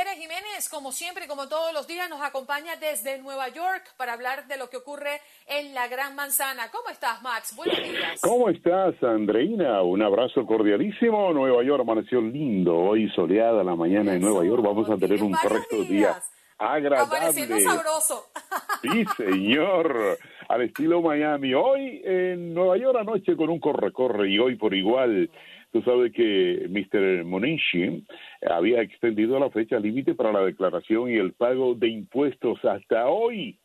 Pérez 0.00 0.18
Jiménez, 0.18 0.70
como 0.70 0.92
siempre 0.92 1.26
y 1.26 1.28
como 1.28 1.46
todos 1.46 1.74
los 1.74 1.86
días, 1.86 2.08
nos 2.08 2.22
acompaña 2.22 2.74
desde 2.76 3.18
Nueva 3.18 3.50
York 3.50 3.82
para 3.98 4.14
hablar 4.14 4.46
de 4.46 4.56
lo 4.56 4.70
que 4.70 4.78
ocurre 4.78 5.20
en 5.46 5.74
la 5.74 5.88
Gran 5.88 6.14
Manzana. 6.14 6.70
¿Cómo 6.72 6.88
estás, 6.88 7.20
Max? 7.20 7.54
Buenos 7.54 7.76
días. 7.76 8.18
¿Cómo 8.22 8.48
estás, 8.48 8.94
Andreina? 9.02 9.82
Un 9.82 10.00
abrazo 10.00 10.46
cordialísimo. 10.46 11.34
Nueva 11.34 11.62
York 11.62 11.82
amaneció 11.82 12.22
lindo, 12.22 12.74
hoy 12.78 13.10
soleada 13.10 13.62
la 13.62 13.76
mañana 13.76 14.14
en 14.14 14.22
Nueva 14.22 14.42
York. 14.42 14.62
Vamos 14.64 14.88
a 14.88 14.96
tener 14.96 15.22
un 15.22 15.32
correcto 15.32 15.84
día 15.84 16.16
agradable. 16.56 17.60
Sabroso. 17.60 18.24
Sí, 18.80 19.04
señor. 19.18 20.18
Al 20.48 20.62
estilo 20.62 21.02
Miami. 21.02 21.52
Hoy 21.52 22.00
en 22.02 22.54
Nueva 22.54 22.78
York 22.78 22.96
anoche 22.98 23.36
con 23.36 23.50
un 23.50 23.60
corre-corre 23.60 24.30
y 24.30 24.38
hoy 24.38 24.56
por 24.56 24.74
igual 24.74 25.28
Tú 25.72 25.82
sabes 25.82 26.12
que 26.12 26.66
Mr. 26.68 27.24
Monishi 27.24 28.04
había 28.48 28.82
extendido 28.82 29.38
la 29.38 29.50
fecha 29.50 29.78
límite 29.78 30.14
para 30.14 30.32
la 30.32 30.44
declaración 30.44 31.10
y 31.10 31.14
el 31.14 31.32
pago 31.32 31.74
de 31.74 31.88
impuestos 31.88 32.64
hasta 32.64 33.06
hoy, 33.06 33.60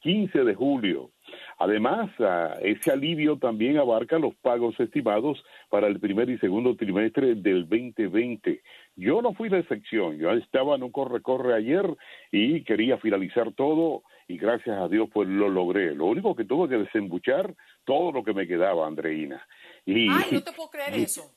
15 0.00 0.44
de 0.44 0.54
julio. 0.54 1.10
Además, 1.58 2.10
ah, 2.20 2.54
ese 2.60 2.92
alivio 2.92 3.38
también 3.38 3.78
abarca 3.78 4.18
los 4.18 4.34
pagos 4.36 4.78
estimados 4.78 5.42
para 5.70 5.86
el 5.86 5.98
primer 5.98 6.28
y 6.28 6.38
segundo 6.38 6.76
trimestre 6.76 7.34
del 7.34 7.68
2020. 7.68 8.62
Yo 8.94 9.22
no 9.22 9.32
fui 9.32 9.48
la 9.48 9.58
excepción, 9.58 10.18
yo 10.18 10.30
estaba 10.32 10.76
en 10.76 10.82
un 10.82 10.92
corre-corre 10.92 11.54
ayer 11.54 11.86
y 12.30 12.62
quería 12.64 12.98
finalizar 12.98 13.52
todo 13.52 14.02
y 14.28 14.36
gracias 14.36 14.78
a 14.78 14.88
Dios 14.88 15.08
pues 15.12 15.28
lo 15.28 15.48
logré. 15.48 15.94
Lo 15.94 16.06
único 16.06 16.34
que 16.36 16.44
tuve 16.44 16.68
que 16.68 16.78
desembuchar 16.78 17.54
todo 17.84 18.12
lo 18.12 18.22
que 18.22 18.34
me 18.34 18.46
quedaba, 18.46 18.86
Andreina. 18.86 19.46
Y, 19.84 20.08
Ay, 20.10 20.32
no 20.32 20.42
te 20.42 20.52
puedo 20.52 20.70
creer 20.70 20.94
eso. 20.94 21.35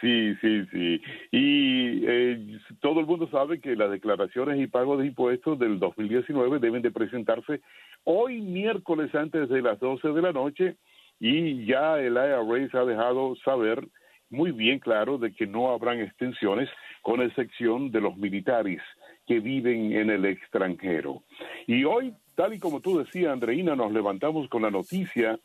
Sí, 0.00 0.34
sí, 0.40 0.66
sí. 0.70 1.02
Y 1.30 2.04
eh, 2.06 2.58
todo 2.80 3.00
el 3.00 3.06
mundo 3.06 3.28
sabe 3.30 3.60
que 3.60 3.74
las 3.74 3.90
declaraciones 3.90 4.60
y 4.60 4.66
pagos 4.66 4.98
de 4.98 5.06
impuestos 5.06 5.58
del 5.58 5.78
2019 5.78 6.58
deben 6.58 6.82
de 6.82 6.90
presentarse 6.90 7.60
hoy 8.04 8.40
miércoles 8.40 9.14
antes 9.14 9.48
de 9.48 9.62
las 9.62 9.80
12 9.80 10.08
de 10.08 10.22
la 10.22 10.32
noche 10.32 10.76
y 11.20 11.64
ya 11.64 11.98
el 11.98 12.14
IRS 12.14 12.74
ha 12.74 12.84
dejado 12.84 13.34
saber 13.44 13.86
muy 14.30 14.50
bien 14.50 14.78
claro 14.78 15.16
de 15.16 15.32
que 15.32 15.46
no 15.46 15.70
habrán 15.70 16.00
extensiones 16.00 16.68
con 17.02 17.22
excepción 17.22 17.90
de 17.90 18.00
los 18.00 18.16
militares 18.16 18.82
que 19.26 19.40
viven 19.40 19.92
en 19.92 20.10
el 20.10 20.24
extranjero. 20.26 21.22
Y 21.66 21.84
hoy, 21.84 22.12
tal 22.34 22.52
y 22.52 22.58
como 22.58 22.80
tú 22.80 22.98
decías, 22.98 23.32
Andreina, 23.32 23.74
nos 23.74 23.92
levantamos 23.92 24.48
con 24.48 24.62
la 24.62 24.70
noticia 24.70 25.38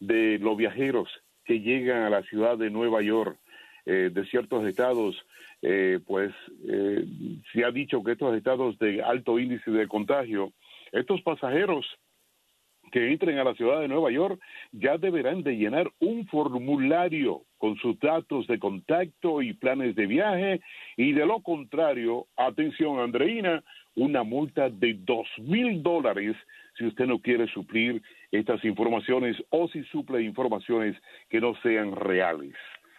de 0.00 0.38
los 0.38 0.56
viajeros 0.56 1.10
que 1.44 1.60
llegan 1.60 2.02
a 2.02 2.10
la 2.10 2.22
ciudad 2.22 2.56
de 2.56 2.70
Nueva 2.70 3.02
York 3.02 3.38
eh, 3.86 4.10
de 4.12 4.26
ciertos 4.26 4.66
estados, 4.66 5.16
eh, 5.62 6.00
pues 6.06 6.32
eh, 6.68 7.04
se 7.52 7.64
ha 7.64 7.70
dicho 7.70 8.02
que 8.02 8.12
estos 8.12 8.36
estados 8.36 8.78
de 8.78 9.02
alto 9.02 9.38
índice 9.38 9.70
de 9.70 9.86
contagio, 9.88 10.52
estos 10.92 11.22
pasajeros 11.22 11.86
que 12.92 13.12
entren 13.12 13.38
a 13.38 13.44
la 13.44 13.54
ciudad 13.54 13.80
de 13.80 13.88
Nueva 13.88 14.10
York 14.10 14.40
ya 14.72 14.98
deberán 14.98 15.42
de 15.42 15.56
llenar 15.56 15.90
un 16.00 16.26
formulario 16.26 17.42
con 17.58 17.76
sus 17.76 17.98
datos 17.98 18.46
de 18.46 18.58
contacto 18.58 19.42
y 19.42 19.54
planes 19.54 19.94
de 19.96 20.06
viaje 20.06 20.60
y 20.96 21.12
de 21.12 21.26
lo 21.26 21.40
contrario, 21.40 22.26
atención 22.36 22.98
Andreina, 22.98 23.62
una 23.94 24.22
multa 24.22 24.68
de 24.68 24.94
dos 24.94 25.26
mil 25.38 25.82
dólares 25.82 26.36
si 26.76 26.86
usted 26.86 27.06
no 27.06 27.18
quiere 27.18 27.46
suplir 27.48 28.02
estas 28.30 28.62
informaciones 28.64 29.36
o 29.50 29.68
si 29.68 29.82
suple 29.84 30.22
informaciones 30.22 30.96
que 31.30 31.40
no 31.40 31.54
sean 31.62 31.96
reales. 31.96 32.54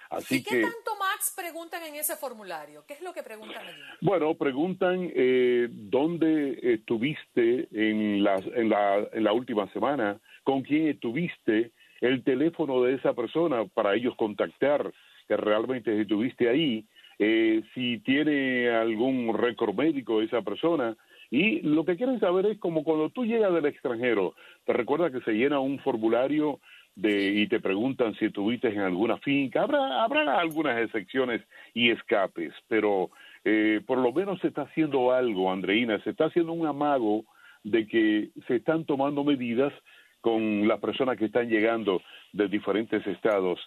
Así 0.10 0.38
¿Y 0.38 0.44
qué 0.44 0.62
tanto, 0.62 0.92
Max, 1.00 1.34
preguntan 1.36 1.84
en 1.84 1.96
ese 1.96 2.16
formulario? 2.16 2.84
¿Qué 2.88 2.94
es 2.94 3.02
lo 3.02 3.14
que 3.14 3.24
preguntan 3.24 3.66
allí? 3.66 3.82
Bueno, 4.02 4.36
preguntan 4.36 5.12
eh, 5.14 5.68
dónde 5.70 6.60
estuviste 6.62 7.68
en 7.72 8.24
la, 8.24 8.36
en, 8.36 8.70
la, 8.70 9.08
en 9.12 9.24
la 9.24 9.34
última 9.34 9.72
semana, 9.74 10.20
con 10.44 10.62
quién 10.62 10.88
estuviste, 10.88 11.72
el 12.02 12.24
teléfono 12.24 12.84
de 12.84 12.96
esa 12.96 13.14
persona 13.14 13.66
para 13.66 13.96
ellos 13.96 14.16
contactar 14.16 14.94
que 15.28 15.38
realmente 15.38 16.00
estuviste 16.02 16.50
ahí, 16.50 16.86
eh, 17.20 17.64
si 17.74 18.00
tiene 18.00 18.70
algún 18.70 19.36
récord 19.38 19.76
médico 19.76 20.22
esa 20.22 20.42
persona. 20.42 20.96
Y 21.30 21.60
lo 21.62 21.84
que 21.84 21.98
quieren 21.98 22.20
saber 22.22 22.46
es 22.46 22.58
como 22.60 22.84
cuando 22.86 23.10
tú 23.10 23.26
llegas 23.26 23.54
del 23.54 23.66
extranjero, 23.66 24.34
te 24.66 24.72
recuerda 24.72 25.12
que 25.12 25.20
se 25.22 25.34
llena 25.34 25.60
un 25.60 25.80
formulario 25.80 26.62
y 27.00 27.48
te 27.48 27.60
preguntan 27.60 28.16
si 28.16 28.26
estuviste 28.26 28.70
en 28.70 28.80
alguna 28.80 29.18
finca. 29.18 29.62
Habrá, 29.62 30.04
habrá 30.04 30.40
algunas 30.40 30.80
excepciones 30.82 31.42
y 31.74 31.92
escapes, 31.92 32.54
pero 32.68 33.12
eh, 33.44 33.82
por 33.86 34.00
lo 34.00 34.12
menos 34.12 34.40
se 34.42 34.48
está 34.48 34.64
haciendo 34.64 35.12
algo, 35.12 35.52
Andreina, 35.52 36.02
se 36.04 36.10
está 36.10 36.26
haciendo 36.26 36.54
un 36.54 36.66
amago 36.66 37.26
de 37.64 37.88
que 37.88 38.30
se 38.48 38.56
están 38.58 38.86
tomando 38.86 39.24
medidas 39.24 39.74
con 40.22 40.68
las 40.68 40.80
personas 40.80 41.18
que 41.18 41.26
están 41.26 41.48
llegando 41.48 42.02
de 42.34 42.48
diferentes 42.48 43.06
estados 43.06 43.60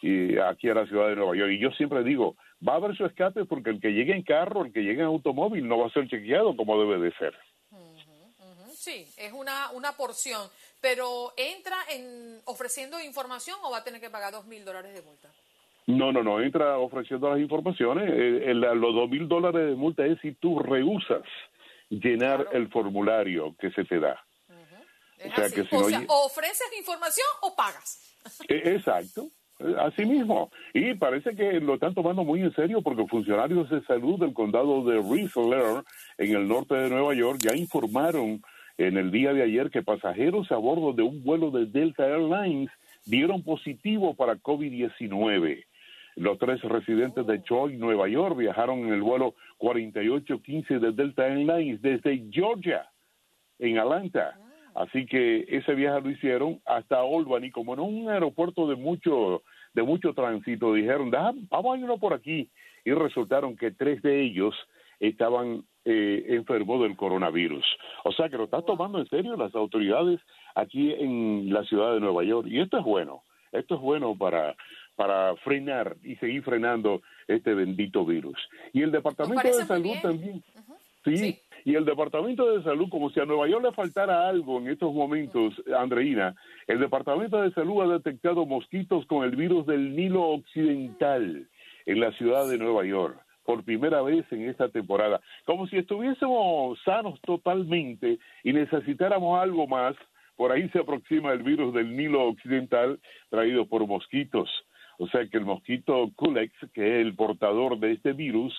y 0.00 0.38
aquí 0.38 0.68
a 0.68 0.74
la 0.74 0.86
ciudad 0.86 1.08
de 1.08 1.16
Nueva 1.16 1.36
York. 1.36 1.52
Y 1.52 1.58
yo 1.58 1.70
siempre 1.72 2.02
digo, 2.04 2.36
va 2.66 2.74
a 2.74 2.76
haber 2.76 2.96
su 2.96 3.04
escape 3.04 3.44
porque 3.44 3.70
el 3.70 3.80
que 3.80 3.92
llegue 3.92 4.14
en 4.14 4.22
carro, 4.22 4.64
el 4.64 4.72
que 4.72 4.82
llegue 4.82 5.00
en 5.00 5.06
automóvil 5.06 5.66
no 5.66 5.78
va 5.78 5.88
a 5.88 5.90
ser 5.90 6.08
chequeado 6.08 6.56
como 6.56 6.80
debe 6.80 6.98
de 6.98 7.12
ser. 7.16 7.34
Sí, 8.72 9.04
es 9.18 9.32
una, 9.32 9.70
una 9.72 9.92
porción 9.92 10.40
pero 10.80 11.32
entra 11.36 11.76
en 11.90 12.40
ofreciendo 12.44 13.00
información 13.00 13.56
o 13.62 13.70
va 13.70 13.78
a 13.78 13.84
tener 13.84 14.00
que 14.00 14.10
pagar 14.10 14.32
dos 14.32 14.46
mil 14.46 14.64
dólares 14.64 14.94
de 14.94 15.02
multa. 15.02 15.28
No, 15.86 16.12
no, 16.12 16.22
no, 16.22 16.40
entra 16.40 16.78
ofreciendo 16.78 17.30
las 17.30 17.40
informaciones. 17.40 18.10
Eh, 18.12 18.54
los 18.54 18.94
dos 18.94 19.08
mil 19.08 19.26
dólares 19.26 19.68
de 19.68 19.74
multa 19.74 20.04
es 20.04 20.20
si 20.20 20.32
tú 20.32 20.58
rehusas 20.58 21.22
llenar 21.88 22.48
el 22.52 22.68
formulario 22.68 23.54
que 23.58 23.70
se 23.70 23.84
te 23.84 23.98
da. 23.98 24.22
O 25.24 25.34
sea, 25.34 25.50
que 25.50 25.64
si 25.64 25.74
o 25.74 25.88
sea, 25.88 26.04
ofreces 26.08 26.68
información 26.78 27.26
o 27.42 27.56
pagas. 27.56 28.14
E, 28.48 28.74
exacto. 28.74 29.28
Así 29.80 30.04
mismo. 30.04 30.52
Y 30.72 30.94
parece 30.94 31.34
que 31.34 31.54
lo 31.54 31.74
están 31.74 31.92
tomando 31.92 32.22
muy 32.22 32.42
en 32.42 32.54
serio 32.54 32.80
porque 32.80 33.06
funcionarios 33.08 33.68
de 33.70 33.82
salud 33.86 34.20
del 34.20 34.32
condado 34.32 34.84
de 34.84 34.96
Rensselaer, 34.96 35.82
en 36.16 36.36
el 36.36 36.46
norte 36.46 36.76
de 36.76 36.90
Nueva 36.90 37.14
York, 37.14 37.40
ya 37.40 37.56
informaron 37.56 38.40
en 38.78 38.96
el 38.96 39.10
día 39.10 39.32
de 39.32 39.42
ayer 39.42 39.70
que 39.70 39.82
pasajeros 39.82 40.50
a 40.52 40.56
bordo 40.56 40.92
de 40.92 41.02
un 41.02 41.22
vuelo 41.24 41.50
de 41.50 41.66
Delta 41.66 42.06
Airlines 42.06 42.70
dieron 43.04 43.42
positivo 43.42 44.14
para 44.14 44.36
COVID-19. 44.36 45.64
Los 46.14 46.38
tres 46.38 46.62
residentes 46.62 47.26
de 47.26 47.40
Troy, 47.40 47.76
Nueva 47.76 48.08
York, 48.08 48.36
viajaron 48.36 48.80
en 48.80 48.92
el 48.92 49.02
vuelo 49.02 49.34
4815 49.58 50.78
de 50.78 50.92
Delta 50.92 51.26
Airlines 51.26 51.82
desde 51.82 52.24
Georgia, 52.30 52.88
en 53.58 53.78
Atlanta. 53.78 54.38
Así 54.74 55.06
que 55.06 55.44
ese 55.48 55.74
viaje 55.74 56.00
lo 56.00 56.10
hicieron 56.10 56.60
hasta 56.64 57.00
Albany, 57.00 57.50
como 57.50 57.74
en 57.74 57.80
un 57.80 58.08
aeropuerto 58.08 58.68
de 58.68 58.76
mucho, 58.76 59.42
de 59.74 59.82
mucho 59.82 60.14
tránsito. 60.14 60.74
Dijeron, 60.74 61.10
vamos 61.10 61.74
a 61.76 61.78
irnos 61.78 61.98
por 61.98 62.14
aquí. 62.14 62.48
Y 62.84 62.92
resultaron 62.92 63.56
que 63.56 63.72
tres 63.72 64.00
de 64.02 64.22
ellos 64.22 64.54
estaban 65.00 65.64
eh, 65.84 66.26
enfermos 66.28 66.82
del 66.82 66.96
coronavirus. 66.96 67.64
O 68.08 68.12
sea 68.12 68.30
que 68.30 68.38
lo 68.38 68.44
están 68.44 68.64
tomando 68.64 68.98
en 68.98 69.08
serio 69.10 69.36
las 69.36 69.54
autoridades 69.54 70.18
aquí 70.54 70.94
en 70.94 71.52
la 71.52 71.62
ciudad 71.64 71.92
de 71.92 72.00
Nueva 72.00 72.24
York. 72.24 72.48
Y 72.50 72.58
esto 72.58 72.78
es 72.78 72.84
bueno. 72.84 73.22
Esto 73.52 73.74
es 73.74 73.80
bueno 73.82 74.16
para, 74.16 74.56
para 74.96 75.36
frenar 75.36 75.94
y 76.02 76.16
seguir 76.16 76.42
frenando 76.42 77.02
este 77.26 77.52
bendito 77.52 78.06
virus. 78.06 78.38
Y 78.72 78.80
el 78.80 78.92
Departamento 78.92 79.46
de 79.46 79.64
Salud 79.64 79.94
también. 80.00 80.42
sí, 81.04 81.38
y 81.66 81.74
el 81.74 81.84
Departamento 81.84 82.50
de 82.50 82.62
Salud, 82.62 82.88
como 82.88 83.10
si 83.10 83.20
a 83.20 83.26
Nueva 83.26 83.46
York 83.46 83.62
le 83.62 83.72
faltara 83.72 84.26
algo 84.26 84.58
en 84.58 84.68
estos 84.68 84.94
momentos, 84.94 85.52
Andreina, 85.78 86.34
el 86.66 86.80
Departamento 86.80 87.42
de 87.42 87.52
Salud 87.52 87.82
ha 87.82 87.98
detectado 87.98 88.46
mosquitos 88.46 89.04
con 89.04 89.22
el 89.24 89.36
virus 89.36 89.66
del 89.66 89.94
Nilo 89.94 90.28
Occidental 90.28 91.46
en 91.84 92.00
la 92.00 92.10
ciudad 92.12 92.48
de 92.48 92.56
Nueva 92.56 92.86
York 92.86 93.27
por 93.48 93.64
primera 93.64 94.02
vez 94.02 94.30
en 94.30 94.46
esta 94.46 94.68
temporada, 94.68 95.22
como 95.46 95.66
si 95.68 95.78
estuviésemos 95.78 96.78
sanos 96.84 97.18
totalmente 97.22 98.18
y 98.44 98.52
necesitáramos 98.52 99.40
algo 99.40 99.66
más. 99.66 99.96
Por 100.36 100.52
ahí 100.52 100.68
se 100.68 100.80
aproxima 100.80 101.32
el 101.32 101.42
virus 101.42 101.72
del 101.72 101.96
Nilo 101.96 102.28
Occidental 102.28 103.00
traído 103.30 103.64
por 103.64 103.86
mosquitos. 103.86 104.50
O 104.98 105.08
sea 105.08 105.26
que 105.26 105.38
el 105.38 105.46
mosquito 105.46 106.10
Culex, 106.14 106.52
que 106.74 107.00
es 107.00 107.06
el 107.06 107.14
portador 107.14 107.78
de 107.78 107.92
este 107.92 108.12
virus, 108.12 108.54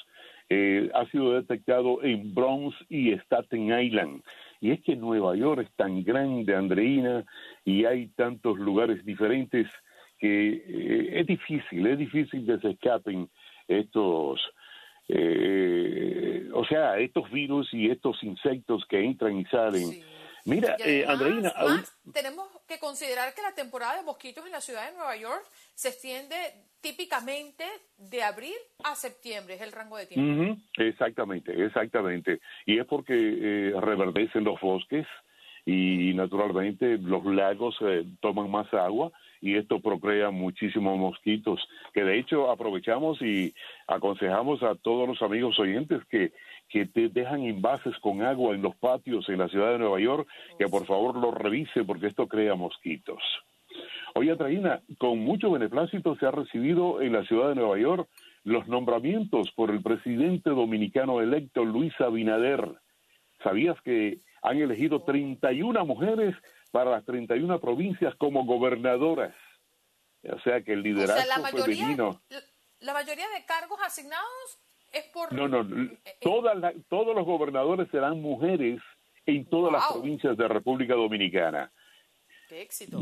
eh, 0.49 0.89
ha 0.95 1.05
sido 1.11 1.33
detectado 1.33 2.01
en 2.01 2.33
Bronx 2.33 2.75
y 2.89 3.11
Staten 3.11 3.71
Island. 3.79 4.23
Y 4.59 4.71
es 4.71 4.81
que 4.81 4.95
Nueva 4.95 5.35
York 5.35 5.67
es 5.67 5.71
tan 5.75 6.03
grande, 6.03 6.55
Andreina, 6.55 7.25
y 7.63 7.85
hay 7.85 8.07
tantos 8.15 8.57
lugares 8.57 9.05
diferentes 9.05 9.67
que 10.17 10.63
eh, 10.67 11.19
es 11.19 11.27
difícil, 11.27 11.85
es 11.85 11.99
difícil 11.99 12.43
que 12.47 12.57
se 12.57 12.71
escapen 12.71 13.29
estos, 13.67 14.41
eh, 15.09 16.49
o 16.53 16.65
sea, 16.65 16.97
estos 16.99 17.29
virus 17.31 17.73
y 17.73 17.89
estos 17.89 18.21
insectos 18.23 18.85
que 18.87 19.03
entran 19.03 19.37
y 19.37 19.45
salen. 19.45 20.03
Mira, 20.45 20.77
eh, 20.79 21.03
además, 21.07 21.09
Andreina, 21.27 21.49
aún- 21.55 22.13
tenemos 22.13 22.47
que 22.67 22.79
considerar 22.79 23.33
que 23.33 23.41
la 23.41 23.53
temporada 23.53 23.97
de 23.97 24.03
mosquitos 24.03 24.45
en 24.45 24.51
la 24.51 24.61
ciudad 24.61 24.85
de 24.89 24.95
Nueva 24.95 25.15
York 25.17 25.43
se 25.75 25.89
extiende 25.89 26.35
típicamente 26.81 27.65
de 27.97 28.23
abril 28.23 28.55
a 28.85 28.95
septiembre, 28.95 29.55
es 29.55 29.61
el 29.61 29.71
rango 29.73 29.97
de 29.97 30.05
tiempo. 30.05 30.57
Exactamente, 30.77 31.51
exactamente. 31.65 32.39
Y 32.65 32.79
es 32.79 32.85
porque 32.85 33.13
eh, 33.15 33.73
reverdecen 33.81 34.45
los 34.45 34.59
bosques 34.61 35.05
y 35.65 36.13
naturalmente 36.13 36.97
los 36.97 37.25
lagos 37.25 37.75
eh, 37.81 38.05
toman 38.21 38.49
más 38.49 38.73
agua 38.73 39.11
y 39.41 39.55
esto 39.55 39.79
procrea 39.79 40.31
muchísimos 40.31 40.97
mosquitos, 40.97 41.59
que 41.93 42.03
de 42.03 42.19
hecho 42.19 42.51
aprovechamos 42.51 43.21
y 43.21 43.53
aconsejamos 43.87 44.63
a 44.63 44.75
todos 44.75 45.07
los 45.07 45.21
amigos 45.21 45.59
oyentes 45.59 46.01
que, 46.09 46.31
que 46.67 46.85
te 46.85 47.09
dejan 47.09 47.43
envases 47.43 47.97
con 47.99 48.21
agua 48.21 48.55
en 48.55 48.61
los 48.61 48.75
patios 48.75 49.27
en 49.29 49.39
la 49.39 49.47
ciudad 49.47 49.71
de 49.71 49.79
Nueva 49.79 49.99
York, 49.99 50.27
que 50.57 50.67
por 50.67 50.85
favor 50.85 51.15
los 51.15 51.33
revise 51.33 51.83
porque 51.83 52.07
esto 52.07 52.27
crea 52.27 52.55
mosquitos. 52.55 53.21
Oye, 54.15 54.35
Traina, 54.35 54.81
con 54.97 55.19
mucho 55.19 55.51
beneplácito 55.51 56.15
se 56.15 56.25
ha 56.25 56.31
recibido 56.31 57.01
en 57.01 57.13
la 57.13 57.23
ciudad 57.23 57.49
de 57.49 57.55
Nueva 57.55 57.77
York 57.77 58.09
los 58.43 58.67
nombramientos 58.67 59.51
por 59.51 59.69
el 59.69 59.81
presidente 59.81 60.49
dominicano 60.49 61.21
electo 61.21 61.63
Luis 61.63 61.93
Abinader. 61.99 62.67
¿Sabías 63.43 63.79
que 63.81 64.19
han 64.41 64.57
elegido 64.57 65.01
31 65.03 65.85
mujeres 65.85 66.35
para 66.71 66.91
las 66.91 67.05
31 67.05 67.59
provincias 67.59 68.13
como 68.15 68.45
gobernadoras? 68.45 69.33
O 70.23 70.39
sea 70.41 70.61
que 70.61 70.73
el 70.73 70.79
O 70.79 70.83
liderazgo 70.83 71.15
sea, 71.21 71.37
la 71.37 71.41
mayoría, 71.41 71.75
femenino. 71.75 72.21
la, 72.29 72.39
la 72.81 72.93
mayoría 72.93 73.25
de 73.29 73.45
cargos 73.45 73.79
asignados 73.85 74.59
es 74.91 75.05
por... 75.13 75.31
No, 75.33 75.47
no, 75.47 75.65
todas 76.21 76.57
la- 76.57 76.73
todos 76.89 77.15
los 77.15 77.25
gobernadores 77.25 77.87
serán 77.91 78.21
mujeres 78.21 78.81
en 79.25 79.45
todas 79.45 79.71
las 79.71 79.87
provincias 79.91 80.35
de 80.37 80.47
República 80.47 80.95
Dominicana. 80.95 81.71
¡Qué 82.49 82.61
éxito! 82.63 82.99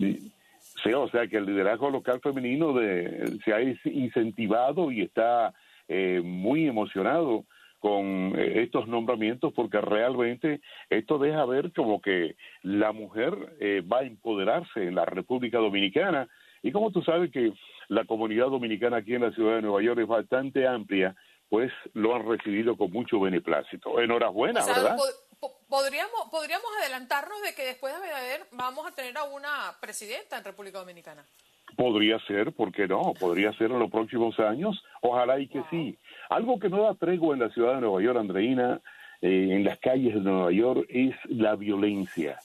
Sí, 0.84 0.94
o 0.94 1.10
sea 1.10 1.28
que 1.28 1.38
el 1.38 1.46
liderazgo 1.46 1.90
local 1.90 2.20
femenino 2.22 2.74
de, 2.74 3.40
se 3.44 3.54
ha 3.54 3.62
incentivado 3.62 4.92
y 4.92 5.02
está 5.02 5.54
eh, 5.88 6.22
muy 6.24 6.68
emocionado 6.68 7.46
con 7.80 8.34
eh, 8.38 8.64
estos 8.64 8.88
nombramientos 8.88 9.54
porque 9.54 9.80
realmente 9.82 10.62
esto 10.90 11.18
deja 11.18 11.46
ver 11.46 11.72
como 11.74 12.02
que 12.02 12.36
la 12.64 12.92
mujer 12.92 13.56
eh, 13.60 13.82
va 13.82 14.00
a 14.00 14.04
empoderarse 14.04 14.84
en 14.84 14.96
la 14.96 15.06
República 15.06 15.60
Dominicana 15.60 16.28
y 16.64 16.72
como 16.72 16.92
tú 16.92 17.02
sabes 17.04 17.32
que 17.32 17.54
la 17.88 18.06
comunidad 18.06 18.48
dominicana 18.48 18.98
aquí 18.98 19.14
en 19.14 19.22
la 19.22 19.32
ciudad 19.32 19.56
de 19.56 19.62
Nueva 19.62 19.82
York 19.82 20.00
es 20.02 20.08
bastante 20.08 20.68
amplia, 20.68 21.16
pues 21.50 21.72
lo 21.94 22.16
han 22.16 22.28
recibido 22.28 22.76
con 22.76 22.92
mucho 22.92 23.20
beneplácito. 23.20 24.02
Enhorabuena, 24.02 24.60
O 24.62 24.64
sea, 24.64 24.74
¿verdad? 24.76 24.98
po- 24.98 25.38
po- 25.40 25.60
podríamos, 25.70 26.14
podríamos 26.32 26.66
adelantarnos 26.82 27.42
de 27.44 27.54
que 27.56 27.64
después 27.64 27.94
de 27.94 28.00
Abinader 28.00 28.42
vamos 28.52 28.86
a 28.86 28.94
tener 28.96 29.16
a 29.18 29.24
una 29.24 29.72
presidenta 29.80 30.38
en 30.40 30.44
República 30.44 30.80
Dominicana. 30.80 31.24
Podría 31.78 32.18
ser, 32.26 32.54
¿por 32.54 32.72
qué 32.72 32.88
no? 32.88 33.14
Podría 33.20 33.54
ser 33.54 33.72
en 33.72 33.80
los 33.80 33.92
próximos 33.92 34.38
años. 34.40 34.84
Ojalá 35.02 35.40
y 35.40 35.48
que 35.48 35.62
sí. 35.70 35.98
Algo 36.30 36.60
que 36.60 36.70
no 36.70 36.84
da 36.84 36.96
tregua 36.96 37.34
en 37.34 37.42
la 37.42 37.50
ciudad 37.50 37.76
de 37.76 37.82
Nueva 37.82 38.02
York, 38.02 38.20
Andreina, 38.20 38.82
eh, 39.22 39.50
en 39.52 39.64
las 39.64 39.80
calles 39.80 40.14
de 40.14 40.22
Nueva 40.22 40.52
York, 40.52 40.86
es 40.90 41.16
la 41.30 41.56
violencia. 41.56 42.38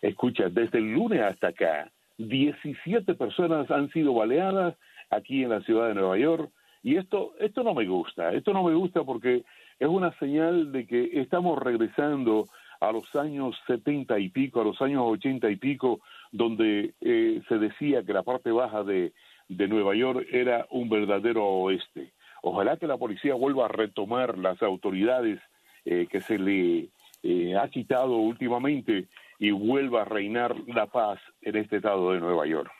Escucha, 0.00 0.48
desde 0.48 0.78
el 0.78 0.92
lunes 0.92 1.20
hasta 1.22 1.48
acá, 1.48 1.90
17 2.18 3.14
personas 3.14 3.70
han 3.70 3.90
sido 3.90 4.14
baleadas 4.14 4.76
aquí 5.10 5.42
en 5.42 5.50
la 5.50 5.60
ciudad 5.62 5.88
de 5.88 5.94
Nueva 5.94 6.18
York. 6.18 6.50
Y 6.82 6.96
esto, 6.96 7.34
esto 7.40 7.62
no 7.62 7.74
me 7.74 7.86
gusta. 7.86 8.32
Esto 8.32 8.52
no 8.52 8.62
me 8.62 8.74
gusta 8.74 9.02
porque 9.04 9.44
es 9.78 9.88
una 9.88 10.16
señal 10.18 10.70
de 10.72 10.86
que 10.86 11.20
estamos 11.20 11.58
regresando 11.58 12.46
a 12.80 12.92
los 12.92 13.14
años 13.16 13.56
70 13.66 14.18
y 14.18 14.28
pico, 14.28 14.60
a 14.60 14.64
los 14.64 14.80
años 14.82 15.02
80 15.04 15.50
y 15.50 15.56
pico, 15.56 16.00
donde 16.30 16.94
eh, 17.00 17.40
se 17.48 17.58
decía 17.58 18.04
que 18.04 18.12
la 18.12 18.22
parte 18.22 18.50
baja 18.50 18.84
de, 18.84 19.12
de 19.48 19.68
Nueva 19.68 19.94
York 19.94 20.26
era 20.30 20.66
un 20.70 20.88
verdadero 20.88 21.44
oeste. 21.46 22.12
Ojalá 22.46 22.76
que 22.76 22.86
la 22.86 22.98
policía 22.98 23.34
vuelva 23.34 23.64
a 23.64 23.68
retomar 23.68 24.36
las 24.36 24.62
autoridades 24.62 25.40
eh, 25.86 26.06
que 26.10 26.20
se 26.20 26.38
le 26.38 26.90
eh, 27.22 27.56
ha 27.56 27.66
quitado 27.68 28.16
últimamente 28.16 29.08
y 29.38 29.50
vuelva 29.50 30.02
a 30.02 30.04
reinar 30.04 30.54
la 30.66 30.86
paz 30.86 31.18
en 31.40 31.56
este 31.56 31.76
estado 31.76 32.12
de 32.12 32.20
Nueva 32.20 32.46
York. 32.46 32.70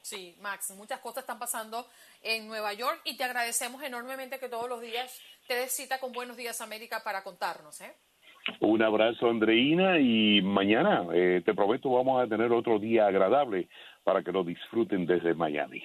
Sí, 0.00 0.34
Max, 0.40 0.74
muchas 0.76 1.00
cosas 1.00 1.22
están 1.22 1.38
pasando 1.38 1.86
en 2.22 2.48
Nueva 2.48 2.72
York 2.72 3.00
y 3.04 3.16
te 3.18 3.24
agradecemos 3.24 3.82
enormemente 3.82 4.38
que 4.38 4.48
todos 4.48 4.70
los 4.70 4.80
días 4.80 5.20
te 5.46 5.54
des 5.54 5.70
cita 5.72 6.00
con 6.00 6.12
Buenos 6.12 6.38
Días 6.38 6.62
América 6.62 7.02
para 7.04 7.22
contarnos. 7.22 7.78
¿eh? 7.82 7.92
Un 8.60 8.82
abrazo, 8.82 9.28
Andreina, 9.28 9.98
y 9.98 10.40
mañana, 10.40 11.06
eh, 11.12 11.42
te 11.44 11.52
prometo, 11.52 11.90
vamos 11.90 12.22
a 12.22 12.26
tener 12.26 12.52
otro 12.52 12.78
día 12.78 13.06
agradable 13.06 13.68
para 14.02 14.22
que 14.22 14.32
lo 14.32 14.44
disfruten 14.44 15.04
desde 15.04 15.34
Miami. 15.34 15.82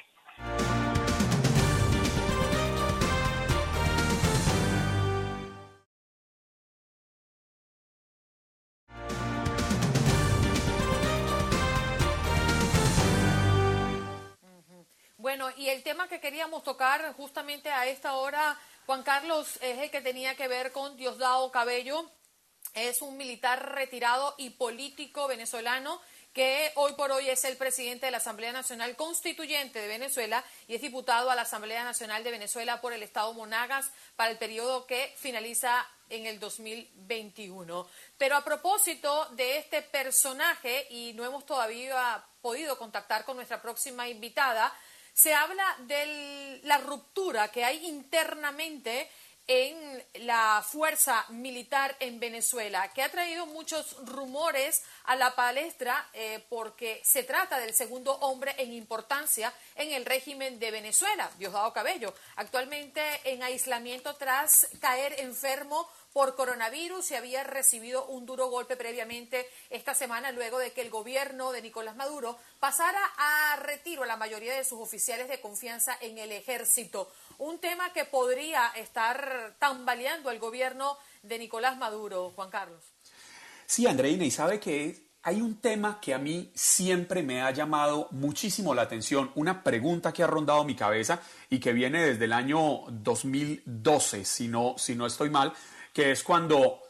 Y 15.60 15.68
el 15.68 15.84
tema 15.84 16.08
que 16.08 16.22
queríamos 16.22 16.64
tocar 16.64 17.14
justamente 17.16 17.70
a 17.70 17.86
esta 17.86 18.16
hora, 18.16 18.58
Juan 18.86 19.04
Carlos, 19.04 19.58
es 19.62 19.78
el 19.80 19.92
que 19.92 20.00
tenía 20.00 20.34
que 20.34 20.48
ver 20.48 20.72
con 20.72 20.96
Diosdado 20.96 21.52
Cabello. 21.52 22.10
Es 22.74 23.02
un 23.02 23.18
militar 23.18 23.74
retirado 23.74 24.36
y 24.38 24.52
político 24.52 25.28
venezolano 25.28 26.00
que 26.32 26.72
hoy 26.76 26.94
por 26.94 27.12
hoy 27.12 27.30
es 27.30 27.44
el 27.44 27.58
presidente 27.58 28.06
de 28.06 28.14
la 28.14 28.20
Asamblea 28.20 28.54
Nacional 28.54 28.96
Constituyente 28.96 29.82
de 29.82 29.88
Venezuela 29.90 30.46
y 30.66 30.76
es 30.76 30.82
diputado 30.82 31.30
a 31.30 31.36
la 31.36 31.42
Asamblea 31.42 31.84
Nacional 31.84 32.24
de 32.24 32.32
Venezuela 32.32 32.80
por 32.80 32.94
el 32.94 33.04
Estado 33.04 33.34
Monagas 33.34 33.92
para 34.16 34.32
el 34.32 34.38
periodo 34.38 34.86
que 34.86 35.14
finaliza 35.18 35.86
en 36.10 36.26
el 36.26 36.40
2021. 36.40 37.86
Pero 38.18 38.38
a 38.38 38.46
propósito 38.46 39.26
de 39.32 39.58
este 39.58 39.82
personaje, 39.82 40.88
y 40.90 41.12
no 41.16 41.26
hemos 41.26 41.46
todavía 41.46 42.24
podido 42.42 42.78
contactar 42.78 43.26
con 43.26 43.36
nuestra 43.36 43.62
próxima 43.62 44.08
invitada, 44.08 44.74
se 45.20 45.34
habla 45.34 45.66
de 45.80 46.62
la 46.64 46.78
ruptura 46.78 47.52
que 47.52 47.66
hay 47.66 47.88
internamente 47.88 49.10
en 49.50 50.06
la 50.28 50.64
fuerza 50.64 51.26
militar 51.30 51.96
en 52.00 52.20
Venezuela, 52.20 52.88
que 52.94 53.02
ha 53.02 53.10
traído 53.10 53.48
muchos 53.48 53.98
rumores 54.06 54.84
a 55.06 55.16
la 55.16 55.36
palestra 55.36 56.08
eh, 56.14 56.46
porque 56.50 57.02
se 57.04 57.24
trata 57.24 57.58
del 57.58 57.74
segundo 57.74 58.14
hombre 58.18 58.54
en 58.60 58.72
importancia 58.72 59.52
en 59.74 59.92
el 59.92 60.06
régimen 60.06 60.60
de 60.60 60.70
Venezuela, 60.70 61.32
Diosdado 61.40 61.74
Cabello, 61.74 62.14
actualmente 62.36 63.02
en 63.24 63.42
aislamiento 63.42 64.16
tras 64.18 64.68
caer 64.80 65.20
enfermo 65.20 65.90
por 66.14 66.36
coronavirus 66.36 67.12
y 67.12 67.16
había 67.16 67.44
recibido 67.44 68.06
un 68.06 68.26
duro 68.26 68.50
golpe 68.50 68.76
previamente 68.76 69.48
esta 69.70 69.94
semana 69.94 70.32
luego 70.32 70.60
de 70.60 70.74
que 70.74 70.82
el 70.82 70.90
gobierno 70.90 71.52
de 71.52 71.62
Nicolás 71.62 71.96
Maduro 71.96 72.38
pasara 72.60 73.00
a 73.18 73.56
retiro 73.58 74.04
a 74.04 74.08
la 74.08 74.18
mayoría 74.18 74.56
de 74.56 74.64
sus 74.64 74.80
oficiales 74.80 75.28
de 75.28 75.42
confianza 75.42 75.98
en 76.02 76.18
el 76.18 76.32
ejército. 76.32 77.12
Un 77.40 77.60
tema 77.60 77.92
que 77.94 78.06
podría 78.06 78.68
estar 78.76 79.56
tambaleando 79.60 80.30
al 80.30 80.40
gobierno 80.40 80.98
de 81.24 81.40
Nicolás 81.40 81.78
Maduro, 81.78 82.32
Juan 82.36 82.50
Carlos. 82.50 82.84
Sí, 83.66 83.88
Andreina, 83.88 84.26
y 84.26 84.32
sabe 84.32 84.60
que 84.60 85.10
hay 85.24 85.42
un 85.42 85.62
tema 85.62 86.00
que 86.02 86.14
a 86.14 86.18
mí 86.18 86.52
siempre 86.54 87.24
me 87.24 87.42
ha 87.42 87.52
llamado 87.52 88.10
muchísimo 88.12 88.74
la 88.74 88.82
atención, 88.82 89.32
una 89.36 89.64
pregunta 89.64 90.12
que 90.12 90.22
ha 90.22 90.28
rondado 90.28 90.66
mi 90.66 90.76
cabeza 90.76 91.22
y 91.50 91.60
que 91.60 91.72
viene 91.72 92.04
desde 92.04 92.26
el 92.26 92.34
año 92.34 92.82
2012, 92.90 94.26
si 94.26 94.48
no, 94.48 94.76
si 94.78 94.96
no 94.96 95.06
estoy 95.06 95.30
mal, 95.30 95.54
que 95.94 96.12
es 96.12 96.24
cuando 96.24 96.82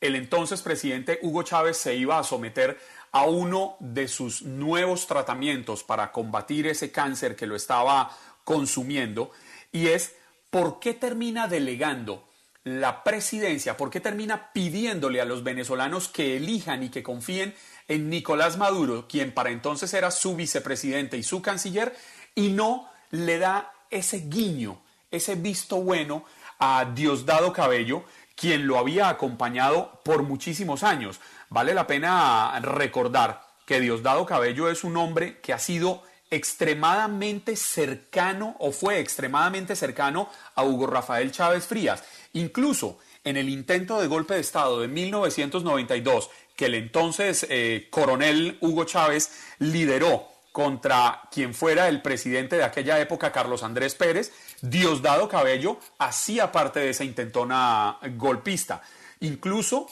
el 0.00 0.14
entonces 0.14 0.62
presidente 0.62 1.18
Hugo 1.22 1.42
Chávez 1.42 1.76
se 1.76 1.94
iba 1.96 2.18
a 2.18 2.24
someter 2.24 2.78
a 3.12 3.24
uno 3.24 3.76
de 3.80 4.06
sus 4.06 4.42
nuevos 4.42 5.06
tratamientos 5.08 5.82
para 5.82 6.12
combatir 6.12 6.68
ese 6.68 6.92
cáncer 6.92 7.34
que 7.34 7.46
lo 7.46 7.56
estaba 7.56 8.16
consumiendo. 8.44 9.32
Y 9.72 9.88
es 9.88 10.14
por 10.50 10.80
qué 10.80 10.94
termina 10.94 11.48
delegando 11.48 12.28
la 12.64 13.02
presidencia, 13.04 13.76
por 13.76 13.90
qué 13.90 14.00
termina 14.00 14.52
pidiéndole 14.52 15.20
a 15.20 15.24
los 15.24 15.42
venezolanos 15.42 16.08
que 16.08 16.36
elijan 16.36 16.82
y 16.82 16.90
que 16.90 17.02
confíen 17.02 17.54
en 17.88 18.10
Nicolás 18.10 18.58
Maduro, 18.58 19.06
quien 19.08 19.32
para 19.32 19.50
entonces 19.50 19.94
era 19.94 20.10
su 20.10 20.36
vicepresidente 20.36 21.16
y 21.16 21.22
su 21.22 21.40
canciller, 21.40 21.96
y 22.34 22.50
no 22.50 22.90
le 23.10 23.38
da 23.38 23.72
ese 23.90 24.28
guiño, 24.28 24.82
ese 25.10 25.34
visto 25.36 25.76
bueno 25.76 26.24
a 26.58 26.84
Diosdado 26.94 27.52
Cabello, 27.52 28.04
quien 28.36 28.66
lo 28.66 28.78
había 28.78 29.08
acompañado 29.08 30.00
por 30.04 30.22
muchísimos 30.22 30.82
años. 30.82 31.20
Vale 31.48 31.74
la 31.74 31.86
pena 31.86 32.58
recordar 32.60 33.42
que 33.66 33.80
Diosdado 33.80 34.26
Cabello 34.26 34.70
es 34.70 34.84
un 34.84 34.96
hombre 34.96 35.40
que 35.40 35.52
ha 35.52 35.58
sido 35.58 36.02
extremadamente 36.30 37.56
cercano 37.56 38.56
o 38.58 38.72
fue 38.72 39.00
extremadamente 39.00 39.74
cercano 39.74 40.28
a 40.54 40.64
Hugo 40.64 40.86
Rafael 40.86 41.32
Chávez 41.32 41.66
Frías. 41.66 42.04
Incluso 42.32 42.98
en 43.24 43.36
el 43.36 43.48
intento 43.48 44.00
de 44.00 44.06
golpe 44.06 44.34
de 44.34 44.40
Estado 44.40 44.80
de 44.80 44.88
1992, 44.88 46.30
que 46.56 46.66
el 46.66 46.74
entonces 46.74 47.46
eh, 47.48 47.88
coronel 47.90 48.58
Hugo 48.60 48.84
Chávez 48.84 49.30
lideró 49.58 50.28
contra 50.52 51.22
quien 51.30 51.54
fuera 51.54 51.88
el 51.88 52.02
presidente 52.02 52.56
de 52.56 52.64
aquella 52.64 52.98
época, 53.00 53.32
Carlos 53.32 53.62
Andrés 53.62 53.94
Pérez, 53.94 54.32
Diosdado 54.60 55.28
Cabello 55.28 55.78
hacía 55.98 56.50
parte 56.50 56.80
de 56.80 56.90
esa 56.90 57.04
intentona 57.04 57.98
golpista. 58.16 58.82
Incluso 59.20 59.86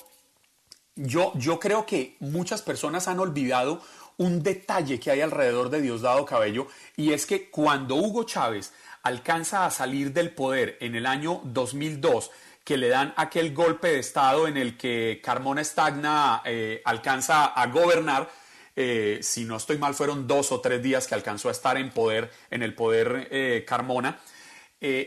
yo, 0.96 1.32
yo 1.36 1.60
creo 1.60 1.86
que 1.86 2.16
muchas 2.18 2.62
personas 2.62 3.06
han 3.06 3.20
olvidado 3.20 3.80
un 4.18 4.42
detalle 4.42 5.00
que 5.00 5.10
hay 5.10 5.20
alrededor 5.20 5.70
de 5.70 5.80
Diosdado 5.80 6.24
Cabello 6.24 6.68
y 6.96 7.12
es 7.12 7.26
que 7.26 7.50
cuando 7.50 7.96
Hugo 7.96 8.24
Chávez 8.24 8.72
alcanza 9.02 9.64
a 9.64 9.70
salir 9.70 10.12
del 10.12 10.30
poder 10.30 10.76
en 10.80 10.94
el 10.94 11.06
año 11.06 11.40
2002, 11.44 12.30
que 12.64 12.76
le 12.76 12.88
dan 12.88 13.14
aquel 13.16 13.54
golpe 13.54 13.88
de 13.88 14.00
Estado 14.00 14.46
en 14.46 14.56
el 14.56 14.76
que 14.76 15.20
Carmona 15.24 15.64
Stagna 15.64 16.42
eh, 16.44 16.82
alcanza 16.84 17.46
a 17.46 17.66
gobernar, 17.68 18.28
eh, 18.76 19.20
si 19.22 19.44
no 19.44 19.56
estoy 19.56 19.78
mal, 19.78 19.94
fueron 19.94 20.26
dos 20.26 20.52
o 20.52 20.60
tres 20.60 20.82
días 20.82 21.06
que 21.06 21.14
alcanzó 21.14 21.48
a 21.48 21.52
estar 21.52 21.76
en 21.78 21.90
poder, 21.90 22.30
en 22.50 22.62
el 22.62 22.74
poder 22.74 23.28
eh, 23.30 23.64
Carmona, 23.66 24.18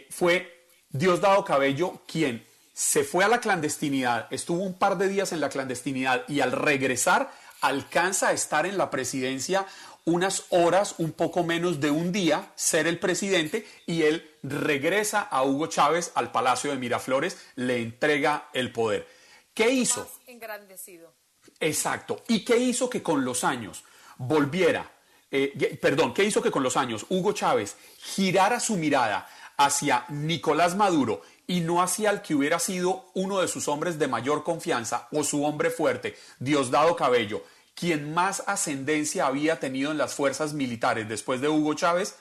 fue 0.09 0.66
Diosdado 0.89 1.45
Cabello 1.45 2.01
quien 2.05 2.45
se 2.74 3.03
fue 3.03 3.24
a 3.24 3.28
la 3.28 3.39
clandestinidad, 3.39 4.28
estuvo 4.32 4.64
un 4.64 4.74
par 4.74 4.97
de 4.97 5.07
días 5.07 5.32
en 5.32 5.39
la 5.39 5.49
clandestinidad 5.49 6.24
y 6.28 6.39
al 6.39 6.51
regresar 6.51 7.32
alcanza 7.62 8.30
a 8.30 8.34
estar 8.34 8.66
en 8.66 8.78
la 8.78 8.89
presidencia 8.89 9.66
unas 10.05 10.45
horas, 10.49 10.95
un 10.97 11.12
poco 11.12 11.43
menos 11.43 11.80
de 11.80 11.91
un 11.91 12.12
día, 12.12 12.51
ser 12.55 12.88
el 12.88 12.99
presidente 12.99 13.68
y 13.86 14.03
él 14.03 14.36
regresa 14.43 15.22
a 15.22 15.43
Hugo 15.43 15.68
Chávez 15.68 16.12
al 16.16 16.32
Palacio 16.32 16.72
de 16.72 16.78
Miraflores, 16.78 17.38
le 17.55 17.82
entrega 17.82 18.49
el 18.53 18.72
poder. 18.72 19.07
¿Qué 19.53 19.70
hizo? 19.70 20.09
engrandecido. 20.26 21.14
Exacto. 21.59 22.24
¿Y 22.28 22.43
qué 22.43 22.57
hizo 22.57 22.89
que 22.89 23.03
con 23.03 23.24
los 23.24 23.43
años 23.43 23.84
volviera, 24.18 24.91
eh, 25.30 25.78
perdón, 25.80 26.14
qué 26.14 26.24
hizo 26.24 26.41
que 26.41 26.51
con 26.51 26.64
los 26.64 26.78
años 26.78 27.05
Hugo 27.09 27.34
Chávez 27.34 27.76
girara 27.97 28.59
su 28.59 28.78
mirada 28.78 29.30
hacia 29.57 30.05
Nicolás 30.09 30.76
Maduro 30.76 31.22
y 31.51 31.59
no 31.59 31.81
hacia 31.81 32.11
el 32.11 32.21
que 32.21 32.33
hubiera 32.33 32.59
sido 32.59 33.11
uno 33.13 33.41
de 33.41 33.49
sus 33.49 33.67
hombres 33.67 33.99
de 33.99 34.07
mayor 34.07 34.45
confianza 34.45 35.09
o 35.11 35.25
su 35.25 35.43
hombre 35.43 35.69
fuerte, 35.69 36.15
Diosdado 36.39 36.95
Cabello, 36.95 37.43
quien 37.75 38.13
más 38.13 38.41
ascendencia 38.47 39.27
había 39.27 39.59
tenido 39.59 39.91
en 39.91 39.97
las 39.97 40.15
fuerzas 40.15 40.53
militares 40.53 41.09
después 41.09 41.41
de 41.41 41.49
Hugo 41.49 41.73
Chávez? 41.73 42.15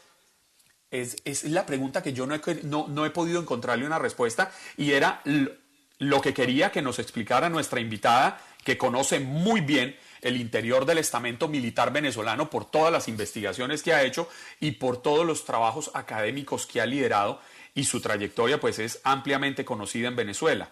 Es, 0.91 1.45
la 1.45 1.65
pregunta 1.65 2.03
que 2.03 2.13
yo 2.13 2.27
no 2.27 2.35
he, 2.35 2.41
no, 2.65 3.07
he, 3.07 3.11
podido 3.11 3.41
encontrarle 3.41 3.87
una 3.87 4.01
respuesta 4.01 4.51
y 4.77 4.95
era 4.95 5.23
lo 5.25 6.21
que 6.21 6.35
quería 6.35 6.73
que 6.73 6.83
nos 6.83 6.99
explicara 6.99 7.49
nuestra 7.49 7.79
invitada, 7.79 8.43
que 8.65 8.77
conoce 8.77 9.21
muy 9.21 9.61
bien 9.61 9.97
el 10.23 10.41
interior 10.41 10.87
del 10.87 10.99
estamento 10.99 11.47
militar 11.47 11.93
venezolano 11.93 12.51
por 12.51 12.69
todas 12.69 12.93
las 12.93 13.07
investigaciones 13.07 13.85
que 13.85 13.95
ha 13.95 14.03
hecho 14.03 14.29
y 14.59 14.73
por 14.73 15.01
todos 15.01 15.25
los 15.25 15.45
trabajos 15.45 15.93
académicos 15.95 16.67
que 16.67 16.81
ha 16.81 16.87
liderado 16.87 17.41
y 17.75 17.85
su 17.85 18.01
trayectoria 18.01 18.61
pues 18.61 18.79
es 18.79 19.01
ampliamente 19.05 19.65
conocida 19.65 20.09
en 20.09 20.17
Venezuela. 20.17 20.71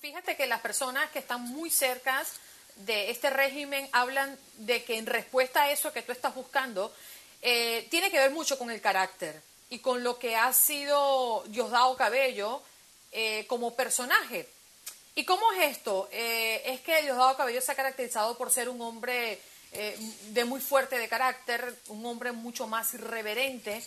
Fíjate 0.00 0.36
que 0.36 0.46
las 0.46 0.60
personas 0.60 1.10
que 1.10 1.18
están 1.18 1.42
muy 1.42 1.70
cercas 1.70 2.34
de 2.76 3.10
este 3.10 3.30
régimen 3.30 3.88
hablan 3.92 4.38
de 4.58 4.84
que 4.84 4.98
en 4.98 5.06
respuesta 5.06 5.62
a 5.62 5.72
eso 5.72 5.92
que 5.92 6.02
tú 6.02 6.12
estás 6.12 6.34
buscando, 6.34 6.92
eh, 7.42 7.86
tiene 7.90 8.10
que 8.10 8.18
ver 8.18 8.30
mucho 8.30 8.58
con 8.58 8.70
el 8.70 8.80
carácter 8.80 9.40
y 9.70 9.80
con 9.80 10.02
lo 10.02 10.18
que 10.18 10.36
ha 10.36 10.52
sido 10.52 11.44
Diosdado 11.48 11.96
Cabello 11.96 12.62
eh, 13.12 13.46
como 13.48 13.74
personaje. 13.74 14.48
¿Y 15.14 15.24
cómo 15.24 15.52
es 15.52 15.76
esto? 15.76 16.08
Eh, 16.12 16.62
es 16.64 16.80
que 16.80 17.02
Diosdado 17.02 17.36
Cabello 17.36 17.60
se 17.60 17.72
ha 17.72 17.76
caracterizado 17.76 18.38
por 18.38 18.50
ser 18.50 18.68
un 18.68 18.80
hombre 18.80 19.40
de 19.70 20.44
muy 20.46 20.62
fuerte 20.62 20.96
de 20.96 21.08
carácter, 21.08 21.76
un 21.88 22.06
hombre 22.06 22.32
mucho 22.32 22.66
más 22.66 22.94
irreverente, 22.94 23.84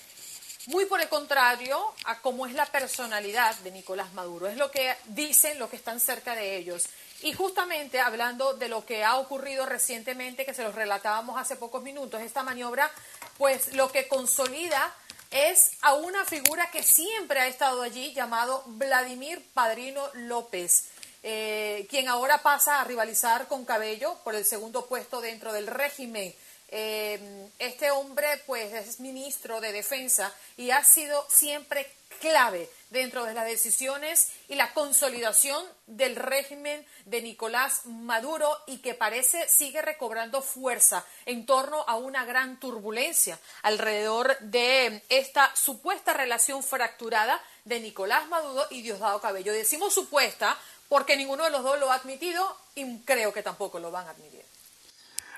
muy 0.68 0.86
por 0.86 1.01
el 1.01 1.09
contrario 1.09 1.80
a 2.05 2.20
cómo 2.20 2.45
es 2.45 2.53
la 2.53 2.66
personalidad 2.66 3.55
de 3.57 3.72
Nicolás 3.72 4.14
Maduro. 4.14 4.47
Es 4.47 4.57
lo 4.57 4.72
que 4.72 4.95
dicen 5.05 5.59
los 5.59 5.70
que 5.70 5.76
están 5.76 5.99
cerca 5.99 6.36
de 6.36 6.57
ellos. 6.57 6.86
Y 7.24 7.34
justamente 7.34 7.99
hablando 7.99 8.53
de 8.53 8.68
lo 8.68 8.86
que 8.86 9.03
ha 9.03 9.18
ocurrido 9.18 9.66
recientemente, 9.66 10.45
que 10.45 10.53
se 10.53 10.64
los 10.64 10.74
relatábamos 10.74 11.39
hace 11.39 11.55
pocos 11.55 11.84
minutos, 11.84 12.22
esta 12.22 12.43
maniobra, 12.43 12.91
pues 13.38 13.74
lo 13.74 13.91
que 13.91 14.07
consolida 14.07 14.93
es 15.30 15.72
a 15.82 15.93
una 15.93 16.26
figura 16.26 16.70
que 16.72 16.84
siempre 16.84 17.39
ha 17.39 17.47
estado 17.47 17.82
allí, 17.82 18.14
llamado 18.14 18.64
Vladimir 18.66 19.43
Padrino 19.53 20.03
López, 20.14 20.89
eh, 21.24 21.86
quien 21.89 22.09
ahora 22.09 22.39
pasa 22.39 22.82
a 22.82 22.84
rivalizar 22.84 23.47
con 23.47 23.66
Cabello 23.66 24.18
por 24.24 24.36
el 24.36 24.43
segundo 24.43 24.88
puesto 24.88 25.22
dentro 25.22 25.53
del 25.53 25.68
régimen 25.68 26.34
eh, 26.72 27.50
este 27.60 27.92
hombre 27.92 28.28
pues 28.48 28.74
es 28.74 29.00
ministro 29.02 29.60
de 29.60 29.74
defensa 29.74 30.34
y 30.56 30.72
ha 30.72 30.84
sido 30.84 31.26
siempre 31.30 31.86
clave 32.22 32.70
dentro 32.92 33.26
de 33.26 33.34
las 33.34 33.46
decisiones 33.46 34.30
y 34.48 34.56
la 34.56 34.74
consolidación 34.74 35.66
del 35.88 36.16
régimen 36.16 36.86
de 37.06 37.22
Nicolás 37.22 37.86
Maduro 37.86 38.58
y 38.68 38.78
que 38.78 38.94
parece 38.94 39.50
sigue 39.50 39.82
recobrando 39.82 40.42
fuerza 40.42 41.06
en 41.26 41.46
torno 41.46 41.84
a 41.88 41.96
una 41.96 42.24
gran 42.24 42.60
turbulencia 42.60 43.40
alrededor 43.64 44.38
de 44.40 45.04
esta 45.10 45.54
supuesta 45.56 46.14
relación 46.14 46.64
fracturada 46.64 47.42
de 47.66 47.80
Nicolás 47.80 48.28
Maduro 48.30 48.66
y 48.70 48.82
Diosdado 48.82 49.20
Cabello. 49.20 49.52
Decimos 49.52 49.94
supuesta 49.94 50.58
porque 50.88 51.18
ninguno 51.18 51.44
de 51.44 51.52
los 51.52 51.64
dos 51.64 51.80
lo 51.80 51.92
ha 51.92 51.96
admitido 51.96 52.56
y 52.76 53.00
creo 53.00 53.34
que 53.34 53.44
tampoco 53.44 53.80
lo 53.80 53.92
van 53.92 54.08
a 54.08 54.12
admitir. 54.12 54.41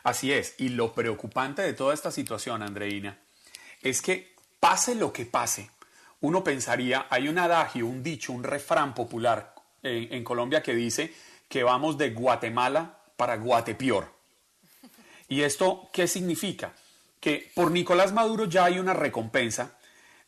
Así 0.04 0.34
es, 0.34 0.56
y 0.58 0.70
lo 0.70 0.93
preocupante 0.93 1.62
de 1.62 1.74
toda 1.74 1.93
esta 1.93 2.12
situación, 2.12 2.62
Andreina, 2.62 3.20
es 3.82 4.01
que 4.01 4.36
pase 4.60 4.95
lo 4.95 5.14
que 5.14 5.26
pase, 5.26 5.72
uno 6.22 6.43
pensaría, 6.43 7.08
hay 7.10 7.28
un 7.28 7.38
adagio, 7.38 7.86
un 7.86 8.04
dicho, 8.04 8.34
un 8.34 8.43
refrán 8.43 8.93
popular 8.93 9.56
en, 9.82 10.14
en 10.14 10.24
Colombia 10.24 10.62
que 10.62 10.74
dice 10.74 11.14
que 11.47 11.64
vamos 11.64 11.97
de 11.97 12.12
Guatemala 12.12 12.99
para 13.16 13.38
Guatepior. 13.38 14.12
¿Y 15.28 15.41
esto 15.41 15.89
qué 15.93 16.08
significa? 16.08 16.74
Que 17.20 17.51
por 17.56 17.72
Nicolás 17.72 18.14
Maduro 18.14 18.45
ya 18.45 18.66
hay 18.66 18.80
una 18.80 18.93
recompensa 18.93 19.78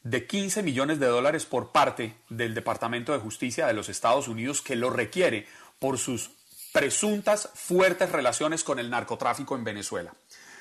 de 0.04 0.28
15 0.28 0.62
millones 0.62 1.00
de 1.00 1.08
dólares 1.08 1.46
por 1.46 1.72
parte 1.72 2.14
del 2.30 2.54
Departamento 2.54 3.12
de 3.12 3.20
Justicia 3.20 3.66
de 3.66 3.74
los 3.74 3.90
Estados 3.90 4.28
Unidos 4.28 4.62
que 4.62 4.76
lo 4.76 4.92
requiere 4.92 5.48
por 5.80 5.98
sus 5.98 6.32
presuntas 6.76 7.50
fuertes 7.54 8.12
relaciones 8.12 8.66
con 8.66 8.80
el 8.80 8.90
narcotráfico 8.90 9.56
en 9.56 9.64
Venezuela. 9.64 10.14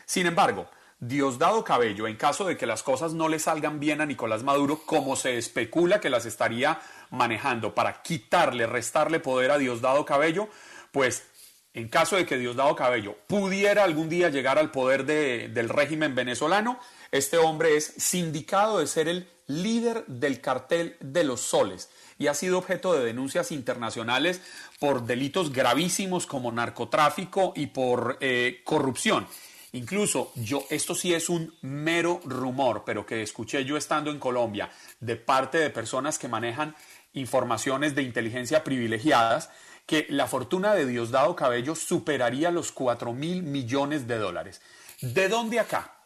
Sin 0.06 0.26
embargo, 0.26 0.70
Diosdado 1.00 1.64
Cabello, 1.64 2.06
en 2.06 2.14
caso 2.14 2.44
de 2.44 2.56
que 2.56 2.66
las 2.66 2.84
cosas 2.84 3.14
no 3.14 3.28
le 3.28 3.40
salgan 3.40 3.80
bien 3.80 4.00
a 4.00 4.06
Nicolás 4.06 4.44
Maduro, 4.44 4.82
como 4.86 5.16
se 5.16 5.36
especula 5.38 6.00
que 6.00 6.10
las 6.10 6.24
estaría 6.24 6.80
manejando 7.10 7.74
para 7.74 8.00
quitarle, 8.02 8.68
restarle 8.68 9.18
poder 9.18 9.50
a 9.50 9.58
Diosdado 9.58 10.04
Cabello, 10.04 10.48
pues 10.92 11.24
en 11.72 11.88
caso 11.88 12.14
de 12.14 12.26
que 12.26 12.38
Diosdado 12.38 12.76
Cabello 12.76 13.16
pudiera 13.26 13.82
algún 13.82 14.08
día 14.08 14.28
llegar 14.28 14.56
al 14.56 14.70
poder 14.70 15.04
del 15.06 15.68
régimen 15.68 16.14
venezolano, 16.14 16.78
este 17.10 17.38
hombre 17.38 17.76
es 17.76 17.92
sindicado 17.96 18.78
de 18.78 18.86
ser 18.86 19.08
el 19.08 19.28
líder 19.46 20.04
del 20.06 20.40
cartel 20.40 20.96
de 21.00 21.24
los 21.24 21.40
soles 21.40 21.90
y 22.18 22.28
ha 22.28 22.34
sido 22.34 22.58
objeto 22.58 22.94
de 22.94 23.04
denuncias 23.04 23.52
internacionales 23.52 24.40
por 24.78 25.04
delitos 25.04 25.52
gravísimos 25.52 26.26
como 26.26 26.52
narcotráfico 26.52 27.52
y 27.56 27.66
por 27.66 28.18
eh, 28.20 28.62
corrupción. 28.64 29.26
Incluso 29.72 30.30
yo, 30.36 30.64
esto 30.70 30.94
sí 30.94 31.12
es 31.12 31.28
un 31.28 31.52
mero 31.60 32.20
rumor, 32.24 32.84
pero 32.86 33.04
que 33.04 33.22
escuché 33.22 33.64
yo 33.64 33.76
estando 33.76 34.10
en 34.12 34.20
Colombia 34.20 34.70
de 35.00 35.16
parte 35.16 35.58
de 35.58 35.70
personas 35.70 36.18
que 36.18 36.28
manejan 36.28 36.76
informaciones 37.12 37.94
de 37.94 38.02
inteligencia 38.02 38.62
privilegiadas, 38.62 39.50
que 39.84 40.06
la 40.10 40.28
fortuna 40.28 40.74
de 40.74 40.86
Diosdado 40.86 41.34
Cabello 41.34 41.74
superaría 41.74 42.50
los 42.52 42.70
4 42.70 43.12
mil 43.12 43.42
millones 43.42 44.06
de 44.06 44.18
dólares. 44.18 44.62
¿De 45.00 45.28
dónde 45.28 45.58
acá? 45.58 45.96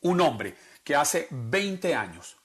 Un 0.00 0.20
hombre 0.22 0.56
que 0.82 0.96
hace 0.96 1.28
20 1.30 1.94
años 1.94 2.36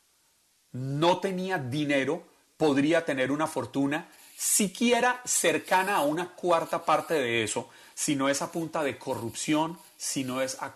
no 0.72 1.20
tenía 1.20 1.58
dinero, 1.58 2.24
podría 2.58 3.06
tener 3.06 3.32
una 3.32 3.48
fortuna 3.48 4.10
siquiera 4.38 5.22
cercana 5.26 5.98
a 5.98 6.02
una 6.02 6.30
cuarta 6.30 6.86
parte 6.86 7.14
de 7.16 7.44
eso, 7.44 7.70
si 7.94 8.16
no 8.16 8.30
es 8.30 8.42
a 8.42 8.52
punta 8.52 8.84
de 8.84 8.98
corrupción, 8.98 9.78
si 9.98 10.24
no 10.24 10.42
es 10.42 10.58
a, 10.62 10.74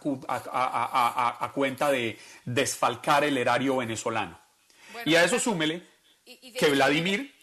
cuenta 1.54 1.90
de 1.90 2.20
desfalcar 2.44 3.24
el 3.24 3.38
erario 3.38 3.78
venezolano. 3.78 4.38
y 5.06 5.16
a 5.16 5.24
eso 5.24 5.40
súmele 5.40 5.88
que 6.26 6.70
Vladimir, 6.72 7.34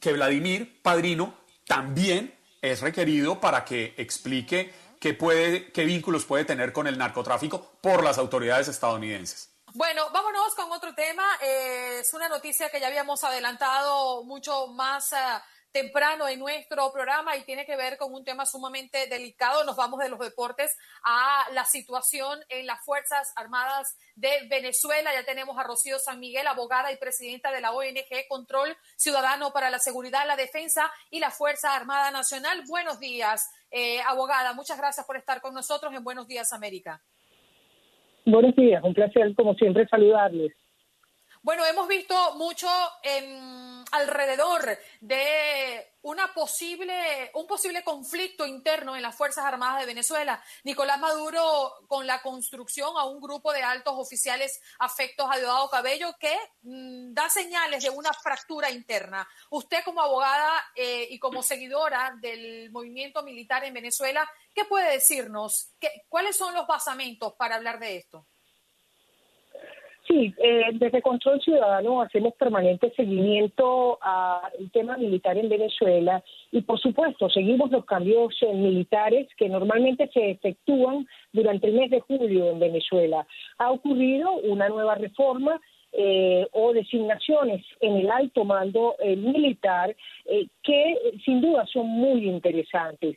que 0.00 0.12
Vladimir 0.12 0.80
Padrino 0.82 1.34
también 1.64 2.34
es 2.60 2.80
requerido 2.80 3.40
para 3.40 3.64
que 3.64 3.94
explique 3.96 4.72
qué, 4.98 5.14
puede, 5.14 5.70
qué 5.70 5.84
vínculos 5.84 6.24
puede 6.24 6.44
tener 6.44 6.72
con 6.72 6.86
el 6.86 6.98
narcotráfico 6.98 7.78
por 7.80 8.02
las 8.02 8.18
autoridades 8.18 8.68
estadounidenses. 8.68 9.53
Bueno, 9.76 10.08
vámonos 10.12 10.54
con 10.54 10.70
otro 10.70 10.94
tema. 10.94 11.24
Eh, 11.42 11.98
es 11.98 12.14
una 12.14 12.28
noticia 12.28 12.68
que 12.68 12.78
ya 12.78 12.86
habíamos 12.86 13.24
adelantado 13.24 14.22
mucho 14.22 14.68
más 14.68 15.12
eh, 15.12 15.16
temprano 15.72 16.28
en 16.28 16.38
nuestro 16.38 16.92
programa 16.92 17.36
y 17.36 17.42
tiene 17.42 17.66
que 17.66 17.74
ver 17.74 17.98
con 17.98 18.14
un 18.14 18.24
tema 18.24 18.46
sumamente 18.46 19.08
delicado. 19.08 19.64
Nos 19.64 19.74
vamos 19.74 19.98
de 19.98 20.08
los 20.08 20.20
deportes 20.20 20.76
a 21.02 21.48
la 21.50 21.64
situación 21.64 22.38
en 22.50 22.68
las 22.68 22.84
Fuerzas 22.84 23.32
Armadas 23.34 23.96
de 24.14 24.46
Venezuela. 24.48 25.12
Ya 25.12 25.24
tenemos 25.24 25.58
a 25.58 25.64
Rocío 25.64 25.98
San 25.98 26.20
Miguel, 26.20 26.46
abogada 26.46 26.92
y 26.92 26.96
presidenta 26.96 27.50
de 27.50 27.60
la 27.60 27.72
ONG 27.72 28.28
Control 28.28 28.78
Ciudadano 28.94 29.52
para 29.52 29.70
la 29.70 29.80
Seguridad, 29.80 30.24
la 30.24 30.36
Defensa 30.36 30.88
y 31.10 31.18
la 31.18 31.32
Fuerza 31.32 31.74
Armada 31.74 32.12
Nacional. 32.12 32.62
Buenos 32.68 33.00
días, 33.00 33.50
eh, 33.72 34.00
abogada. 34.02 34.52
Muchas 34.52 34.78
gracias 34.78 35.04
por 35.04 35.16
estar 35.16 35.40
con 35.40 35.52
nosotros 35.52 35.92
en 35.92 36.04
Buenos 36.04 36.28
Días 36.28 36.52
América. 36.52 37.02
Buenos 38.26 38.56
días, 38.56 38.82
un 38.82 38.94
placer 38.94 39.34
como 39.34 39.52
siempre 39.54 39.86
saludarles. 39.86 40.52
Bueno, 41.44 41.66
hemos 41.66 41.86
visto 41.88 42.36
mucho 42.36 42.66
en, 43.02 43.84
alrededor 43.92 44.78
de 45.02 45.92
una 46.00 46.32
posible, 46.32 47.30
un 47.34 47.46
posible 47.46 47.84
conflicto 47.84 48.46
interno 48.46 48.96
en 48.96 49.02
las 49.02 49.14
Fuerzas 49.14 49.44
Armadas 49.44 49.80
de 49.80 49.86
Venezuela. 49.86 50.42
Nicolás 50.62 50.98
Maduro 50.98 51.84
con 51.86 52.06
la 52.06 52.22
construcción 52.22 52.96
a 52.96 53.04
un 53.04 53.20
grupo 53.20 53.52
de 53.52 53.62
altos 53.62 53.92
oficiales 53.94 54.58
afectos 54.78 55.28
a 55.30 55.36
Diosdado 55.36 55.68
Cabello 55.68 56.16
que 56.18 56.34
mm, 56.62 57.12
da 57.12 57.28
señales 57.28 57.82
de 57.82 57.90
una 57.90 58.14
fractura 58.14 58.70
interna. 58.70 59.28
Usted 59.50 59.84
como 59.84 60.00
abogada 60.00 60.50
eh, 60.74 61.08
y 61.10 61.18
como 61.18 61.42
seguidora 61.42 62.16
del 62.22 62.70
movimiento 62.70 63.22
militar 63.22 63.64
en 63.64 63.74
Venezuela, 63.74 64.26
¿qué 64.54 64.64
puede 64.64 64.92
decirnos? 64.92 65.74
¿Qué, 65.78 66.06
¿Cuáles 66.08 66.38
son 66.38 66.54
los 66.54 66.66
basamentos 66.66 67.34
para 67.34 67.56
hablar 67.56 67.78
de 67.78 67.98
esto? 67.98 68.26
Sí, 70.06 70.34
eh, 70.36 70.64
desde 70.74 71.00
Control 71.00 71.40
Ciudadano 71.40 72.02
hacemos 72.02 72.34
permanente 72.34 72.92
seguimiento 72.94 73.98
al 74.02 74.70
tema 74.70 74.98
militar 74.98 75.38
en 75.38 75.48
Venezuela 75.48 76.22
y, 76.52 76.60
por 76.60 76.78
supuesto, 76.78 77.30
seguimos 77.30 77.70
los 77.70 77.86
cambios 77.86 78.34
eh, 78.42 78.52
militares 78.52 79.28
que 79.38 79.48
normalmente 79.48 80.10
se 80.12 80.32
efectúan 80.32 81.06
durante 81.32 81.68
el 81.68 81.74
mes 81.74 81.90
de 81.90 82.00
julio 82.00 82.50
en 82.50 82.58
Venezuela. 82.58 83.26
Ha 83.56 83.70
ocurrido 83.70 84.30
una 84.34 84.68
nueva 84.68 84.94
reforma 84.94 85.58
eh, 85.96 86.46
o 86.52 86.74
designaciones 86.74 87.64
en 87.80 87.96
el 87.96 88.10
alto 88.10 88.44
mando 88.44 88.96
militar 89.16 89.96
que 90.62 90.96
sin 91.24 91.40
duda 91.40 91.64
son 91.72 91.86
muy 91.86 92.28
interesantes. 92.28 93.16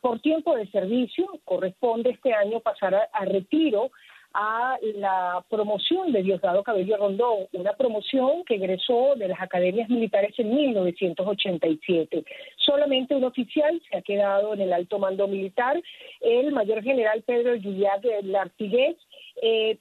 por 0.00 0.18
tiempo 0.20 0.56
de 0.56 0.66
servicio 0.70 1.26
corresponde 1.44 2.10
este 2.10 2.32
año 2.32 2.60
pasar 2.60 3.08
a 3.12 3.24
retiro 3.26 3.90
a 4.32 4.78
la 4.96 5.44
promoción 5.48 6.12
de 6.12 6.22
Diosdado 6.22 6.62
Cabello 6.62 6.96
Rondón, 6.96 7.46
una 7.52 7.72
promoción 7.72 8.44
que 8.44 8.54
egresó 8.54 9.14
de 9.16 9.28
las 9.28 9.40
academias 9.40 9.88
militares 9.88 10.34
en 10.38 10.54
1987. 10.54 12.24
Solamente 12.56 13.14
un 13.14 13.24
oficial 13.24 13.80
se 13.90 13.98
ha 13.98 14.02
quedado 14.02 14.54
en 14.54 14.60
el 14.60 14.72
alto 14.72 14.98
mando 14.98 15.26
militar, 15.26 15.80
el 16.20 16.52
mayor 16.52 16.82
general 16.82 17.22
Pedro 17.22 17.60
Julián 17.60 18.00
Lartiguez, 18.22 18.96
eh, 19.42 19.78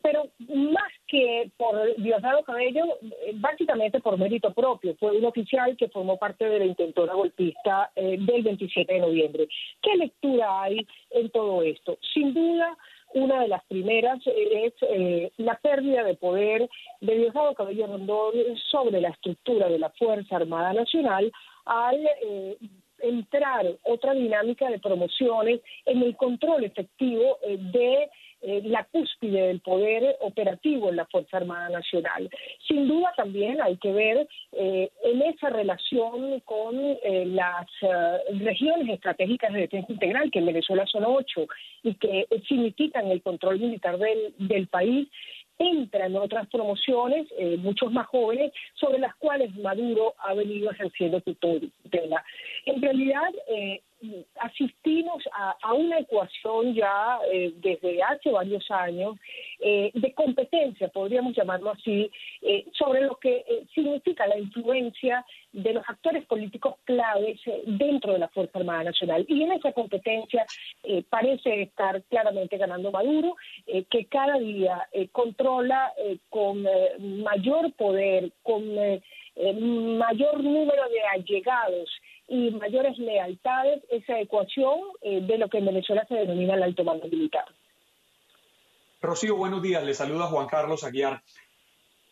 pero 0.00 0.28
más 0.48 0.92
que 1.06 1.50
por 1.56 1.96
Diosdado 1.96 2.42
Cabello, 2.42 2.84
básicamente 3.34 4.00
por 4.00 4.18
mérito 4.18 4.52
propio. 4.54 4.96
Fue 4.98 5.16
un 5.16 5.24
oficial 5.24 5.76
que 5.76 5.88
formó 5.88 6.16
parte 6.16 6.48
de 6.48 6.60
la 6.60 6.64
intentora 6.64 7.14
golpista 7.14 7.90
eh, 7.94 8.16
del 8.18 8.42
27 8.42 8.94
de 8.94 9.00
noviembre. 9.00 9.48
¿Qué 9.82 9.96
lectura 9.96 10.62
hay 10.62 10.86
en 11.10 11.30
todo 11.30 11.62
esto? 11.62 11.98
Sin 12.14 12.32
duda, 12.32 12.78
una 13.14 13.40
de 13.40 13.48
las 13.48 13.64
primeras 13.66 14.20
es 14.26 14.72
eh, 14.82 15.32
la 15.38 15.56
pérdida 15.58 16.04
de 16.04 16.14
poder 16.14 16.68
de 17.00 17.16
Diosdado 17.16 17.54
Cabello 17.54 17.86
Rondón 17.86 18.34
sobre 18.70 19.00
la 19.00 19.10
estructura 19.10 19.68
de 19.68 19.78
la 19.78 19.90
Fuerza 19.90 20.36
Armada 20.36 20.72
Nacional 20.72 21.32
al 21.64 22.06
eh, 22.22 22.56
entrar 23.00 23.66
otra 23.84 24.12
dinámica 24.14 24.68
de 24.68 24.78
promociones 24.78 25.60
en 25.86 26.02
el 26.02 26.16
control 26.16 26.64
efectivo 26.64 27.38
eh, 27.42 27.56
de 27.58 28.08
eh, 28.40 28.62
la 28.64 28.84
cúspide 28.84 29.48
del 29.48 29.60
poder 29.60 30.16
operativo 30.20 30.90
en 30.90 30.96
la 30.96 31.06
Fuerza 31.06 31.38
Armada 31.38 31.68
Nacional. 31.70 32.30
Sin 32.68 32.86
duda 32.86 33.12
también 33.16 33.60
hay 33.60 33.76
que 33.78 33.92
ver 33.92 34.28
eh, 34.52 34.90
en 35.02 35.22
esa 35.22 35.50
relación 35.50 36.40
con 36.44 36.76
eh, 36.78 37.24
las 37.26 37.66
regiones 38.40 38.88
estratégicas 38.90 39.52
de 39.52 39.62
defensa 39.62 39.92
integral, 39.92 40.30
que 40.30 40.38
en 40.38 40.46
Venezuela 40.46 40.86
son 40.86 41.04
ocho, 41.04 41.46
y 41.82 41.94
que 41.94 42.26
significan 42.48 43.10
el 43.10 43.22
control 43.22 43.58
militar 43.58 43.98
del, 43.98 44.34
del 44.38 44.68
país, 44.68 45.08
entran 45.58 46.14
otras 46.14 46.46
promociones, 46.48 47.26
muchos 47.58 47.90
más 47.90 48.06
jóvenes, 48.06 48.52
sobre 48.74 49.00
las 49.00 49.14
cuales 49.16 49.52
Maduro 49.56 50.14
ha 50.18 50.32
venido 50.34 50.70
ejerciendo 50.70 51.20
tutela. 51.20 52.24
En 52.66 52.80
realidad, 52.80 53.30
asistimos 54.40 55.22
a, 55.32 55.72
una 55.74 55.98
ecuación 55.98 56.74
ya 56.74 57.18
eh, 57.32 57.52
desde 57.56 58.02
hace 58.02 58.30
varios 58.30 58.70
años 58.70 59.16
eh, 59.60 59.90
de 59.94 60.14
competencia, 60.14 60.88
podríamos 60.88 61.34
llamarlo 61.34 61.70
así, 61.70 62.10
eh, 62.42 62.66
sobre 62.72 63.02
lo 63.02 63.16
que 63.16 63.44
significa 63.74 64.26
la 64.26 64.38
influencia 64.38 65.24
de 65.52 65.72
los 65.72 65.84
actores 65.88 66.24
políticos 66.26 66.76
claves 66.84 67.40
dentro 67.66 68.12
de 68.12 68.20
la 68.20 68.28
Fuerza 68.28 68.58
Armada 68.58 68.84
Nacional. 68.84 69.24
Y 69.28 69.42
en 69.42 69.52
esa 69.52 69.72
competencia 69.72 70.46
parece 71.08 71.62
estar 71.62 72.02
claramente 72.04 72.58
ganando 72.58 72.92
Maduro, 72.92 73.36
que 73.90 74.04
cada 74.06 74.38
día 74.38 74.86
controla 75.12 75.92
con 76.28 76.66
mayor 76.98 77.72
poder, 77.72 78.30
con 78.42 78.62
mayor 79.98 80.44
número 80.44 80.88
de 80.88 81.02
allegados 81.14 81.90
y 82.28 82.50
mayores 82.50 82.98
lealtades 82.98 83.82
esa 83.90 84.20
ecuación 84.20 84.78
eh, 85.00 85.22
de 85.22 85.38
lo 85.38 85.48
que 85.48 85.58
en 85.58 85.66
Venezuela 85.66 86.04
se 86.06 86.14
denomina 86.14 86.54
el 86.54 86.62
alto 86.62 86.84
mando 86.84 87.08
militar. 87.08 87.44
Rocío, 89.00 89.36
buenos 89.36 89.62
días. 89.62 89.82
Le 89.82 89.94
saluda 89.94 90.26
Juan 90.26 90.46
Carlos 90.46 90.84
Aguiar. 90.84 91.22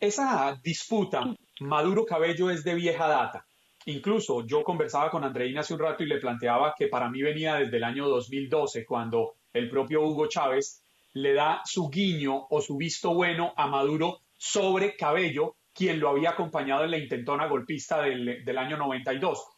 Esa 0.00 0.58
disputa 0.62 1.24
Maduro-Cabello 1.60 2.50
es 2.50 2.64
de 2.64 2.74
vieja 2.74 3.08
data. 3.08 3.46
Incluso 3.86 4.44
yo 4.46 4.62
conversaba 4.62 5.10
con 5.10 5.22
Andreina 5.22 5.60
hace 5.60 5.74
un 5.74 5.80
rato 5.80 6.02
y 6.02 6.06
le 6.06 6.18
planteaba 6.18 6.74
que 6.76 6.88
para 6.88 7.08
mí 7.08 7.22
venía 7.22 7.56
desde 7.56 7.76
el 7.76 7.84
año 7.84 8.08
2012, 8.08 8.84
cuando 8.84 9.34
el 9.52 9.70
propio 9.70 10.02
Hugo 10.02 10.26
Chávez 10.26 10.82
le 11.12 11.34
da 11.34 11.62
su 11.64 11.88
guiño 11.88 12.46
o 12.50 12.60
su 12.60 12.76
visto 12.76 13.14
bueno 13.14 13.54
a 13.56 13.66
Maduro 13.66 14.20
sobre 14.36 14.96
Cabello, 14.96 15.56
quien 15.72 16.00
lo 16.00 16.08
había 16.08 16.30
acompañado 16.30 16.84
en 16.84 16.90
la 16.90 16.98
intentona 16.98 17.46
golpista 17.46 18.02
del, 18.02 18.44
del 18.44 18.58
año 18.58 18.76
92. 18.76 19.55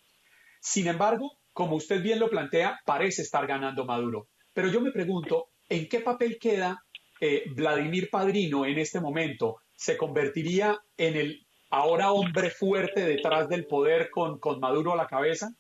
Sin 0.61 0.89
embargo, 0.89 1.39
como 1.53 1.77
usted 1.77 2.03
bien 2.03 2.19
lo 2.21 2.31
plantea, 2.31 2.81
parece 2.85 3.23
estar 3.23 3.47
ganando 3.47 3.85
Maduro. 3.85 4.29
Pero 4.53 4.69
yo 4.69 4.81
me 4.81 4.93
pregunto, 4.93 5.49
¿en 5.69 5.89
qué 5.89 6.01
papel 6.01 6.39
queda 6.41 6.83
eh, 7.21 7.45
Vladimir 7.55 8.11
Padrino 8.11 8.65
en 8.65 8.79
este 8.79 9.01
momento? 9.01 9.57
¿Se 9.75 9.97
convertiría 9.97 10.79
en 10.97 11.17
el 11.17 11.47
ahora 11.71 12.13
hombre 12.13 12.51
fuerte 12.51 13.05
detrás 13.05 13.49
del 13.49 13.67
poder 13.67 14.11
con, 14.11 14.39
Maduro 14.61 14.93
a 14.93 14.97
la 14.97 15.07
cabeza? 15.07 15.51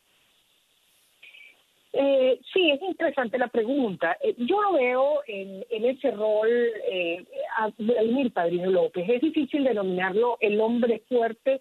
Eh, 1.92 2.38
sí, 2.52 2.70
es 2.70 2.80
interesante 2.82 3.38
la 3.38 3.48
pregunta. 3.48 4.16
Eh, 4.22 4.34
yo 4.38 4.62
lo 4.62 4.72
veo 4.74 5.20
en, 5.26 5.64
ese 5.70 6.10
rol 6.10 6.48
eh, 6.90 7.24
a 7.56 7.70
Vladimir 7.76 8.32
Padrino 8.32 8.70
López. 8.70 9.08
Es 9.08 9.20
difícil 9.20 9.64
denominarlo 9.64 10.36
el 10.40 10.60
hombre 10.60 11.02
fuerte 11.08 11.58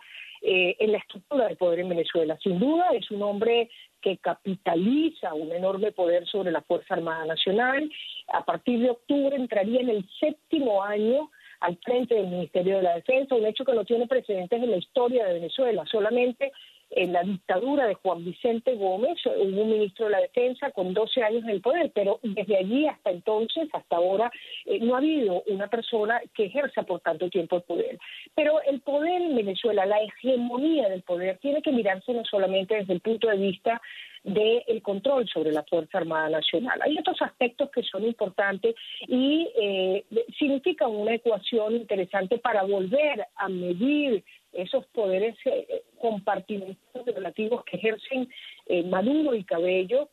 eh, 0.49 0.77
en 0.79 0.93
la 0.93 0.99
estructura 0.99 1.45
del 1.45 1.57
poder 1.57 1.79
en 1.79 1.89
Venezuela. 1.89 2.37
Sin 2.41 2.57
duda 2.57 2.85
es 2.93 3.11
un 3.11 3.21
hombre 3.21 3.69
que 4.01 4.15
capitaliza 4.15 5.33
un 5.33 5.51
enorme 5.51 5.91
poder 5.91 6.25
sobre 6.25 6.53
la 6.53 6.61
Fuerza 6.61 6.93
Armada 6.93 7.25
Nacional. 7.25 7.91
A 8.31 8.45
partir 8.45 8.79
de 8.79 8.91
octubre 8.91 9.35
entraría 9.35 9.81
en 9.81 9.89
el 9.89 10.09
séptimo 10.21 10.81
año 10.81 11.31
al 11.59 11.77
frente 11.83 12.15
del 12.15 12.27
Ministerio 12.27 12.77
de 12.77 12.83
la 12.83 12.95
Defensa, 12.95 13.35
un 13.35 13.45
hecho 13.45 13.65
que 13.65 13.73
no 13.73 13.83
tiene 13.83 14.07
precedentes 14.07 14.63
en 14.63 14.71
la 14.71 14.77
historia 14.77 15.25
de 15.25 15.33
Venezuela. 15.33 15.83
Solamente 15.91 16.53
en 16.91 17.13
la 17.13 17.23
dictadura 17.23 17.85
de 17.85 17.95
Juan 17.95 18.23
Vicente 18.23 18.75
Gómez 18.75 19.17
hubo 19.25 19.61
un 19.61 19.71
ministro 19.71 20.05
de 20.05 20.11
la 20.11 20.21
Defensa 20.21 20.71
con 20.71 20.93
12 20.93 21.21
años 21.21 21.43
en 21.43 21.49
el 21.49 21.61
poder, 21.61 21.91
pero 21.93 22.19
desde 22.23 22.57
allí 22.57 22.87
hasta 22.87 23.11
entonces, 23.11 23.67
hasta 23.73 23.95
ahora, 23.97 24.31
eh, 24.65 24.79
no 24.79 24.95
ha 24.95 24.99
habido 24.99 25.43
una 25.47 25.67
persona 25.67 26.21
que 26.33 26.45
ejerza 26.45 26.83
por 26.83 27.01
tanto 27.01 27.29
tiempo 27.29 27.57
el 27.57 27.63
poder. 27.63 27.99
Pero 28.35 28.61
el 28.61 28.81
poder 28.81 29.21
en 29.21 29.35
Venezuela, 29.35 29.85
la 29.85 30.01
hegemonía 30.01 30.89
del 30.89 31.03
poder, 31.03 31.37
tiene 31.39 31.61
que 31.61 31.71
mirarse 31.71 32.13
no 32.13 32.23
solamente 32.25 32.75
desde 32.75 32.93
el 32.93 33.01
punto 33.01 33.27
de 33.27 33.37
vista 33.37 33.81
del 34.23 34.81
control 34.81 35.27
sobre 35.27 35.51
la 35.51 35.63
Fuerza 35.63 35.99
Armada 35.99 36.29
Nacional. 36.29 36.79
Hay 36.81 36.97
otros 36.97 37.21
aspectos 37.21 37.69
que 37.69 37.83
son 37.83 38.03
importantes 38.03 38.75
y 39.07 39.47
eh, 39.57 40.05
significan 40.37 40.91
una 40.91 41.13
ecuación 41.13 41.75
interesante 41.75 42.37
para 42.37 42.63
volver 42.63 43.25
a 43.35 43.47
medir 43.47 44.23
esos 44.57 44.85
poderes 44.87 45.35
eh, 45.45 45.83
compartimentales 45.99 47.15
relativos 47.15 47.63
que 47.63 47.77
ejercen 47.77 48.29
eh, 48.65 48.83
Maduro 48.83 49.33
y 49.35 49.43
Cabello 49.43 50.09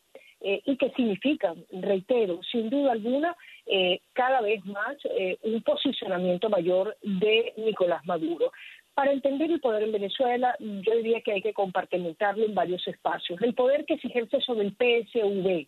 eh, 0.47 0.61
y 0.67 0.77
que 0.77 0.91
significan, 0.91 1.65
reitero, 1.73 2.39
sin 2.53 2.69
duda 2.69 2.93
alguna, 2.93 3.35
eh, 3.65 4.01
cada 4.13 4.43
vez 4.43 4.63
más 4.67 4.95
eh, 5.17 5.39
un 5.41 5.63
posicionamiento 5.63 6.51
mayor 6.51 6.99
de 7.03 7.55
Nicolás 7.57 8.05
Maduro. 8.05 8.53
Para 8.93 9.13
entender 9.13 9.51
el 9.51 9.61
poder 9.61 9.85
en 9.85 9.93
Venezuela, 9.93 10.55
yo 10.61 10.97
diría 10.97 11.23
que 11.23 11.33
hay 11.33 11.41
que 11.41 11.55
compartimentarlo 11.55 12.45
en 12.45 12.55
varios 12.55 12.87
espacios. 12.87 13.41
El 13.41 13.55
poder 13.55 13.87
que 13.87 13.97
se 13.97 14.09
ejerce 14.09 14.39
sobre 14.43 14.67
el 14.67 14.73
PSV, 14.73 15.67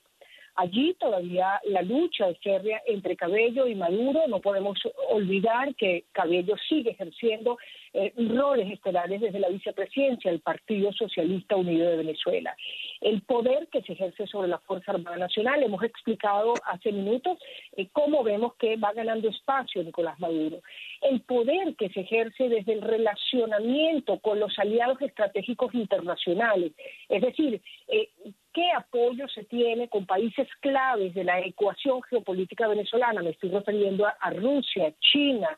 Allí 0.57 0.95
todavía 0.95 1.61
la 1.65 1.83
lucha 1.83 2.31
es 2.31 2.39
férrea 2.41 2.81
entre 2.87 3.15
Cabello 3.15 3.67
y 3.67 3.75
Maduro. 3.75 4.27
No 4.27 4.41
podemos 4.41 4.79
olvidar 5.11 5.75
que 5.75 6.05
Cabello 6.13 6.57
sigue 6.69 6.93
ejerciendo 6.93 7.59
eh, 7.93 8.13
roles 8.17 8.71
estelares 8.71 9.21
desde 9.21 9.39
la 9.39 9.49
vicepresidencia 9.49 10.31
del 10.31 10.41
Partido 10.41 10.93
Socialista 10.93 11.57
Unido 11.57 11.91
de 11.91 11.99
Venezuela. 11.99 12.57
El 13.01 13.21
poder 13.23 13.69
que 13.69 13.83
se 13.83 13.93
ejerce 13.93 14.27
sobre 14.27 14.49
la 14.49 14.59
Fuerza 14.61 14.93
Armada 14.93 15.19
Nacional, 15.19 15.63
hemos 15.63 15.83
explicado 15.83 16.55
hace 16.65 16.91
minutos 16.91 17.39
eh, 17.77 17.89
cómo 17.93 18.23
vemos 18.23 18.55
que 18.57 18.77
va 18.77 18.93
ganando 18.95 19.29
espacio 19.29 19.83
Nicolás 19.85 20.19
Maduro. 20.19 20.63
El 21.03 21.21
poder 21.21 21.77
que 21.77 21.91
se 21.91 22.01
ejerce 22.01 22.49
desde 22.49 22.73
el 22.73 22.83
relacionamiento 22.83 24.19
con 24.21 24.41
los 24.41 24.59
aliados 24.59 25.01
estratégicos 25.03 25.75
internacionales, 25.75 26.73
es 27.09 27.23
decir, 27.23 27.61
eh, 27.89 28.09
qué 28.57 28.73
apoyo 28.73 29.29
se 29.29 29.45
tiene 29.45 29.87
con 29.91 30.07
países 30.07 30.49
claves 30.61 31.13
de 31.13 31.25
la 31.25 31.41
ecuación 31.41 32.01
geopolítica 32.05 32.67
venezolana. 32.67 33.23
Me 33.23 33.31
estoy 33.31 33.51
refiriendo 33.51 34.07
a, 34.07 34.31
Rusia, 34.31 34.95
China, 34.99 35.49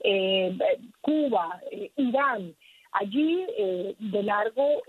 eh, 0.00 0.58
Cuba, 1.00 1.60
eh, 1.70 1.92
Irán. 1.96 2.52
Allí, 2.90 3.46
eh, 3.56 3.94
de 4.00 4.22
largo, 4.24 4.82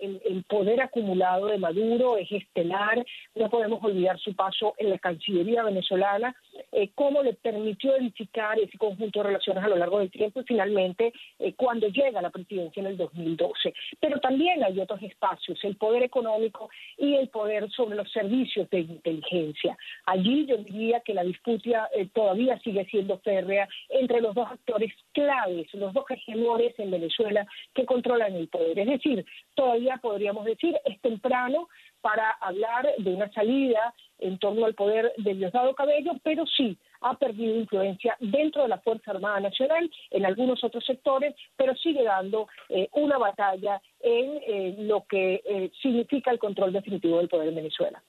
el, 0.00 0.20
el, 0.24 0.44
poder 0.44 0.80
acumulado 0.80 1.46
de 1.46 1.58
Maduro 1.58 2.16
es 2.16 2.30
estelar, 2.30 3.04
no 3.34 3.50
podemos 3.50 3.82
olvidar 3.82 4.18
su 4.18 4.34
paso 4.34 4.74
en 4.78 4.90
la 4.90 4.98
Cancillería 4.98 5.62
venezolana, 5.62 6.34
eh, 6.72 6.90
cómo 6.94 7.22
le 7.22 7.34
permitió 7.34 7.96
edificar 7.96 8.58
ese 8.58 8.78
conjunto 8.78 9.20
de 9.20 9.28
relaciones 9.28 9.64
a 9.64 9.68
lo 9.68 9.76
largo 9.76 9.98
del 9.98 10.10
tiempo 10.10 10.40
y 10.40 10.44
finalmente 10.44 11.12
eh, 11.38 11.54
cuando 11.54 11.88
llega 11.88 12.18
a 12.18 12.22
la 12.22 12.30
presidencia 12.30 12.80
en 12.80 12.86
el 12.86 12.96
2012. 12.96 13.72
Pero 14.00 14.20
también 14.20 14.62
hay 14.62 14.78
otros 14.80 15.02
espacios, 15.02 15.58
el 15.64 15.76
poder 15.76 16.02
económico 16.02 16.70
y 16.96 17.14
el 17.14 17.28
poder 17.28 17.70
sobre 17.70 17.96
los 17.96 18.10
servicios 18.12 18.68
de 18.70 18.80
inteligencia. 18.80 19.76
Allí 20.06 20.46
yo 20.46 20.56
diría 20.58 21.00
que 21.00 21.14
la 21.14 21.24
disputa 21.24 21.88
eh, 21.94 22.08
todavía 22.12 22.58
sigue 22.60 22.84
siendo 22.86 23.18
férrea 23.18 23.68
entre 23.88 24.20
los 24.20 24.34
dos 24.34 24.48
actores 24.50 24.92
claves, 25.12 25.72
los 25.74 25.92
dos 25.92 26.04
hegemores 26.10 26.78
en 26.78 26.90
Venezuela 26.90 27.46
que 27.74 27.84
controlan 27.84 28.34
el 28.34 28.48
poder. 28.48 28.78
Es 28.78 28.86
decir, 28.86 29.24
todavía 29.54 29.87
podríamos 29.96 30.44
decir, 30.44 30.78
es 30.84 31.00
temprano 31.00 31.68
para 32.00 32.30
hablar 32.32 32.86
de 32.98 33.14
una 33.14 33.32
salida 33.32 33.94
en 34.18 34.38
torno 34.38 34.66
al 34.66 34.74
poder 34.74 35.12
de 35.16 35.34
Diosdado 35.34 35.74
Cabello, 35.74 36.12
pero 36.22 36.46
sí 36.46 36.78
ha 37.00 37.16
perdido 37.18 37.56
influencia 37.56 38.16
dentro 38.20 38.62
de 38.62 38.68
la 38.68 38.78
Fuerza 38.80 39.12
Armada 39.12 39.40
Nacional, 39.40 39.90
en 40.10 40.26
algunos 40.26 40.62
otros 40.62 40.84
sectores, 40.84 41.34
pero 41.56 41.74
sigue 41.76 42.04
dando 42.04 42.48
eh, 42.68 42.88
una 42.92 43.18
batalla 43.18 43.80
en 44.00 44.40
eh, 44.46 44.74
lo 44.78 45.06
que 45.06 45.42
eh, 45.44 45.70
significa 45.80 46.30
el 46.30 46.38
control 46.38 46.72
definitivo 46.72 47.18
del 47.18 47.28
poder 47.28 47.48
en 47.48 47.56
Venezuela. 47.56 48.02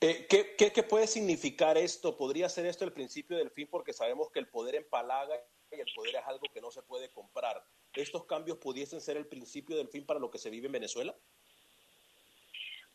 ¿qué, 0.00 0.26
qué, 0.58 0.72
qué, 0.72 0.82
puede 0.82 1.06
significar 1.06 1.78
esto? 1.78 2.16
¿Podría 2.16 2.48
ser 2.48 2.66
esto 2.66 2.84
el 2.84 2.92
principio 2.92 3.36
del 3.36 3.50
fin? 3.50 3.68
Porque 3.70 3.92
sabemos 3.92 4.30
que 4.30 4.40
el 4.40 4.48
poder 4.48 4.74
empalaga 4.74 5.36
y 5.70 5.80
el 5.80 5.86
poder 5.94 6.16
es 6.16 6.26
algo 6.26 6.46
que 6.52 6.60
no 6.60 6.70
se 6.70 6.82
puede 6.82 7.10
comprar. 7.10 7.62
¿Estos 7.94 8.24
cambios 8.24 8.58
pudiesen 8.58 9.00
ser 9.00 9.16
el 9.16 9.26
principio 9.26 9.76
del 9.76 9.88
fin 9.88 10.04
para 10.06 10.20
lo 10.20 10.30
que 10.30 10.38
se 10.38 10.50
vive 10.50 10.66
en 10.66 10.72
Venezuela? 10.72 11.14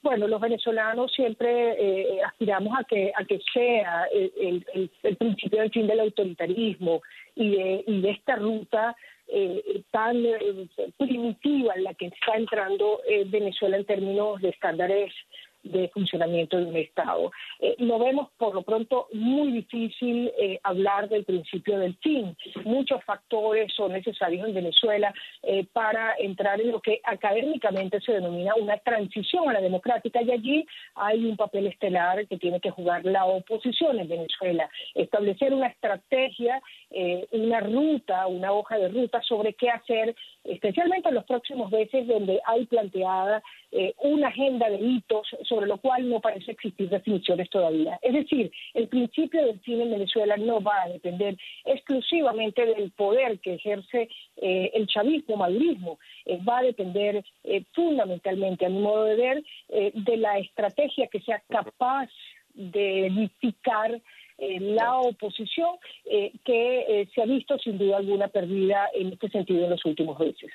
Bueno, 0.02 0.28
los 0.28 0.40
venezolanos 0.40 1.12
siempre 1.12 1.76
eh, 1.78 2.22
aspiramos 2.24 2.74
a 2.80 2.84
que 2.84 3.12
a 3.16 3.26
que 3.26 3.42
sea 3.52 4.06
el, 4.06 4.64
principio 5.18 5.60
del 5.60 5.72
fin 5.72 5.88
del 5.88 6.00
autoritarismo 6.00 7.02
y 7.36 7.56
de, 7.56 7.84
y 7.86 8.02
de 8.02 8.12
esta 8.12 8.36
ruta 8.36 8.96
eh, 9.28 9.84
tan 9.92 10.24
eh, 10.26 10.70
primitiva 10.98 11.74
en 11.76 11.84
la 11.84 11.94
que 11.96 12.06
está 12.08 12.36
entrando 12.36 13.02
Venezuela 13.26 13.78
en 13.78 13.86
términos 13.86 14.40
de 14.42 14.50
estándares 14.50 15.14
de 15.72 15.90
funcionamiento 15.90 16.58
de 16.58 16.66
un 16.66 16.78
Estado. 16.78 17.32
Eh, 17.60 17.76
lo 17.80 18.00
vemos 18.00 18.30
por 18.38 18.54
lo 18.54 18.62
pronto 18.62 19.08
muy 19.14 19.52
difícil 19.52 20.32
eh, 20.38 20.60
hablar 20.64 21.10
del 21.10 21.26
principio 21.26 21.80
del 21.80 21.96
fin. 21.98 22.36
Muchos 22.64 23.04
factores 23.04 23.74
son 23.74 23.94
necesarios 23.94 24.48
en 24.48 24.54
Venezuela 24.54 25.14
eh, 25.44 25.66
para 25.74 26.16
entrar 26.20 26.62
en 26.62 26.72
lo 26.72 26.82
que 26.82 27.00
académicamente 27.04 28.00
se 28.02 28.14
denomina 28.14 28.54
una 28.56 28.78
transición 28.78 29.50
a 29.50 29.54
la 29.54 29.62
democrática 29.62 30.22
y 30.22 30.32
allí 30.32 30.66
hay 30.96 31.26
un 31.26 31.36
papel 31.36 31.68
estelar 31.68 32.28
que 32.28 32.38
tiene 32.38 32.60
que 32.60 32.72
jugar 32.72 33.04
la 33.06 33.26
oposición 33.26 34.00
en 34.00 34.08
Venezuela. 34.08 34.70
Establecer 34.94 35.54
una 35.54 35.68
estrategia, 35.68 36.62
una 37.32 37.60
ruta, 37.60 38.28
una 38.28 38.52
hoja 38.52 38.78
de 38.78 38.90
ruta 38.90 39.22
sobre 39.22 39.54
qué 39.54 39.70
hacer, 39.70 40.16
especialmente 40.44 41.10
en 41.10 41.16
los 41.16 41.26
próximos 41.26 41.72
meses 41.72 42.08
donde 42.08 42.40
hay 42.46 42.66
planteada 42.66 43.42
una 44.02 44.30
agenda 44.30 44.70
de 44.70 44.78
hitos 44.78 45.28
sobre 45.44 45.57
lo 45.66 45.78
cual 45.78 46.10
no 46.10 46.20
parece 46.20 46.52
existir 46.52 46.90
definiciones 46.90 47.50
todavía. 47.50 48.00
Es 48.02 48.14
decir, 48.14 48.52
el 48.74 48.88
principio 48.88 49.46
del 49.46 49.62
cine 49.62 49.84
en 49.84 49.92
Venezuela 49.92 50.38
no 50.38 50.62
va 50.62 50.84
a 50.84 50.90
depender 50.90 51.38
exclusivamente 51.66 52.66
del 52.66 52.92
poder 52.92 53.40
que 53.40 53.56
ejerce 53.56 54.10
eh, 54.38 54.72
el 54.74 54.88
chavismo, 54.88 55.38
madurismo, 55.38 56.00
eh, 56.26 56.40
va 56.48 56.60
a 56.60 56.64
depender 56.64 57.24
eh, 57.44 57.64
fundamentalmente, 57.74 58.66
a 58.66 58.70
mi 58.70 58.80
modo 58.80 59.06
de 59.06 59.16
ver, 59.16 59.44
de 59.94 60.18
la 60.18 60.38
estrategia 60.40 61.08
que 61.08 61.22
sea 61.22 61.42
capaz 61.50 62.10
de 62.54 63.08
edificar 63.08 64.02
la 64.40 65.00
oposición 65.00 65.78
que 66.44 67.08
se 67.14 67.22
ha 67.22 67.26
visto 67.26 67.58
sin 67.60 67.78
duda 67.78 67.98
alguna 67.98 68.28
perdida 68.28 68.88
en 68.94 69.14
este 69.14 69.30
sentido 69.30 69.64
en 69.64 69.72
los 69.72 69.86
últimos 69.86 70.20
meses. 70.20 70.52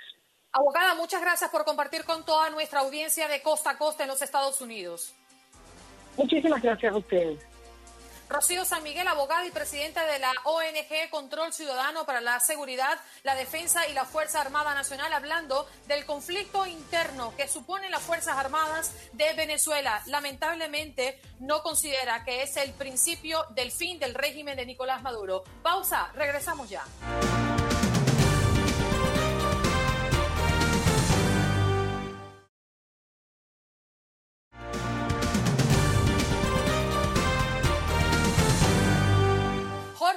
Abogada, 0.52 0.94
muchas 0.94 1.22
gracias 1.22 1.50
por 1.50 1.64
compartir 1.64 2.04
con 2.04 2.24
toda 2.24 2.50
nuestra 2.50 2.80
audiencia 2.80 3.26
de 3.26 3.40
costa 3.40 3.70
a 3.70 3.78
costa 3.78 4.04
en 4.04 4.10
los 4.10 4.20
Estados 4.20 4.60
Unidos. 4.60 5.14
Muchísimas 6.16 6.60
gracias 6.60 6.92
a 6.92 6.96
ustedes. 6.96 7.40
Rocío 8.28 8.64
San 8.64 8.82
Miguel, 8.82 9.06
abogada 9.08 9.46
y 9.46 9.50
presidenta 9.50 10.06
de 10.06 10.18
la 10.18 10.32
ONG 10.44 11.10
Control 11.10 11.52
Ciudadano 11.52 12.06
para 12.06 12.22
la 12.22 12.40
Seguridad, 12.40 12.98
la 13.24 13.34
Defensa 13.34 13.86
y 13.88 13.92
la 13.92 14.06
Fuerza 14.06 14.40
Armada 14.40 14.74
Nacional, 14.74 15.12
hablando 15.12 15.66
del 15.86 16.06
conflicto 16.06 16.66
interno 16.66 17.34
que 17.36 17.46
suponen 17.46 17.90
las 17.90 18.02
Fuerzas 18.02 18.38
Armadas 18.38 18.94
de 19.12 19.32
Venezuela. 19.34 20.02
Lamentablemente 20.06 21.20
no 21.40 21.62
considera 21.62 22.24
que 22.24 22.42
es 22.42 22.56
el 22.56 22.72
principio 22.72 23.44
del 23.50 23.70
fin 23.70 23.98
del 23.98 24.14
régimen 24.14 24.56
de 24.56 24.64
Nicolás 24.64 25.02
Maduro. 25.02 25.44
Pausa, 25.62 26.10
regresamos 26.14 26.70
ya. 26.70 26.84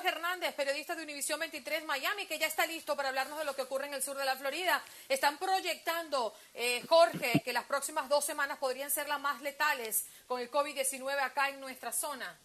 Hernández, 0.06 0.54
periodista 0.56 0.96
de 0.96 1.04
Univisión 1.04 1.40
23 1.40 1.86
Miami, 1.86 2.26
que 2.28 2.38
ya 2.38 2.48
está 2.48 2.66
listo 2.66 2.96
para 2.96 3.10
hablarnos 3.10 3.40
de 3.40 3.46
lo 3.46 3.56
que 3.56 3.64
ocurre 3.64 3.88
en 3.88 3.94
el 3.94 4.02
sur 4.02 4.16
de 4.16 4.26
la 4.26 4.36
Florida. 4.36 4.82
Están 5.10 5.38
proyectando, 5.38 6.34
eh, 6.54 6.82
Jorge, 6.88 7.42
que 7.44 7.54
las 7.54 7.66
próximas 7.66 8.08
dos 8.08 8.24
semanas 8.24 8.58
podrían 8.58 8.92
ser 8.92 9.08
las 9.08 9.20
más 9.20 9.42
letales 9.42 10.08
con 10.28 10.40
el 10.40 10.50
COVID-19 10.50 11.20
acá 11.20 11.50
en 11.50 11.60
nuestra 11.60 11.92
zona. 11.92 12.38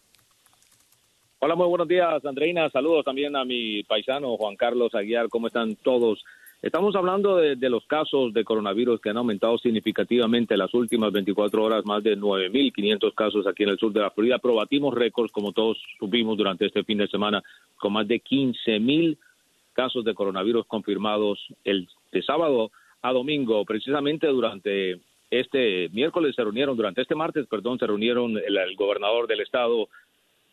Hola, 1.39 1.55
muy 1.55 1.67
buenos 1.67 1.87
días, 1.87 2.23
Andreina. 2.25 2.69
Saludos 2.69 3.05
también 3.05 3.35
a 3.35 3.43
mi 3.45 3.83
paisano 3.83 4.37
Juan 4.37 4.55
Carlos 4.55 4.93
Aguiar. 4.93 5.29
¿Cómo 5.29 5.47
están 5.47 5.75
todos? 5.75 6.23
Estamos 6.61 6.95
hablando 6.95 7.37
de, 7.37 7.69
los 7.71 7.87
casos 7.87 8.33
de 8.33 8.43
coronavirus 8.43 9.01
que 9.01 9.09
han 9.09 9.17
aumentado 9.17 9.57
significativamente 9.57 10.53
en 10.53 10.59
las 10.59 10.71
últimas 10.75 11.11
24 11.11 11.63
horas, 11.63 11.83
más 11.85 12.03
de 12.03 12.15
9.500 12.15 13.15
casos 13.15 13.47
aquí 13.47 13.63
en 13.63 13.69
el 13.69 13.79
sur 13.79 13.91
de 13.91 14.01
la 14.01 14.11
Florida. 14.11 14.37
Probatimos 14.37 14.93
récords, 14.93 15.31
como 15.31 15.53
todos 15.53 15.81
supimos 15.97 16.37
durante 16.37 16.67
este 16.67 16.83
fin 16.83 16.99
de 16.99 17.07
semana, 17.07 17.41
con 17.77 17.93
más 17.93 18.07
de 18.07 18.21
15.000 18.21 19.17
casos 19.73 20.05
de 20.05 20.13
coronavirus 20.13 20.67
confirmados 20.67 21.39
el 21.63 21.87
de 22.11 22.21
sábado 22.21 22.71
a 23.01 23.11
domingo. 23.11 23.65
Precisamente 23.65 24.27
durante 24.27 24.99
este 25.31 25.89
miércoles 25.89 26.35
se 26.35 26.43
reunieron, 26.43 26.77
durante 26.77 27.01
este 27.01 27.15
martes, 27.15 27.47
perdón, 27.47 27.79
se 27.79 27.87
reunieron 27.87 28.37
el 28.37 28.75
gobernador 28.75 29.25
del 29.25 29.39
estado, 29.39 29.89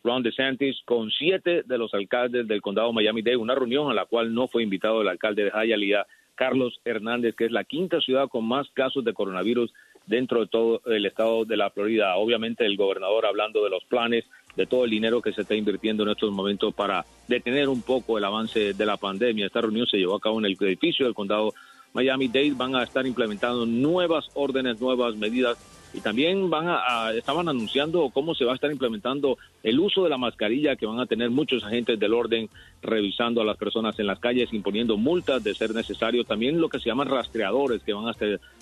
Ron 0.03 0.23
DeSantis, 0.23 0.81
con 0.85 1.11
siete 1.11 1.63
de 1.63 1.77
los 1.77 1.93
alcaldes 1.93 2.47
del 2.47 2.61
condado 2.61 2.93
Miami-Dade, 2.93 3.37
una 3.37 3.55
reunión 3.55 3.91
a 3.91 3.93
la 3.93 4.05
cual 4.05 4.33
no 4.33 4.47
fue 4.47 4.63
invitado 4.63 5.01
el 5.01 5.07
alcalde 5.07 5.45
de 5.45 5.51
Hialeah, 5.51 6.05
Carlos 6.35 6.79
Hernández, 6.85 7.35
que 7.35 7.45
es 7.45 7.51
la 7.51 7.65
quinta 7.65 7.99
ciudad 7.99 8.29
con 8.29 8.45
más 8.45 8.69
casos 8.73 9.03
de 9.03 9.13
coronavirus 9.13 9.73
dentro 10.07 10.39
de 10.39 10.47
todo 10.47 10.81
el 10.85 11.05
estado 11.05 11.43
de 11.43 11.57
la 11.57 11.69
Florida. 11.69 12.15
Obviamente 12.15 12.65
el 12.65 12.77
gobernador 12.77 13.25
hablando 13.25 13.63
de 13.63 13.69
los 13.69 13.83
planes, 13.83 14.25
de 14.55 14.65
todo 14.65 14.85
el 14.85 14.91
dinero 14.91 15.21
que 15.21 15.33
se 15.33 15.41
está 15.41 15.55
invirtiendo 15.55 16.03
en 16.03 16.09
estos 16.09 16.31
momentos 16.31 16.73
para 16.73 17.05
detener 17.27 17.67
un 17.67 17.81
poco 17.81 18.17
el 18.17 18.23
avance 18.23 18.73
de 18.73 18.85
la 18.85 18.97
pandemia. 18.97 19.45
Esta 19.45 19.61
reunión 19.61 19.85
se 19.85 19.97
llevó 19.97 20.15
a 20.15 20.19
cabo 20.19 20.39
en 20.39 20.45
el 20.45 20.57
edificio 20.59 21.05
del 21.05 21.13
condado 21.13 21.53
Miami-Dade. 21.93 22.53
Van 22.55 22.75
a 22.75 22.83
estar 22.83 23.05
implementando 23.05 23.65
nuevas 23.65 24.29
órdenes, 24.33 24.79
nuevas 24.79 25.15
medidas 25.15 25.57
y 25.93 26.01
también 26.01 26.49
van 26.49 26.67
a, 26.67 27.11
estaban 27.13 27.49
anunciando 27.49 28.09
cómo 28.13 28.35
se 28.35 28.45
va 28.45 28.51
a 28.51 28.55
estar 28.55 28.71
implementando 28.71 29.37
el 29.63 29.79
uso 29.79 30.03
de 30.03 30.09
la 30.09 30.17
mascarilla 30.17 30.75
que 30.75 30.85
van 30.85 30.99
a 30.99 31.05
tener 31.05 31.29
muchos 31.29 31.63
agentes 31.63 31.99
del 31.99 32.13
orden 32.13 32.49
revisando 32.81 33.41
a 33.41 33.45
las 33.45 33.57
personas 33.57 33.97
en 33.99 34.07
las 34.07 34.19
calles, 34.19 34.53
imponiendo 34.53 34.97
multas 34.97 35.43
de 35.43 35.55
ser 35.55 35.73
necesario, 35.73 36.23
también 36.23 36.61
lo 36.61 36.69
que 36.69 36.79
se 36.79 36.89
llaman 36.89 37.09
rastreadores 37.09 37.83
que 37.83 37.93
van 37.93 38.07
a 38.07 38.15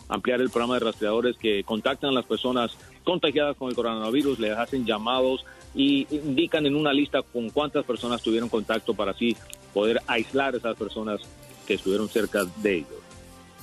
ampliar 0.09 0.41
el 0.41 0.49
programa 0.49 0.75
de 0.75 0.85
rastreadores 0.85 1.37
que 1.37 1.63
contactan 1.63 2.11
a 2.11 2.13
las 2.13 2.25
personas 2.25 2.77
contagiadas 3.03 3.57
con 3.57 3.69
el 3.69 3.75
coronavirus, 3.75 4.39
les 4.39 4.57
hacen 4.57 4.85
llamados 4.85 5.45
y 5.75 6.07
indican 6.11 6.65
en 6.65 6.75
una 6.75 6.93
lista 6.93 7.21
con 7.21 7.49
cuántas 7.49 7.85
personas 7.85 8.21
tuvieron 8.21 8.49
contacto 8.49 8.93
para 8.93 9.11
así 9.11 9.35
poder 9.73 10.01
aislar 10.07 10.53
a 10.53 10.57
esas 10.57 10.77
personas 10.77 11.21
que 11.67 11.75
estuvieron 11.75 12.07
cerca 12.07 12.45
de 12.61 12.77
ellos. 12.77 13.06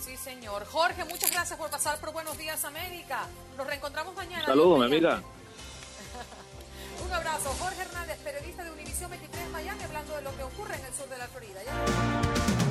Sí, 0.04 0.18
señor. 0.18 0.66
Jorge, 0.66 1.02
muchas 1.04 1.30
gracias 1.30 1.58
por 1.58 1.70
pasar 1.70 1.98
por 1.98 2.12
Buenos 2.12 2.36
Días 2.36 2.62
América. 2.66 3.26
Nos 3.56 3.66
reencontramos 3.66 4.14
mañana. 4.14 4.44
Saludos, 4.44 4.80
mi 4.80 4.84
amiga. 4.84 5.22
Un 7.06 7.10
abrazo. 7.10 7.48
Jorge 7.58 7.80
Hernández, 7.80 8.18
periodista 8.18 8.64
de 8.64 8.70
Univisión 8.70 9.10
23 9.10 9.48
Miami, 9.48 9.82
hablando 9.82 10.14
de 10.14 10.22
lo 10.22 10.36
que 10.36 10.42
ocurre 10.42 10.74
en 10.76 10.84
el 10.84 10.92
sur 10.92 11.08
de 11.08 11.16
la 11.16 11.26
Florida. 11.26 11.60
¿Ya? 11.64 12.63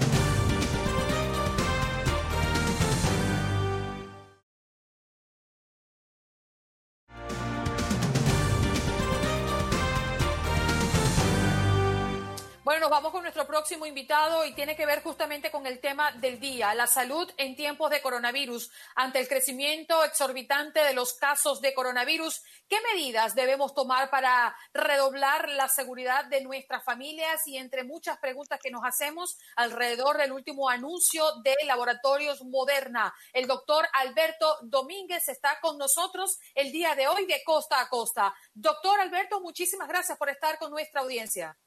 Bueno, 12.63 12.79
nos 12.79 12.91
vamos 12.91 13.11
con 13.11 13.23
nuestro 13.23 13.45
próximo 13.45 13.85
invitado 13.85 14.45
y 14.45 14.53
tiene 14.53 14.77
que 14.77 14.85
ver 14.85 15.03
justamente 15.03 15.51
con 15.51 15.67
el 15.67 15.81
tema 15.81 16.13
del 16.13 16.39
día, 16.39 16.73
la 16.73 16.87
salud 16.87 17.29
en 17.35 17.57
tiempos 17.57 17.91
de 17.91 18.01
coronavirus. 18.01 18.71
Ante 18.95 19.19
el 19.19 19.27
crecimiento 19.27 20.01
exorbitante 20.05 20.79
de 20.81 20.93
los 20.93 21.13
casos 21.15 21.59
de 21.59 21.73
coronavirus, 21.73 22.41
¿qué 22.69 22.77
medidas 22.93 23.35
debemos 23.35 23.73
tomar 23.73 24.09
para 24.09 24.55
redoblar 24.73 25.49
la 25.49 25.67
seguridad 25.67 26.23
de 26.23 26.39
nuestras 26.39 26.85
familias? 26.85 27.41
Y 27.47 27.57
entre 27.57 27.83
muchas 27.83 28.17
preguntas 28.19 28.61
que 28.63 28.71
nos 28.71 28.85
hacemos 28.85 29.37
alrededor 29.57 30.17
del 30.17 30.31
último 30.31 30.69
anuncio 30.69 31.25
de 31.43 31.57
Laboratorios 31.65 32.45
Moderna, 32.45 33.13
el 33.33 33.45
doctor 33.45 33.85
Alberto 33.91 34.59
Domínguez 34.61 35.27
está 35.27 35.59
con 35.59 35.77
nosotros 35.77 36.39
el 36.55 36.71
día 36.71 36.95
de 36.95 37.09
hoy 37.09 37.25
de 37.25 37.43
costa 37.43 37.81
a 37.81 37.89
costa. 37.89 38.33
Doctor 38.53 39.01
Alberto, 39.01 39.41
muchísimas 39.41 39.89
gracias 39.89 40.17
por 40.17 40.29
estar 40.29 40.57
con 40.57 40.71
nuestra 40.71 41.01
audiencia. 41.01 41.57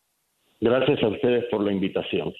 Gracias 0.60 1.02
a 1.02 1.08
ustedes 1.08 1.44
por 1.50 1.62
la 1.62 1.72
invitación. 1.72 2.34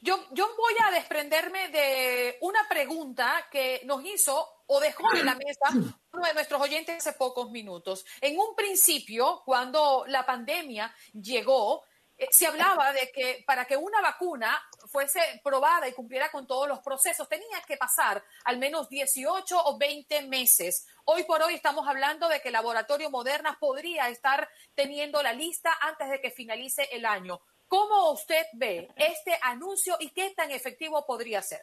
Yo, 0.00 0.16
yo 0.32 0.48
voy 0.56 0.74
a 0.84 0.90
desprenderme 0.90 1.68
de 1.68 2.36
una 2.40 2.60
pregunta 2.68 3.46
que 3.50 3.82
nos 3.84 4.04
hizo 4.04 4.44
o 4.66 4.80
dejó 4.80 5.04
en 5.14 5.26
la 5.26 5.36
mesa 5.36 5.68
uno 6.12 6.26
de 6.26 6.34
nuestros 6.34 6.60
oyentes 6.60 6.96
hace 6.96 7.16
pocos 7.16 7.50
minutos. 7.52 8.04
En 8.20 8.36
un 8.36 8.56
principio, 8.56 9.42
cuando 9.44 10.04
la 10.08 10.26
pandemia 10.26 10.92
llegó, 11.12 11.84
se 12.30 12.46
hablaba 12.46 12.92
de 12.92 13.10
que 13.12 13.42
para 13.46 13.64
que 13.64 13.76
una 13.76 14.00
vacuna 14.00 14.60
fuese 14.90 15.20
probada 15.42 15.88
y 15.88 15.92
cumpliera 15.92 16.30
con 16.30 16.46
todos 16.46 16.68
los 16.68 16.80
procesos, 16.80 17.28
tenía 17.28 17.60
que 17.66 17.76
pasar 17.76 18.22
al 18.44 18.58
menos 18.58 18.88
18 18.88 19.56
o 19.64 19.78
20 19.78 20.28
meses. 20.28 20.86
Hoy 21.04 21.24
por 21.24 21.42
hoy 21.42 21.54
estamos 21.54 21.88
hablando 21.88 22.28
de 22.28 22.40
que 22.40 22.48
el 22.48 22.54
laboratorio 22.54 23.10
Moderna 23.10 23.56
podría 23.58 24.08
estar 24.08 24.48
teniendo 24.74 25.22
la 25.22 25.32
lista 25.32 25.70
antes 25.80 26.10
de 26.10 26.20
que 26.20 26.30
finalice 26.30 26.88
el 26.92 27.06
año. 27.06 27.40
¿Cómo 27.68 28.12
usted 28.12 28.44
ve 28.52 28.88
este 28.96 29.32
anuncio 29.42 29.96
y 29.98 30.10
qué 30.10 30.32
tan 30.36 30.50
efectivo 30.50 31.04
podría 31.06 31.40
ser? 31.40 31.62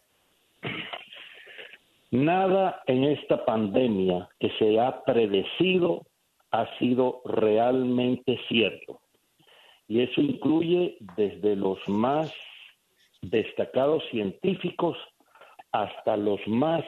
Nada 2.12 2.82
en 2.88 3.04
esta 3.04 3.46
pandemia 3.46 4.28
que 4.40 4.50
se 4.58 4.80
ha 4.80 5.04
predecido 5.04 6.08
ha 6.52 6.66
sido 6.80 7.22
realmente 7.26 8.40
cierto. 8.48 9.00
Y 9.90 10.02
eso 10.02 10.22
incluye 10.22 10.98
desde 11.18 11.56
los 11.56 11.78
más 11.90 12.32
destacados 13.22 14.04
científicos 14.12 14.96
hasta 15.72 16.16
los 16.16 16.40
más 16.48 16.86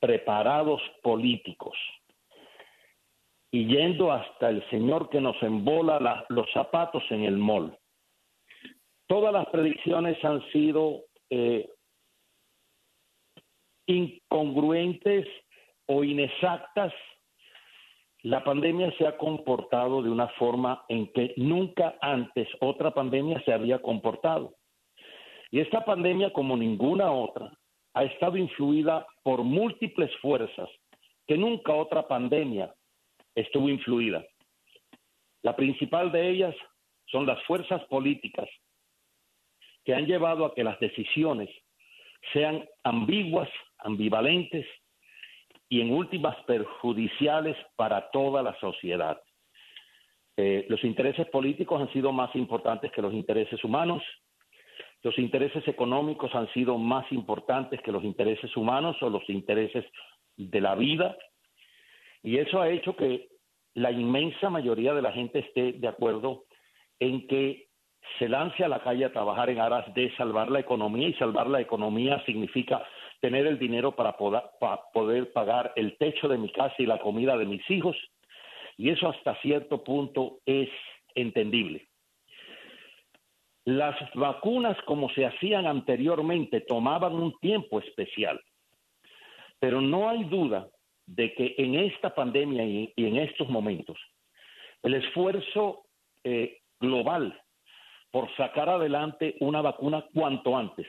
preparados 0.00 0.80
políticos. 1.02 1.76
Y 3.50 3.66
yendo 3.66 4.12
hasta 4.12 4.50
el 4.50 4.68
señor 4.70 5.10
que 5.10 5.20
nos 5.20 5.40
embola 5.42 5.98
la- 6.00 6.24
los 6.28 6.50
zapatos 6.52 7.02
en 7.10 7.24
el 7.24 7.36
mall. 7.36 7.76
Todas 9.08 9.32
las 9.32 9.46
predicciones 9.46 10.24
han 10.24 10.40
sido 10.52 11.02
eh, 11.30 11.68
incongruentes 13.86 15.26
o 15.86 16.04
inexactas 16.04 16.92
la 18.24 18.42
pandemia 18.42 18.90
se 18.96 19.06
ha 19.06 19.18
comportado 19.18 20.02
de 20.02 20.08
una 20.08 20.28
forma 20.28 20.82
en 20.88 21.12
que 21.12 21.34
nunca 21.36 21.98
antes 22.00 22.48
otra 22.60 22.90
pandemia 22.90 23.42
se 23.44 23.52
había 23.52 23.82
comportado. 23.82 24.54
Y 25.50 25.60
esta 25.60 25.84
pandemia, 25.84 26.32
como 26.32 26.56
ninguna 26.56 27.12
otra, 27.12 27.52
ha 27.92 28.04
estado 28.04 28.38
influida 28.38 29.06
por 29.22 29.42
múltiples 29.42 30.10
fuerzas 30.22 30.70
que 31.26 31.36
nunca 31.36 31.74
otra 31.74 32.08
pandemia 32.08 32.74
estuvo 33.34 33.68
influida. 33.68 34.24
La 35.42 35.54
principal 35.54 36.10
de 36.10 36.30
ellas 36.30 36.56
son 37.04 37.26
las 37.26 37.42
fuerzas 37.44 37.84
políticas 37.88 38.48
que 39.84 39.94
han 39.94 40.06
llevado 40.06 40.46
a 40.46 40.54
que 40.54 40.64
las 40.64 40.80
decisiones 40.80 41.50
sean 42.32 42.66
ambiguas, 42.84 43.50
ambivalentes 43.80 44.66
y 45.74 45.80
en 45.80 45.90
últimas 45.90 46.36
perjudiciales 46.44 47.56
para 47.74 48.08
toda 48.12 48.44
la 48.44 48.56
sociedad. 48.60 49.20
Eh, 50.36 50.66
los 50.68 50.84
intereses 50.84 51.26
políticos 51.30 51.82
han 51.82 51.92
sido 51.92 52.12
más 52.12 52.32
importantes 52.36 52.92
que 52.92 53.02
los 53.02 53.12
intereses 53.12 53.64
humanos, 53.64 54.00
los 55.02 55.18
intereses 55.18 55.66
económicos 55.66 56.32
han 56.32 56.46
sido 56.52 56.78
más 56.78 57.10
importantes 57.10 57.80
que 57.82 57.90
los 57.90 58.04
intereses 58.04 58.56
humanos 58.56 58.96
o 59.02 59.10
los 59.10 59.28
intereses 59.28 59.84
de 60.36 60.60
la 60.60 60.76
vida, 60.76 61.16
y 62.22 62.38
eso 62.38 62.60
ha 62.60 62.68
hecho 62.68 62.94
que 62.94 63.30
la 63.74 63.90
inmensa 63.90 64.50
mayoría 64.50 64.94
de 64.94 65.02
la 65.02 65.10
gente 65.10 65.40
esté 65.40 65.72
de 65.72 65.88
acuerdo 65.88 66.44
en 67.00 67.26
que 67.26 67.63
se 68.18 68.28
lance 68.28 68.62
a 68.62 68.68
la 68.68 68.80
calle 68.80 69.04
a 69.04 69.12
trabajar 69.12 69.50
en 69.50 69.60
aras 69.60 69.92
de 69.94 70.14
salvar 70.16 70.50
la 70.50 70.60
economía 70.60 71.08
y 71.08 71.14
salvar 71.14 71.48
la 71.48 71.60
economía 71.60 72.22
significa 72.24 72.84
tener 73.20 73.46
el 73.46 73.58
dinero 73.58 73.92
para 73.92 74.16
poder, 74.16 75.32
pagar 75.32 75.72
el 75.76 75.96
techo 75.96 76.28
de 76.28 76.38
mi 76.38 76.50
casa 76.52 76.74
y 76.78 76.86
la 76.86 76.98
comida 76.98 77.36
de 77.36 77.46
mis 77.46 77.68
hijos 77.70 77.96
y 78.76 78.90
eso 78.90 79.08
hasta 79.08 79.34
cierto 79.40 79.82
punto 79.82 80.40
es 80.44 80.68
entendible. 81.14 81.88
Las 83.64 83.96
vacunas 84.14 84.76
como 84.82 85.08
se 85.10 85.24
hacían 85.24 85.66
anteriormente 85.66 86.60
tomaban 86.60 87.14
un 87.14 87.38
tiempo 87.38 87.80
especial, 87.80 88.40
pero 89.58 89.80
no 89.80 90.08
hay 90.08 90.24
duda 90.24 90.68
de 91.06 91.32
que 91.34 91.54
en 91.58 91.76
esta 91.76 92.14
pandemia 92.14 92.64
y, 92.64 92.92
y 92.94 93.06
en 93.06 93.16
estos 93.16 93.48
momentos 93.48 93.98
el 94.82 94.94
esfuerzo 94.94 95.84
eh, 96.24 96.58
global 96.78 97.40
por 98.14 98.32
sacar 98.36 98.68
adelante 98.68 99.34
una 99.40 99.60
vacuna 99.60 100.06
cuanto 100.14 100.56
antes, 100.56 100.86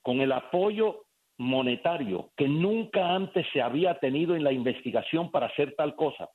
con 0.00 0.22
el 0.22 0.32
apoyo 0.32 1.04
monetario 1.36 2.30
que 2.34 2.48
nunca 2.48 3.14
antes 3.14 3.46
se 3.52 3.60
había 3.60 3.98
tenido 3.98 4.34
en 4.34 4.42
la 4.42 4.52
investigación 4.52 5.30
para 5.30 5.48
hacer 5.48 5.74
tal 5.76 5.94
cosa, 5.94 6.30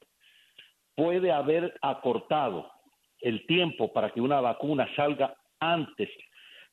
puede 0.94 1.32
haber 1.32 1.74
acortado 1.82 2.72
el 3.20 3.48
tiempo 3.48 3.92
para 3.92 4.12
que 4.12 4.22
una 4.22 4.40
vacuna 4.42 4.88
salga 4.96 5.34
antes 5.60 6.10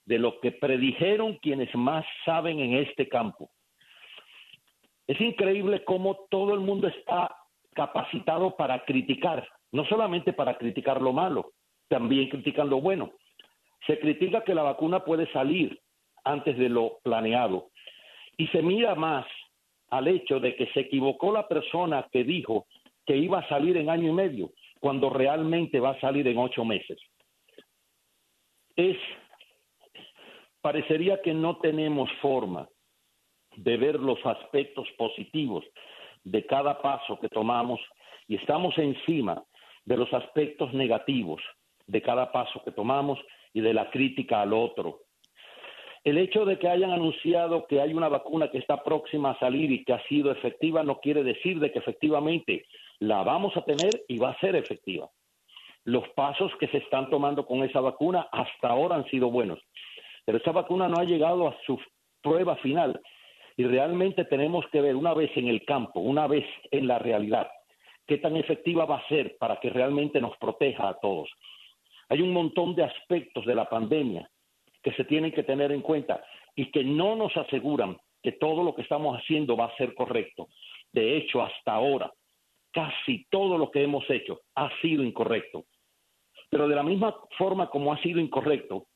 de 0.05 0.19
lo 0.19 0.41
que 0.41 0.53
predijeron 0.53 1.39
quienes 1.39 1.75
más 1.75 2.05
saben 2.27 2.61
en 2.61 2.75
este 2.75 3.09
campo. 3.09 3.49
Es 5.07 5.19
increíble 5.23 5.85
cómo 5.85 6.27
todo 6.29 6.53
el 6.53 6.61
mundo 6.61 6.87
está 6.87 7.35
capacitado 7.73 8.55
para 8.57 8.85
criticar, 8.85 9.49
no 9.73 9.87
solamente 9.87 10.35
para 10.35 10.59
criticar 10.59 11.01
lo 11.01 11.15
malo, 11.15 11.53
también 11.89 12.29
critican 12.29 12.69
lo 12.69 12.83
bueno. 12.83 13.11
Se 13.87 13.99
critica 13.99 14.45
que 14.45 14.55
la 14.55 14.63
vacuna 14.63 15.05
puede 15.05 15.31
salir 15.33 15.81
antes 16.25 16.59
de 16.59 16.69
lo 16.69 16.99
planeado 17.03 17.71
Y 18.37 18.49
se 18.49 18.63
mira 18.63 18.95
más 18.95 19.27
al 19.91 20.09
hecho 20.09 20.41
de 20.41 20.55
que 20.55 20.67
se 20.73 20.81
equivocó 20.81 21.33
la 21.33 21.49
persona 21.49 22.07
que 22.13 22.25
dijo 22.25 22.67
que 23.07 23.17
iba 23.17 23.39
a 23.39 23.49
salir 23.49 23.77
en 23.79 23.89
año 23.89 24.11
y 24.11 24.13
medio, 24.13 24.51
cuando 24.81 25.09
realmente 25.09 25.81
va 25.81 25.91
a 25.91 26.01
salir 26.01 26.29
en 26.29 26.37
ocho 26.37 26.63
meses. 26.63 26.99
Es, 28.77 28.99
parecería 30.61 31.23
que 31.23 31.33
no 31.33 31.57
tenemos 31.57 32.11
forma 32.21 32.69
de 33.57 33.77
ver 33.79 33.99
los 33.99 34.25
aspectos 34.27 34.87
positivos 34.99 35.65
de 36.23 36.45
cada 36.45 36.83
paso 36.83 37.19
que 37.19 37.29
tomamos 37.29 37.81
y 38.29 38.37
estamos 38.37 38.77
encima 38.77 39.43
de 39.85 39.97
los 39.97 40.13
aspectos 40.13 40.73
negativos 40.75 41.43
de 41.87 42.03
cada 42.03 42.31
paso 42.31 42.63
que 42.63 42.73
tomamos 42.73 43.19
y 43.53 43.61
de 43.61 43.75
la 43.75 43.91
crítica 43.91 44.43
al 44.43 44.53
otro. 44.53 45.01
El 46.05 46.19
hecho 46.19 46.45
de 46.45 46.59
que 46.59 46.69
hayan 46.69 46.93
anunciado 46.93 47.67
que 47.67 47.81
hay 47.81 47.93
una 47.93 48.09
vacuna 48.09 48.51
que 48.51 48.59
está 48.59 48.83
próxima 48.83 49.33
a 49.33 49.39
salir 49.39 49.71
y 49.73 49.85
que 49.85 49.93
ha 49.93 50.03
sido 50.09 50.31
efectiva 50.31 50.83
no 50.83 51.01
quiere 51.01 51.23
decir 51.23 51.59
de 51.61 51.73
que 51.73 51.81
efectivamente 51.81 52.67
la 53.01 53.23
vamos 53.23 53.57
a 53.57 53.63
tener 53.63 54.05
y 54.09 54.19
va 54.19 54.31
a 54.31 54.41
ser 54.41 54.57
efectiva. 54.57 55.11
Los 55.85 56.09
pasos 56.11 56.53
que 56.61 56.69
se 56.69 56.79
están 56.79 57.11
tomando 57.11 57.47
con 57.47 57.63
esa 57.63 57.81
vacuna 57.81 58.29
hasta 58.33 58.69
ahora 58.69 58.97
han 58.97 59.07
sido 59.11 59.31
buenos, 59.31 59.59
pero 60.25 60.39
esa 60.39 60.53
vacuna 60.53 60.89
no 60.89 60.99
ha 60.99 61.05
llegado 61.05 61.49
a 61.49 61.57
su 61.67 61.81
prueba 62.23 62.57
final 62.57 63.01
y 63.57 63.65
realmente 63.65 64.25
tenemos 64.25 64.65
que 64.71 64.81
ver 64.81 64.95
una 64.95 65.15
vez 65.15 65.31
en 65.37 65.49
el 65.49 65.65
campo, 65.65 66.01
una 66.01 66.27
vez 66.27 66.45
en 66.71 66.87
la 66.87 66.99
realidad, 66.99 67.49
qué 68.07 68.19
tan 68.19 68.37
efectiva 68.37 68.87
va 68.87 68.99
a 68.99 69.09
ser 69.09 69.37
para 69.39 69.57
que 69.57 69.71
realmente 69.71 70.21
nos 70.21 70.37
proteja 70.39 70.89
a 70.89 70.99
todos. 71.01 71.29
Hay 72.09 72.23
un 72.23 72.33
montón 72.33 72.75
de 72.75 72.85
aspectos 72.85 73.45
de 73.45 73.55
la 73.55 73.69
pandemia 73.69 74.31
que 74.83 74.93
se 74.93 75.05
tienen 75.05 75.33
que 75.33 75.43
tener 75.43 75.73
en 75.73 75.83
cuenta 75.83 76.25
y 76.55 76.71
que 76.71 76.83
no 76.85 77.17
nos 77.17 77.37
aseguran 77.37 77.99
que 78.23 78.33
todo 78.33 78.63
lo 78.63 78.75
que 78.75 78.83
estamos 78.83 79.17
haciendo 79.17 79.57
va 79.57 79.67
a 79.67 79.77
ser 79.77 79.95
correcto. 79.95 80.49
De 80.93 81.17
hecho, 81.17 81.43
hasta 81.43 81.73
ahora, 81.73 82.13
casi 82.73 83.27
todo 83.31 83.59
lo 83.59 83.71
que 83.71 83.83
hemos 83.83 84.09
hecho 84.11 84.41
ha 84.55 84.71
sido 84.81 85.03
incorrecto. 85.03 85.65
Pero 86.51 86.67
de 86.67 86.75
la 86.75 86.83
misma 86.83 87.15
forma 87.37 87.69
como 87.69 87.93
ha 87.93 88.03
sido 88.03 88.21
incorrecto, 88.21 88.87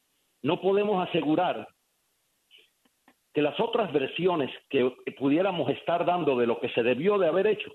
no 0.43 0.61
podemos 0.61 1.07
asegurar 1.07 1.69
que 3.33 3.43
las 3.43 3.59
otras 3.61 3.93
versiones 3.93 4.51
que 4.69 4.91
pudiéramos 5.19 5.71
estar 5.71 6.05
dando 6.05 6.37
de 6.37 6.47
lo 6.47 6.61
que 6.61 6.69
se 6.71 6.83
debió 6.83 7.19
de 7.19 7.29
haber 7.29 7.47
hecho 7.47 7.71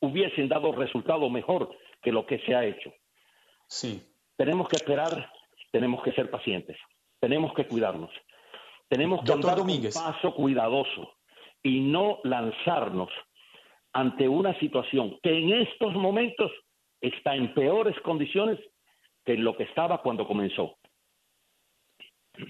hubiesen 0.00 0.48
dado 0.48 0.72
resultado 0.72 1.28
mejor 1.28 1.76
que 2.02 2.12
lo 2.12 2.24
que 2.26 2.38
se 2.40 2.54
ha 2.54 2.64
hecho. 2.64 2.92
Sí. 3.66 4.07
Tenemos 4.38 4.68
que 4.68 4.76
esperar, 4.76 5.32
tenemos 5.72 6.00
que 6.04 6.12
ser 6.12 6.30
pacientes, 6.30 6.76
tenemos 7.18 7.52
que 7.54 7.66
cuidarnos, 7.66 8.10
tenemos 8.88 9.20
que 9.24 9.36
dar 9.36 9.60
un 9.60 9.90
paso 9.92 10.32
cuidadoso 10.32 11.12
y 11.60 11.80
no 11.80 12.20
lanzarnos 12.22 13.10
ante 13.92 14.28
una 14.28 14.56
situación 14.60 15.18
que 15.24 15.36
en 15.36 15.54
estos 15.54 15.92
momentos 15.94 16.52
está 17.00 17.34
en 17.34 17.52
peores 17.52 17.96
condiciones 18.04 18.60
que 19.24 19.34
lo 19.34 19.56
que 19.56 19.64
estaba 19.64 20.02
cuando 20.02 20.24
comenzó. 20.24 20.78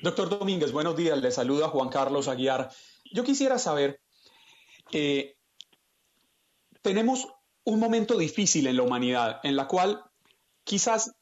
Doctor 0.02 0.28
Domínguez, 0.28 0.72
buenos 0.72 0.94
días. 0.94 1.18
Le 1.22 1.30
saluda 1.30 1.68
Juan 1.68 1.88
Carlos 1.88 2.28
Aguiar. 2.28 2.68
Yo 3.10 3.24
quisiera 3.24 3.58
saber, 3.58 3.98
eh, 4.92 5.36
tenemos 6.82 7.26
un 7.64 7.80
momento 7.80 8.18
difícil 8.18 8.66
en 8.66 8.76
la 8.76 8.82
humanidad 8.82 9.40
en 9.42 9.56
la 9.56 9.66
cual 9.66 10.02
quizás 10.64 11.17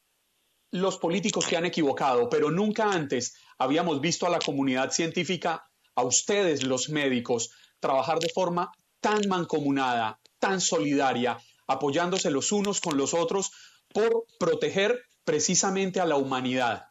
los 0.71 0.97
políticos 0.97 1.45
se 1.45 1.57
han 1.57 1.65
equivocado, 1.65 2.29
pero 2.29 2.51
nunca 2.51 2.91
antes 2.91 3.35
habíamos 3.57 4.01
visto 4.01 4.25
a 4.25 4.29
la 4.29 4.39
comunidad 4.39 4.91
científica, 4.91 5.67
a 5.95 6.03
ustedes 6.03 6.63
los 6.63 6.89
médicos, 6.89 7.51
trabajar 7.79 8.19
de 8.19 8.29
forma 8.29 8.71
tan 8.99 9.27
mancomunada, 9.27 10.19
tan 10.39 10.61
solidaria, 10.61 11.37
apoyándose 11.67 12.31
los 12.31 12.51
unos 12.51 12.81
con 12.81 12.97
los 12.97 13.13
otros 13.13 13.51
por 13.93 14.25
proteger 14.39 15.01
precisamente 15.23 15.99
a 15.99 16.05
la 16.05 16.17
humanidad. 16.17 16.85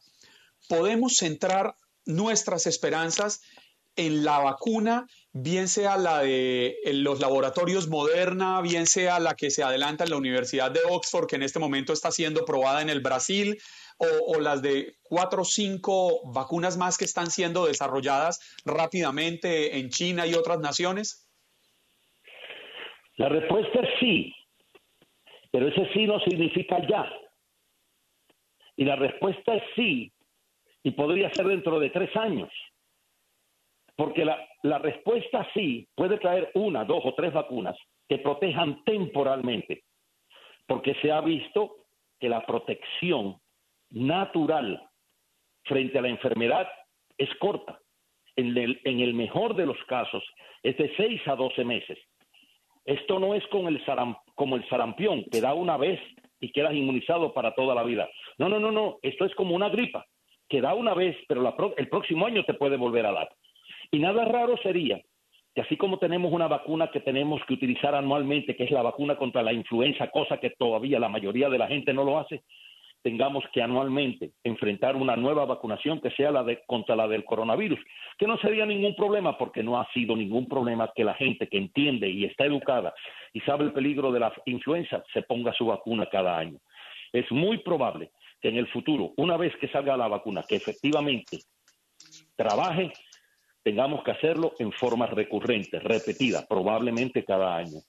Podemos 0.68 1.16
centrar 1.16 1.76
nuestras 2.04 2.66
esperanzas 2.66 3.40
en 3.96 4.24
la 4.24 4.38
vacuna, 4.38 5.06
bien 5.43 5.68
sea 5.68 5.97
la 5.97 6.20
de 6.20 6.78
los 6.93 7.20
laboratorios 7.20 7.89
Moderna, 7.89 8.61
bien 8.62 8.87
sea 8.87 9.18
la 9.20 9.34
que 9.34 9.51
se 9.51 9.62
adelanta 9.62 10.05
en 10.05 10.11
la 10.11 10.16
Universidad 10.16 10.70
de 10.70 10.80
Oxford, 10.89 11.26
que 11.26 11.37
en 11.37 11.43
este 11.43 11.59
momento 11.59 11.93
está 11.93 12.11
siendo 12.11 12.45
probada 12.45 12.80
en 12.82 12.89
el 12.89 13.01
Brasil, 13.01 13.59
o, 13.99 14.37
o, 14.37 14.41
las 14.41 14.62
de 14.62 14.95
cuatro 15.03 15.43
o 15.43 15.45
cinco 15.45 16.20
vacunas 16.32 16.76
más 16.76 16.99
que 16.99 17.05
están 17.05 17.30
siendo 17.30 17.66
desarrolladas 17.66 18.61
rápidamente 18.64 19.78
en 19.78 19.89
China 19.89 20.26
y 20.26 20.34
otras 20.34 20.59
naciones? 20.59 21.26
La 23.16 23.28
respuesta 23.28 23.80
es 23.80 23.89
sí, 23.99 24.34
pero 25.51 25.68
ese 25.68 25.89
sí 25.95 26.07
no 26.07 26.20
significa 26.20 26.76
ya. 26.87 27.11
Y 28.76 28.84
la 28.84 28.97
respuesta 28.97 29.55
es 29.55 29.62
sí, 29.74 30.12
y 30.82 30.91
podría 30.91 31.32
ser 31.32 31.47
dentro 31.47 31.80
de 31.80 31.91
tres 31.91 32.14
años. 32.14 32.51
Porque 33.97 34.24
la, 34.24 34.38
la 34.62 34.78
respuesta 34.78 35.49
sí 35.55 35.88
puede 35.94 36.18
traer 36.18 36.51
una, 36.55 36.84
dos 36.84 37.03
o 37.05 37.14
tres 37.14 37.32
vacunas 37.32 37.76
que 38.09 38.18
protejan 38.18 38.84
temporalmente, 38.84 39.84
porque 40.66 40.94
se 41.01 41.11
ha 41.11 41.20
visto 41.20 41.76
que 42.20 42.28
la 42.28 42.44
protección 42.44 43.38
natural 43.90 44.88
frente 45.64 45.99
a 45.99 46.03
la 46.03 46.09
enfermedad 46.09 46.68
es 47.18 47.28
corta. 47.36 47.78
En 48.36 48.57
el, 48.57 48.80
en 48.84 49.01
el 49.01 49.14
mejor 49.14 49.57
de 49.57 49.64
los 49.64 49.78
casos 49.84 50.22
es 50.62 50.76
de 50.76 50.94
6 50.97 51.22
a 51.26 51.36
12 51.36 51.64
meses. 51.64 51.99
Esto 52.84 53.18
no 53.18 53.34
es 53.34 53.47
con 53.49 53.66
el 53.66 53.84
saram, 53.86 54.16
como 54.34 54.57
el 54.57 54.68
sarampión, 54.68 55.24
que 55.32 55.40
da 55.40 55.55
una 55.55 55.76
vez 55.76 55.99
y 56.38 56.53
quedas 56.53 56.74
inmunizado 56.74 57.32
para 57.32 57.55
toda 57.55 57.74
la 57.74 57.82
vida. 57.82 58.09
No, 58.38 58.49
no, 58.49 58.61
no, 58.61 58.70
no. 58.70 58.99
Esto 59.03 59.24
es 59.24 59.34
como 59.34 59.55
una 59.55 59.70
gripa, 59.70 60.05
que 60.49 60.61
da 60.61 60.74
una 60.74 60.94
vez, 60.94 61.16
pero 61.28 61.40
la, 61.40 61.57
el 61.78 61.88
próximo 61.88 62.26
año 62.26 62.44
te 62.44 62.55
puede 62.55 62.76
volver 62.76 63.07
a 63.07 63.12
dar. 63.12 63.28
Y 63.91 63.99
nada 63.99 64.24
raro 64.24 64.57
sería 64.59 65.01
que 65.55 65.62
así 65.62 65.76
como 65.76 65.99
tenemos 65.99 66.32
una 66.32 66.49
vacuna 66.49 66.91
que 66.91 67.01
tenemos 67.01 67.41
que 67.47 67.55
utilizar 67.55 67.95
anualmente, 67.95 68.55
que 68.55 68.64
es 68.64 68.70
la 68.70 68.82
vacuna 68.82 69.16
contra 69.16 69.43
la 69.43 69.55
influenza, 69.55 70.11
cosa 70.11 70.39
que 70.39 70.51
todavía 70.51 70.99
la 70.99 71.09
mayoría 71.09 71.49
de 71.49 71.59
la 71.59 71.66
gente 71.66 71.95
no 71.95 72.05
lo 72.05 72.18
hace, 72.18 72.43
tengamos 73.07 73.45
que 73.53 73.62
anualmente 73.62 74.32
enfrentar 74.43 74.97
una 74.97 75.14
nueva 75.14 75.45
vacunación 75.45 76.01
que 76.01 76.11
sea 76.11 76.30
la 76.30 76.43
de 76.43 76.62
contra 76.66 76.97
la 76.97 77.07
del 77.07 77.24
coronavirus, 77.24 77.78
que 78.18 78.26
no 78.26 78.37
sería 78.39 78.66
ningún 78.66 78.97
problema 78.97 79.39
porque 79.39 79.62
no 79.62 79.80
ha 79.80 79.89
sido 79.93 80.16
ningún 80.16 80.49
problema 80.49 80.91
que 80.93 81.05
la 81.05 81.14
gente 81.14 81.47
que 81.47 81.57
entiende 81.57 82.11
y 82.11 82.24
está 82.24 82.45
educada 82.45 82.93
y 83.32 83.41
sabe 83.43 83.64
el 83.64 83.72
peligro 83.72 84.11
de 84.11 84.20
la 84.20 84.32
influenza 84.47 85.05
se 85.12 85.22
ponga 85.22 85.53
su 85.53 85.66
vacuna 85.66 86.07
cada 86.11 86.37
año. 86.37 86.59
Es 87.12 87.30
muy 87.30 87.59
probable 87.59 88.11
que 88.43 88.49
en 88.49 88.57
el 88.57 88.66
futuro, 88.66 89.12
una 89.16 89.37
vez 89.37 89.55
que 89.57 89.68
salga 89.68 89.97
la 89.97 90.09
vacuna, 90.09 90.43
que 90.47 90.57
efectivamente 90.57 91.39
trabaje, 92.34 92.93
tengamos 93.66 94.04
que 94.04 94.12
hacerlo 94.12 94.54
en 94.60 94.70
forma 94.70 95.06
recurrente, 95.06 95.80
repetida, 95.80 96.46
probablemente 96.46 97.24
cada 97.24 97.56
año. 97.56 97.80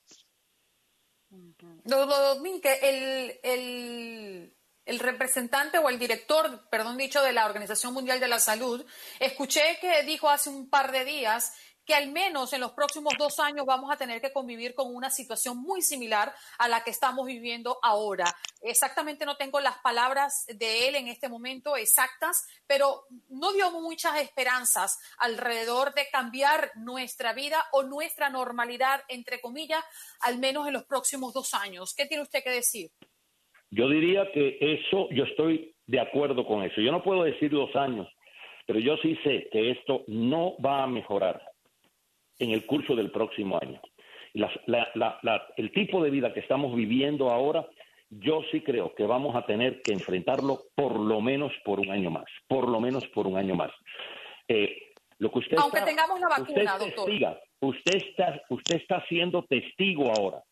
El, 2.81 3.39
el, 3.43 4.55
el, 4.85 4.99
representante 4.99 5.77
o 5.77 5.87
el 5.89 5.99
director, 5.99 6.67
perdón 6.71 6.97
dicho, 6.97 7.21
de 7.21 7.31
la 7.31 7.45
Organización 7.45 7.93
Mundial 7.93 8.19
de 8.19 8.27
la 8.27 8.39
Salud, 8.39 8.83
escuché 9.19 9.77
que 9.79 10.01
dijo 10.01 10.31
hace 10.31 10.49
un 10.49 10.67
par 10.67 10.91
de 10.91 11.05
días 11.05 11.53
que 11.87 11.95
al 11.95 12.11
menos 12.11 12.51
en 12.51 12.59
los 12.59 12.73
próximos 12.73 13.13
dos 13.17 13.39
años 13.39 13.65
vamos 13.65 13.89
a 13.89 13.95
tener 13.95 14.19
que 14.19 14.33
convivir 14.33 14.75
con 14.75 14.93
una 14.93 15.09
situación 15.09 15.57
muy 15.57 15.81
similar 15.81 16.33
a 16.59 16.67
la 16.67 16.83
que 16.83 16.89
estamos 16.89 17.25
viviendo 17.25 17.77
ahora. 17.81 18.25
Exactamente 18.61 19.25
no 19.25 19.37
tengo 19.37 19.61
las 19.61 19.77
palabras 19.77 20.45
de 20.53 20.89
él 20.89 20.95
en 20.95 21.07
este 21.07 21.29
momento 21.29 21.77
exactas, 21.77 22.45
pero 22.67 23.03
no 23.29 23.53
dio 23.53 23.71
muchas 23.71 24.21
esperanzas 24.21 24.99
alrededor 25.17 25.93
de 25.93 26.07
cambiar 26.11 26.71
nuestra 26.75 27.31
vida 27.31 27.63
o 27.71 27.83
nuestra 27.83 28.29
normalidad, 28.29 29.01
entre 29.07 29.39
comillas, 29.39 29.83
al 30.19 30.39
menos 30.39 30.67
en 30.67 30.73
los 30.73 30.83
próximos 30.83 31.33
dos 31.33 31.53
años. 31.53 31.95
¿Qué 31.95 32.05
tiene 32.05 32.23
usted 32.23 32.43
que 32.43 32.49
decir? 32.49 32.89
Yo 33.69 33.87
diría 33.87 34.29
que 34.33 34.57
eso, 34.59 35.07
yo 35.11 35.23
estoy 35.23 35.73
de 35.85 36.01
acuerdo 36.01 36.45
con 36.45 36.63
eso. 36.63 36.81
Yo 36.81 36.91
no 36.91 37.01
puedo 37.01 37.23
decir 37.23 37.49
dos 37.51 37.73
años, 37.77 38.09
pero 38.65 38.79
yo 38.79 38.97
sí 38.97 39.17
sé 39.23 39.47
que 39.53 39.71
esto 39.71 40.03
no 40.07 40.57
va 40.59 40.83
a 40.83 40.87
mejorar 40.87 41.41
en 42.39 42.51
el 42.51 42.65
curso 42.65 42.95
del 42.95 43.11
próximo 43.11 43.59
año. 43.61 43.81
el 45.57 45.71
tipo 45.71 46.03
de 46.03 46.09
vida 46.09 46.33
que 46.33 46.39
estamos 46.39 46.75
viviendo 46.75 47.29
ahora, 47.29 47.67
yo 48.09 48.41
sí 48.51 48.61
creo 48.61 48.93
que 48.95 49.05
vamos 49.05 49.35
a 49.35 49.45
tener 49.45 49.81
que 49.81 49.93
enfrentarlo 49.93 50.59
por 50.75 50.97
lo 50.97 51.19
menos 51.21 51.51
por 51.65 51.79
un 51.79 51.91
año 51.91 52.09
más, 52.09 52.25
por 52.47 52.69
lo 52.69 52.79
menos 52.79 53.05
por 53.07 53.27
un 53.27 53.37
año 53.37 53.55
más. 53.55 53.71
Eh, 54.47 54.93
lo 55.19 55.31
que 55.31 55.39
usted 55.39 55.57
Aunque 55.57 55.81
tengamos 55.81 56.19
la 56.19 56.27
vacuna, 56.29 56.77
doctor. 56.77 57.39
usted 57.59 57.95
está, 57.95 58.41
usted 58.49 58.75
está 58.75 59.03
siendo 59.07 59.43
testigo 59.43 60.11
ahora 60.15 60.43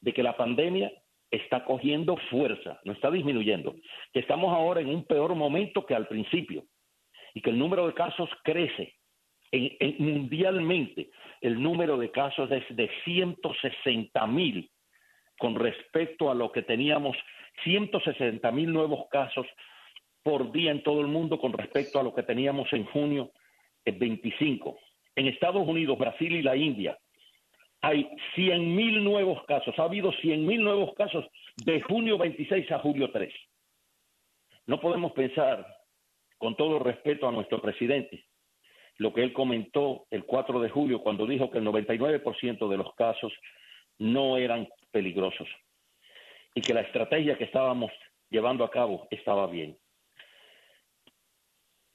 de 0.00 0.12
que 0.12 0.22
la 0.22 0.36
pandemia 0.36 0.92
está 1.30 1.64
cogiendo 1.64 2.16
fuerza, 2.30 2.78
no 2.84 2.92
está 2.92 3.10
disminuyendo, 3.10 3.74
que 4.12 4.20
estamos 4.20 4.52
ahora 4.52 4.80
en 4.80 4.88
un 4.88 5.04
peor 5.04 5.34
momento 5.34 5.84
que 5.86 5.94
al 5.94 6.06
principio 6.06 6.64
y 7.34 7.40
que 7.40 7.50
el 7.50 7.58
número 7.58 7.86
de 7.86 7.94
casos 7.94 8.28
crece 8.44 8.94
En- 9.52 9.76
en- 9.80 9.96
mundialmente, 9.98 11.10
el 11.40 11.62
número 11.62 11.96
de 11.98 12.10
casos 12.10 12.50
es 12.50 12.64
de 12.74 12.90
160 13.04 14.26
mil 14.26 14.70
con 15.38 15.54
respecto 15.56 16.30
a 16.30 16.34
lo 16.34 16.50
que 16.52 16.62
teníamos, 16.62 17.16
160 17.64 18.50
mil 18.52 18.72
nuevos 18.72 19.08
casos 19.10 19.46
por 20.22 20.52
día 20.52 20.70
en 20.70 20.82
todo 20.82 21.00
el 21.00 21.08
mundo 21.08 21.38
con 21.38 21.52
respecto 21.52 21.98
a 21.98 22.02
lo 22.02 22.14
que 22.14 22.22
teníamos 22.22 22.72
en 22.72 22.84
junio 22.86 23.32
eh, 23.84 23.90
25. 23.92 24.78
En 25.16 25.26
Estados 25.26 25.66
Unidos, 25.66 25.98
Brasil 25.98 26.32
y 26.34 26.42
la 26.42 26.56
India 26.56 26.96
hay 27.84 28.08
100 28.36 28.76
mil 28.76 29.02
nuevos 29.02 29.44
casos. 29.46 29.76
Ha 29.78 29.82
habido 29.84 30.12
100 30.12 30.46
mil 30.46 30.62
nuevos 30.62 30.94
casos 30.94 31.26
de 31.66 31.80
junio 31.82 32.16
26 32.16 32.70
a 32.70 32.78
julio 32.78 33.10
3. 33.10 33.34
No 34.66 34.80
podemos 34.80 35.10
pensar, 35.12 35.66
con 36.38 36.54
todo 36.56 36.78
respeto 36.78 37.26
a 37.28 37.32
nuestro 37.32 37.60
presidente, 37.60 38.24
lo 38.98 39.12
que 39.12 39.22
él 39.22 39.32
comentó 39.32 40.06
el 40.10 40.24
4 40.24 40.60
de 40.60 40.70
julio 40.70 41.02
cuando 41.02 41.26
dijo 41.26 41.50
que 41.50 41.58
el 41.58 41.64
99% 41.64 42.68
de 42.68 42.76
los 42.76 42.94
casos 42.94 43.32
no 43.98 44.36
eran 44.36 44.68
peligrosos 44.90 45.48
y 46.54 46.60
que 46.60 46.74
la 46.74 46.82
estrategia 46.82 47.36
que 47.36 47.44
estábamos 47.44 47.90
llevando 48.30 48.64
a 48.64 48.70
cabo 48.70 49.06
estaba 49.10 49.46
bien. 49.46 49.78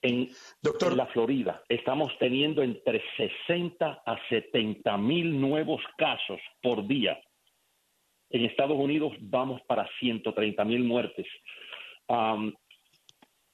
En, 0.02 0.30
en 0.64 0.98
la 0.98 1.08
Florida 1.08 1.64
estamos 1.68 2.12
teniendo 2.20 2.62
entre 2.62 3.02
60 3.18 4.04
a 4.06 4.28
70 4.30 4.98
mil 4.98 5.40
nuevos 5.40 5.82
casos 5.98 6.40
por 6.62 6.88
día. 6.88 7.20
En 8.30 8.46
Estados 8.46 8.78
Unidos 8.78 9.14
vamos 9.20 9.62
para 9.64 9.88
130 10.00 10.64
mil 10.66 10.84
muertes. 10.84 11.28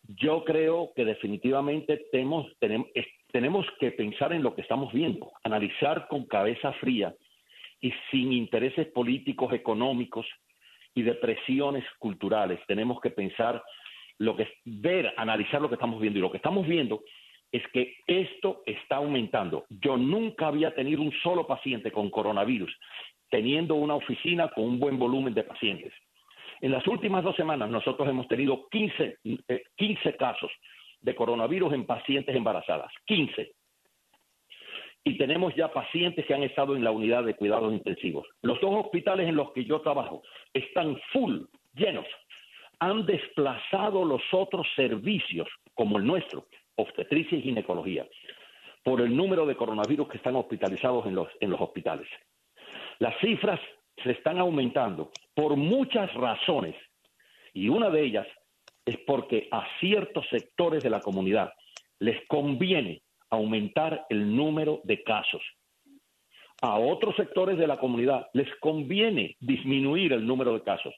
Yo 0.08 0.44
creo 0.44 0.92
que 0.96 1.06
definitivamente 1.06 2.06
tenemos, 2.12 2.52
tenemos, 2.60 2.88
tenemos 3.34 3.66
que 3.80 3.92
pensar 3.92 4.32
en 4.32 4.44
lo 4.44 4.54
que 4.54 4.62
estamos 4.62 4.94
viendo, 4.94 5.32
analizar 5.44 6.08
con 6.08 6.26
cabeza 6.26 6.72
fría 6.74 7.16
y 7.82 7.92
sin 8.12 8.32
intereses 8.32 8.88
políticos, 8.90 9.52
económicos 9.54 10.28
y 10.94 11.02
de 11.02 11.16
presiones 11.16 11.84
culturales. 11.98 12.60
Tenemos 12.68 13.02
que 13.02 13.10
pensar 13.10 13.62
lo 14.20 14.36
que 14.38 14.48
ver, 14.66 15.16
analizar 15.18 15.60
lo 15.60 15.68
que 15.68 15.76
estamos 15.76 16.00
viendo 16.00 16.20
y 16.20 16.22
lo 16.22 16.30
que 16.30 16.38
estamos 16.38 16.68
viendo 16.68 17.02
es 17.52 17.64
que 17.74 17.96
esto 18.06 18.62
está 18.68 18.98
aumentando. 18.98 19.66
Yo 19.68 19.98
nunca 19.98 20.48
había 20.48 20.76
tenido 20.76 21.02
un 21.02 21.12
solo 21.24 21.48
paciente 21.48 21.92
con 21.92 22.12
coronavirus 22.12 22.72
teniendo 23.32 23.74
una 23.74 23.96
oficina 23.96 24.50
con 24.50 24.64
un 24.66 24.80
buen 24.80 25.00
volumen 25.00 25.34
de 25.34 25.44
pacientes. 25.44 25.92
En 26.62 26.72
las 26.72 26.86
últimas 26.88 27.24
dos 27.24 27.36
semanas 27.36 27.68
nosotros 27.68 28.08
hemos 28.08 28.28
tenido 28.28 28.68
15, 28.70 29.18
eh, 29.48 29.64
15 29.76 30.18
casos 30.18 30.52
de 31.04 31.16
coronavirus 31.16 31.74
en 31.74 31.86
pacientes 31.86 32.36
embarazadas. 32.36 32.92
15 33.06 33.54
y 35.06 35.18
tenemos 35.18 35.54
ya 35.56 35.72
pacientes 35.72 36.26
que 36.26 36.34
han 36.34 36.44
estado 36.44 36.76
en 36.76 36.84
la 36.84 36.92
unidad 36.92 37.24
de 37.24 37.36
cuidados 37.36 37.74
intensivos. 37.74 38.26
Los 38.42 38.60
dos 38.62 38.86
hospitales 38.86 39.28
en 39.28 39.36
los 39.36 39.52
que 39.52 39.66
yo 39.66 39.82
trabajo 39.82 40.24
están 40.54 40.98
full, 41.12 41.42
llenos. 41.74 42.06
Han 42.80 43.06
desplazado 43.06 44.06
los 44.06 44.22
otros 44.32 44.66
servicios, 44.76 45.48
como 45.74 45.98
el 45.98 46.06
nuestro, 46.06 46.48
obstetricia 46.76 47.38
y 47.38 47.42
ginecología, 47.42 48.08
por 48.84 49.02
el 49.02 49.16
número 49.16 49.46
de 49.46 49.56
coronavirus 49.56 50.08
que 50.08 50.18
están 50.18 50.36
hospitalizados 50.36 51.06
en 51.06 51.16
los, 51.16 51.28
en 51.42 51.50
los 51.50 51.60
hospitales. 51.60 52.08
Las 53.00 53.18
cifras 53.20 53.60
se 54.04 54.12
están 54.12 54.40
aumentando 54.40 55.12
por 55.36 55.56
muchas 55.58 56.14
razones 56.14 56.76
y 57.54 57.70
una 57.70 57.90
de 57.90 58.04
ellas 58.04 58.28
es 58.86 58.98
porque 59.06 59.48
a 59.52 59.66
ciertos 59.80 60.26
sectores 60.30 60.84
de 60.84 60.90
la 60.90 61.00
comunidad 61.00 61.54
les 62.00 62.26
conviene 62.28 63.02
aumentar 63.30 64.06
el 64.10 64.36
número 64.36 64.82
de 64.84 65.04
casos. 65.04 65.42
A 66.62 66.78
otros 66.78 67.16
sectores 67.16 67.58
de 67.58 67.68
la 67.68 67.78
comunidad 67.78 68.28
les 68.34 68.48
conviene 68.60 69.36
disminuir 69.40 70.14
el 70.14 70.26
número 70.26 70.54
de 70.54 70.64
casos. 70.64 70.94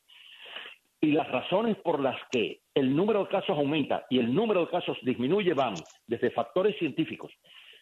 Y 1.01 1.11
las 1.11 1.29
razones 1.29 1.77
por 1.77 1.99
las 1.99 2.17
que 2.31 2.61
el 2.73 2.95
número 2.95 3.23
de 3.23 3.29
casos 3.29 3.57
aumenta 3.57 4.05
y 4.09 4.19
el 4.19 4.33
número 4.33 4.61
de 4.61 4.71
casos 4.71 4.97
disminuye 5.01 5.53
van 5.53 5.75
desde 6.07 6.31
factores 6.31 6.77
científicos 6.77 7.31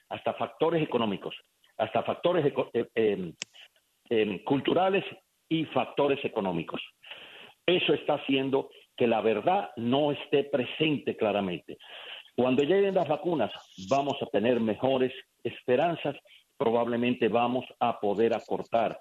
hasta 0.10 0.34
factores 0.34 0.84
económicos, 0.84 1.36
hasta 1.78 2.04
factores 2.04 2.45
eh, 2.74 2.86
eh, 2.95 3.34
eh, 4.10 4.43
culturales 4.43 5.04
y 5.49 5.66
factores 5.66 6.24
económicos. 6.24 6.82
Eso 7.66 7.93
está 7.93 8.16
haciendo 8.16 8.70
que 8.96 9.08
la 9.08 9.22
verdad 9.22 9.72
no 9.78 10.12
esté 10.12 10.44
presente 10.44 11.18
claramente. 11.18 11.78
Cuando 12.36 12.64
lleguen 12.64 12.96
las 12.96 13.08
vacunas, 13.08 13.52
vamos 13.89 14.18
a 14.22 14.26
tener 14.28 14.60
mejores 14.60 15.14
esperanzas, 15.44 16.16
probablemente 16.58 17.28
vamos 17.28 17.66
a 17.80 18.00
poder 18.00 18.34
acortar 18.36 19.00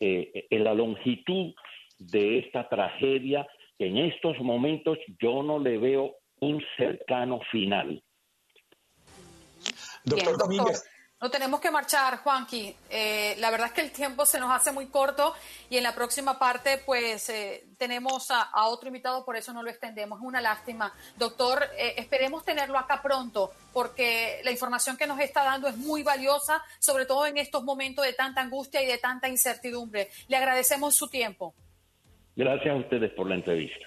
eh, 0.00 0.46
en 0.50 0.64
la 0.64 0.74
longitud 0.74 1.54
de 1.98 2.38
esta 2.38 2.68
tragedia 2.68 3.46
que 3.78 3.86
en 3.86 3.98
estos 3.98 4.38
momentos 4.40 4.98
yo 5.20 5.42
no 5.42 5.58
le 5.58 5.78
veo 5.78 6.16
un 6.40 6.62
cercano 6.76 7.40
final. 7.50 8.02
Doctor 10.04 10.38
Domínguez. 10.38 10.84
No 11.18 11.30
tenemos 11.30 11.60
que 11.60 11.70
marchar, 11.70 12.18
Juanqui. 12.18 12.74
Eh, 12.90 13.36
la 13.38 13.50
verdad 13.50 13.68
es 13.68 13.72
que 13.72 13.80
el 13.80 13.90
tiempo 13.90 14.26
se 14.26 14.38
nos 14.38 14.50
hace 14.50 14.70
muy 14.70 14.88
corto 14.88 15.32
y 15.70 15.78
en 15.78 15.82
la 15.82 15.94
próxima 15.94 16.38
parte 16.38 16.76
pues 16.84 17.30
eh, 17.30 17.64
tenemos 17.78 18.30
a, 18.30 18.50
otro 18.66 18.88
invitado, 18.88 19.24
por 19.24 19.34
eso 19.34 19.54
no 19.54 19.62
lo 19.62 19.70
extendemos. 19.70 20.18
Es 20.18 20.24
una 20.26 20.42
lástima. 20.42 20.92
Doctor, 21.16 21.64
eh, 21.78 21.94
esperemos 21.96 22.44
tenerlo 22.44 22.78
acá 22.78 23.00
pronto 23.02 23.50
porque 23.72 24.40
la 24.44 24.50
información 24.50 24.98
que 24.98 25.06
nos 25.06 25.18
está 25.20 25.42
dando 25.42 25.68
es 25.68 25.78
muy 25.78 26.02
valiosa, 26.02 26.62
sobre 26.78 27.06
todo 27.06 27.24
en 27.24 27.38
estos 27.38 27.64
momentos 27.64 28.04
de 28.04 28.12
tanta 28.12 28.42
angustia 28.42 28.82
y 28.82 28.86
de 28.86 28.98
tanta 28.98 29.26
incertidumbre. 29.26 30.10
Le 30.28 30.36
agradecemos 30.36 30.94
su 30.94 31.08
tiempo. 31.08 31.54
Gracias 32.36 32.74
a 32.74 32.76
ustedes 32.76 33.10
por 33.12 33.26
la 33.26 33.36
entrevista. 33.36 33.86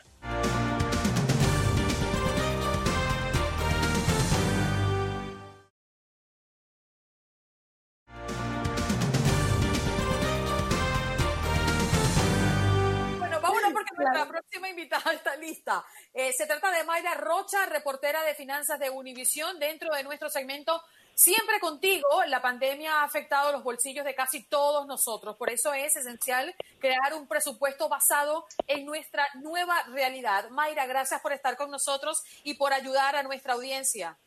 está 15.13 15.35
lista. 15.35 15.83
Eh, 16.13 16.31
se 16.33 16.47
trata 16.47 16.71
de 16.71 16.83
Mayra 16.83 17.15
Rocha, 17.15 17.65
reportera 17.65 18.23
de 18.23 18.35
finanzas 18.35 18.79
de 18.79 18.89
Univisión, 18.89 19.59
dentro 19.59 19.93
de 19.93 20.03
nuestro 20.03 20.29
segmento 20.29 20.81
Siempre 21.19 21.59
contigo. 21.59 22.07
La 22.29 22.41
pandemia 22.41 23.01
ha 23.01 23.03
afectado 23.03 23.51
los 23.51 23.61
bolsillos 23.61 24.05
de 24.05 24.15
casi 24.15 24.47
todos 24.47 24.87
nosotros. 24.87 25.35
Por 25.35 25.49
eso 25.49 25.73
es 25.73 25.93
esencial 25.97 26.55
crear 26.79 27.13
un 27.13 27.27
presupuesto 27.27 27.89
basado 27.89 28.45
en 28.67 28.85
nuestra 28.85 29.27
nueva 29.43 29.75
realidad. 29.91 30.49
Mayra, 30.49 30.85
gracias 30.85 31.19
por 31.19 31.33
estar 31.33 31.57
con 31.57 31.71
nosotros 31.71 32.23
y 32.45 32.53
por 32.53 32.71
ayudar 32.71 33.17
a 33.17 33.23
nuestra 33.23 33.55
audiencia. 33.55 34.17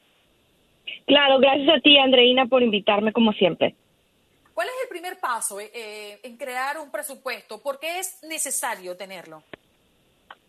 Claro, 1.06 1.38
gracias 1.38 1.78
a 1.78 1.80
ti, 1.80 1.96
Andreina, 1.96 2.44
por 2.44 2.62
invitarme 2.62 3.10
como 3.14 3.32
siempre. 3.32 3.74
¿Cuál 4.52 4.68
es 4.68 4.74
el 4.82 4.88
primer 4.90 5.18
paso 5.18 5.60
eh, 5.60 5.70
eh, 5.72 6.20
en 6.24 6.36
crear 6.36 6.76
un 6.78 6.90
presupuesto? 6.90 7.62
¿Por 7.62 7.80
qué 7.80 8.00
es 8.00 8.22
necesario 8.24 8.98
tenerlo? 8.98 9.42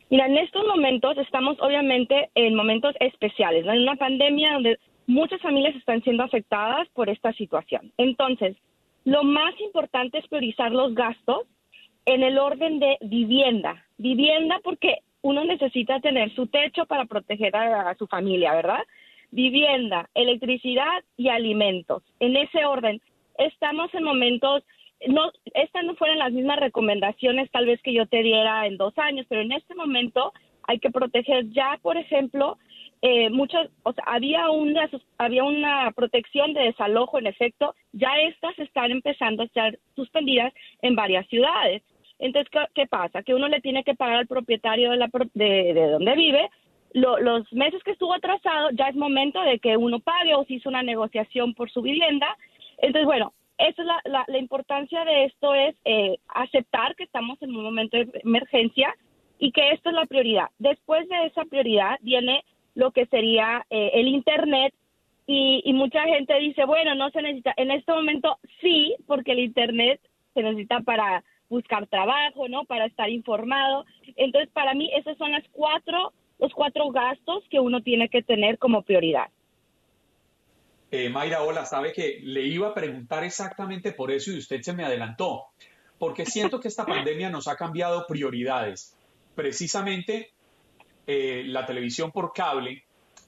Mira, 0.10 0.28
en 0.28 0.38
estos 0.38 0.66
momentos 0.68 1.18
estamos 1.18 1.58
obviamente 1.60 2.30
en 2.36 2.56
momentos 2.56 2.95
especiales, 2.99 3.66
en 3.66 3.82
una 3.82 3.95
pandemia 3.95 4.54
donde 4.54 4.80
muchas 5.08 5.41
familias 5.41 5.76
están 5.76 6.01
siendo 6.04 6.24
afectadas 6.24 6.88
por 6.89 7.10
esta 7.10 7.34
situación. 7.34 7.91
Entonces, 7.97 8.56
lo 9.06 9.24
más 9.24 9.60
importante 9.60 10.20
es 10.20 10.28
priorizar 10.28 10.72
los 10.72 10.93
gastos 10.93 11.47
en 12.06 12.24
el 12.24 12.38
orden 12.38 12.80
de 12.80 12.97
vivienda. 13.01 13.86
Vivienda 13.97 14.60
porque 14.64 14.99
uno 15.22 15.43
necesita 15.45 15.99
tener 15.99 16.34
su 16.36 16.47
techo 16.47 16.86
para 16.86 17.06
proteger 17.06 17.56
a, 17.56 17.89
a 17.89 17.95
su 17.95 18.08
familia, 18.08 18.54
¿verdad? 18.54 18.84
Vivienda, 19.32 20.10
electricidad 20.14 21.04
y 21.18 21.30
alimentos. 21.30 22.04
En 22.20 22.36
ese 22.36 22.66
orden, 22.66 23.01
estamos 23.38 23.93
en 23.93 24.04
momentos 24.04 24.64
no, 25.08 25.32
estas 25.54 25.84
no 25.84 25.95
fueron 25.95 26.20
las 26.20 26.32
mismas 26.32 26.60
recomendaciones 26.60 27.49
tal 27.51 27.66
vez 27.66 27.82
que 27.82 27.93
yo 27.93 28.06
te 28.06 28.24
diera 28.24 28.68
en 28.68 28.78
dos 28.78 28.97
años, 28.97 29.26
pero 29.30 29.41
en 29.41 29.51
este 29.51 29.76
momento 29.76 30.34
hay 30.68 30.80
que 30.80 30.91
proteger 30.91 31.49
ya, 31.49 31.78
por 31.82 31.97
ejemplo, 31.97 32.58
eh, 33.01 33.30
muchas, 33.30 33.70
o 33.84 33.91
sea, 33.91 34.04
había 34.08 34.49
una, 34.49 34.89
había 35.18 35.43
una 35.43 35.91
protección 35.91 36.54
de 36.54 36.62
desalojo 36.62 37.20
en 37.20 37.28
efecto, 37.28 37.76
ya 37.91 38.10
estas 38.22 38.58
están 38.60 38.91
empezando 38.91 39.43
a 39.43 39.47
ser 39.47 39.80
suspendidas 39.95 40.54
en 40.82 40.95
varias 40.95 41.28
ciudades. 41.28 41.84
Entonces, 42.20 42.49
¿qué, 42.74 42.88
pasa? 42.88 43.24
Que 43.24 43.34
uno 43.34 43.49
le 43.49 43.60
tiene 43.60 43.84
que 43.84 43.95
pagar 43.95 44.18
al 44.20 44.28
propietario 44.28 44.91
de, 44.91 44.97
la, 44.97 45.10
de, 45.34 45.74
de 45.74 45.88
donde 45.89 46.16
vive 46.16 46.49
lo- 46.93 47.20
los 47.20 47.51
meses 47.51 47.84
que 47.84 47.91
estuvo 47.91 48.14
atrasado, 48.14 48.70
ya 48.72 48.88
es 48.88 48.95
momento 48.95 49.41
de 49.41 49.60
que 49.60 49.76
uno 49.76 49.99
pague 49.99 50.34
o 50.36 50.45
se 50.45 50.54
hizo 50.54 50.70
una 50.70 50.84
negociación 50.84 51.54
por 51.56 51.70
su 51.70 51.82
vivienda. 51.82 52.38
Entonces, 52.78 53.06
bueno, 53.06 53.34
esa 53.68 53.82
es 53.82 53.88
la, 53.88 54.26
la, 54.28 54.38
importancia 54.38 55.05
de 55.05 55.26
esto 55.26 55.53
es 55.55 55.76
eh, 55.86 56.18
aceptar 56.28 56.95
que 56.95 57.03
estamos 57.03 57.41
en 57.41 57.55
un 57.55 57.64
momento 57.64 57.97
de 57.97 58.09
emergencia 58.24 58.95
y 59.39 59.51
que 59.51 59.72
esto 59.72 59.89
es 59.89 59.95
la 59.95 60.05
prioridad. 60.05 60.49
Después 60.59 61.07
de 61.09 61.26
esa 61.26 61.45
prioridad 61.45 61.97
viene 62.01 62.43
lo 62.76 62.91
que 62.91 63.05
sería 63.07 63.66
eh, 63.70 63.91
el 63.93 64.07
Internet 64.07 64.74
y, 65.28 65.61
y 65.66 65.74
mucha 65.74 66.03
gente 66.03 66.38
dice, 66.39 66.66
bueno, 66.66 66.95
no 66.95 67.09
se 67.11 67.22
necesita. 67.22 67.53
En 67.57 67.72
este 67.72 67.93
momento 67.93 68.38
sí, 68.61 68.95
porque 69.07 69.32
el 69.32 69.39
Internet 69.39 70.01
se 70.34 70.43
necesita 70.43 70.82
para 70.82 71.24
buscar 71.49 71.88
trabajo, 71.88 72.47
¿no? 72.49 72.66
Para 72.66 72.86
estar 72.86 73.09
informado. 73.09 73.86
Entonces, 74.16 74.49
para 74.51 74.74
mí, 74.74 74.89
esos 74.95 75.18
son 75.18 75.32
las 75.32 75.43
cuatro, 75.51 76.11
los 76.39 76.51
cuatro 76.53 76.89
gastos 76.89 77.43
que 77.49 77.59
uno 77.59 77.82
tiene 77.82 78.09
que 78.09 78.24
tener 78.24 78.57
como 78.57 78.82
prioridad. 78.82 79.30
Eh, 80.96 81.10
Mayra, 81.10 81.41
hola, 81.41 81.66
sabe 81.66 81.91
que 81.91 82.20
le 82.22 82.44
iba 82.44 82.68
a 82.68 82.74
preguntar 82.76 83.24
exactamente 83.24 83.94
por 83.94 84.12
eso 84.12 84.30
y 84.30 84.38
usted 84.38 84.62
se 84.62 84.74
me 84.74 84.86
adelantó, 84.86 85.46
porque 85.98 86.24
siento 86.24 86.60
que 86.60 86.68
esta 86.68 86.86
pandemia 86.86 87.32
nos 87.32 87.48
ha 87.48 87.56
cambiado 87.56 88.06
prioridades. 88.06 88.96
Precisamente 89.34 90.34
eh, 91.08 91.46
la 91.48 91.66
televisión 91.66 92.12
por 92.12 92.32
cable 92.32 92.84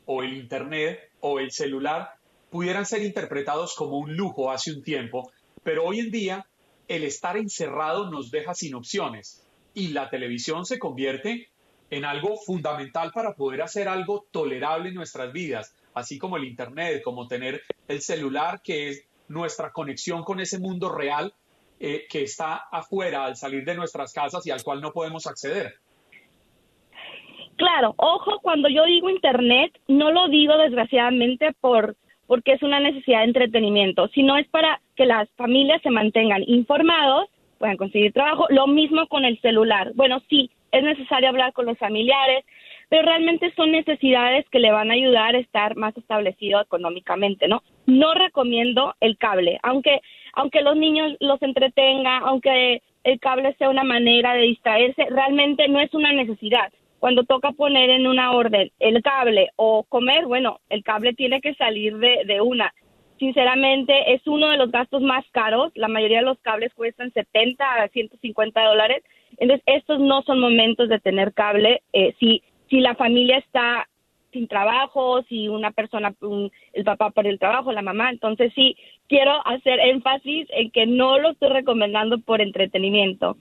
o 0.06 0.22
el 0.22 0.38
Internet 0.38 1.10
o 1.22 1.40
el 1.40 1.50
celular 1.50 2.12
pudieran 2.52 2.86
ser 2.86 3.02
interpretados 3.02 3.74
como 3.74 3.98
un 3.98 4.16
lujo 4.16 4.52
hace 4.52 4.72
un 4.72 4.84
tiempo, 4.84 5.32
pero 5.64 5.86
hoy 5.86 6.02
en 6.02 6.12
día 6.12 6.46
el 6.88 7.04
estar 7.04 7.36
encerrado 7.36 8.12
nos 8.12 8.30
deja 8.30 8.54
sin 8.54 8.76
opciones 8.76 9.44
y 9.74 9.88
la 9.88 10.12
televisión 10.12 10.68
se 10.68 10.78
convierte 10.78 11.50
en 11.90 12.06
algo 12.06 12.38
fundamental 12.38 13.12
para 13.12 13.34
poder 13.34 13.64
hacer 13.64 13.88
algo 13.88 14.28
tolerable 14.30 14.90
en 14.90 14.96
nuestras 14.96 15.34
vidas, 15.34 15.74
así 15.96 16.20
como 16.20 16.38
el 16.38 16.46
Internet, 16.46 17.02
como 17.04 17.28
tener 17.28 17.62
el 17.88 18.02
celular, 18.02 18.62
que 18.64 18.90
es 18.90 19.08
nuestra 19.28 19.72
conexión 19.72 20.24
con 20.24 20.40
ese 20.40 20.60
mundo 20.60 20.90
real 20.90 21.34
eh, 21.80 22.06
que 22.10 22.24
está 22.24 22.68
afuera 22.72 23.26
al 23.26 23.36
salir 23.36 23.66
de 23.66 23.76
nuestras 23.76 24.14
casas 24.14 24.46
y 24.46 24.52
al 24.52 24.64
cual 24.64 24.82
no 24.82 24.92
podemos 24.92 25.26
acceder. 25.26 25.76
Claro, 27.58 27.94
ojo, 27.98 28.40
cuando 28.42 28.70
yo 28.70 28.86
digo 28.86 29.10
Internet, 29.10 29.78
no 29.88 30.12
lo 30.12 30.28
digo 30.28 30.58
desgraciadamente 30.58 31.54
por 31.60 31.96
porque 32.28 32.54
es 32.54 32.64
una 32.64 32.80
necesidad 32.80 33.20
de 33.20 33.26
entretenimiento, 33.26 34.08
sino 34.10 34.38
es 34.38 34.48
para 34.48 34.82
que 34.96 35.06
las 35.06 35.30
familias 35.36 35.82
se 35.84 35.92
mantengan 35.92 36.44
informados, 36.48 37.30
puedan 37.60 37.78
conseguir 37.78 38.14
trabajo. 38.14 38.48
Lo 38.50 38.68
mismo 38.68 39.08
con 39.08 39.26
el 39.26 39.40
celular. 39.42 39.92
Bueno, 39.94 40.22
sí, 40.30 40.50
es 40.72 40.84
necesario 40.84 41.30
hablar 41.30 41.54
con 41.54 41.66
los 41.66 41.78
familiares, 41.78 42.44
pero 42.90 43.04
realmente 43.04 43.54
son 43.56 43.72
necesidades 43.72 44.46
que 44.50 44.60
le 44.60 44.72
van 44.72 44.92
a 44.92 44.94
ayudar 44.94 45.36
a 45.36 45.40
estar 45.40 45.76
más 45.76 45.96
establecido 45.98 46.62
económicamente, 46.62 47.48
¿no? 47.48 47.64
No 47.86 48.14
recomiendo 48.14 48.96
el 49.00 49.18
cable, 49.18 49.60
aunque 49.64 50.02
aunque 50.34 50.62
los 50.62 50.76
niños 50.76 51.16
los 51.20 51.42
entretenga, 51.42 52.18
aunque 52.18 52.82
el 53.04 53.20
cable 53.20 53.56
sea 53.58 53.70
una 53.70 53.84
manera 53.84 54.34
de 54.34 54.42
distraerse, 54.42 55.06
realmente 55.10 55.68
no 55.68 55.80
es 55.80 55.94
una 55.94 56.12
necesidad. 56.12 56.72
Cuando 57.00 57.24
toca 57.24 57.52
poner 57.52 57.90
en 57.90 58.08
una 58.08 58.32
orden 58.32 58.72
el 58.80 59.02
cable 59.02 59.50
o 59.56 59.84
comer, 59.84 60.26
bueno, 60.26 60.60
el 60.70 60.84
cable 60.84 61.14
tiene 61.14 61.40
que 61.40 61.54
salir 61.56 61.98
de, 61.98 62.24
de 62.26 62.42
una. 62.42 62.74
Sinceramente, 63.20 64.14
es 64.14 64.26
uno 64.28 64.50
de 64.50 64.58
los 64.58 64.72
gastos 64.72 65.02
más 65.02 65.24
caros. 65.32 65.72
La 65.76 65.88
mayoría 65.88 66.20
de 66.20 66.26
los 66.26 66.40
cables 66.40 66.74
cuestan 66.74 67.14
70 67.14 67.64
a 67.64 67.88
150 67.88 68.62
dólares. 68.62 69.04
Entonces, 69.38 69.64
estos 69.68 70.00
no 70.00 70.22
son 70.24 70.40
momentos 70.40 70.90
de 70.90 71.00
tener 71.00 71.34
cable. 71.34 71.82
Eh, 71.94 72.14
si 72.20 72.44
si 72.70 72.80
la 72.80 72.96
familia 72.96 73.38
está 73.38 73.88
sin 74.36 74.48
trabajo, 74.50 75.24
si 75.30 75.48
una 75.48 75.72
persona, 75.72 76.14
el 76.74 76.84
papá 76.84 77.12
por 77.12 77.26
el 77.26 77.40
trabajo, 77.40 77.72
la 77.72 77.82
mamá, 77.82 78.10
entonces 78.10 78.52
sí, 78.54 78.76
quiero 79.08 79.32
hacer 79.48 79.80
énfasis 79.80 80.48
en 80.50 80.72
que 80.72 80.86
no 80.86 81.18
lo 81.20 81.30
estoy 81.30 81.50
recomendando 81.50 82.20
por 82.20 82.42
entretenimiento. 82.42 83.38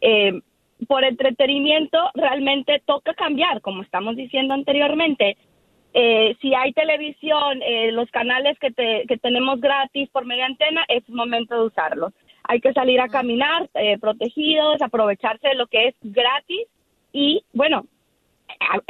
Eh, 0.00 0.40
por 0.86 1.02
entretenimiento 1.04 1.98
realmente 2.14 2.80
toca 2.86 3.14
cambiar, 3.14 3.60
como 3.60 3.82
estamos 3.82 4.14
diciendo 4.14 4.54
anteriormente. 4.54 5.36
Eh, 5.94 6.36
si 6.40 6.54
hay 6.54 6.72
televisión, 6.72 7.60
eh, 7.62 7.90
los 7.90 8.08
canales 8.10 8.56
que, 8.60 8.72
que 9.08 9.16
tenemos 9.16 9.60
gratis 9.60 10.08
por 10.10 10.26
media 10.26 10.46
antena, 10.46 10.84
es 10.88 11.08
momento 11.08 11.56
de 11.56 11.66
usarlos. 11.66 12.12
Hay 12.44 12.60
que 12.60 12.72
salir 12.72 13.00
a 13.00 13.08
caminar 13.08 13.68
protegidos, 14.00 14.80
aprovecharse 14.80 15.48
de 15.48 15.56
lo 15.56 15.66
que 15.66 15.88
es 15.88 15.94
gratis 16.02 16.68
y, 17.12 17.42
bueno, 17.52 17.86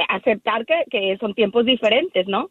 aceptar 0.09 0.65
que, 0.65 0.83
que 0.89 1.17
son 1.19 1.33
tiempos 1.33 1.65
diferentes, 1.65 2.27
¿no? 2.27 2.49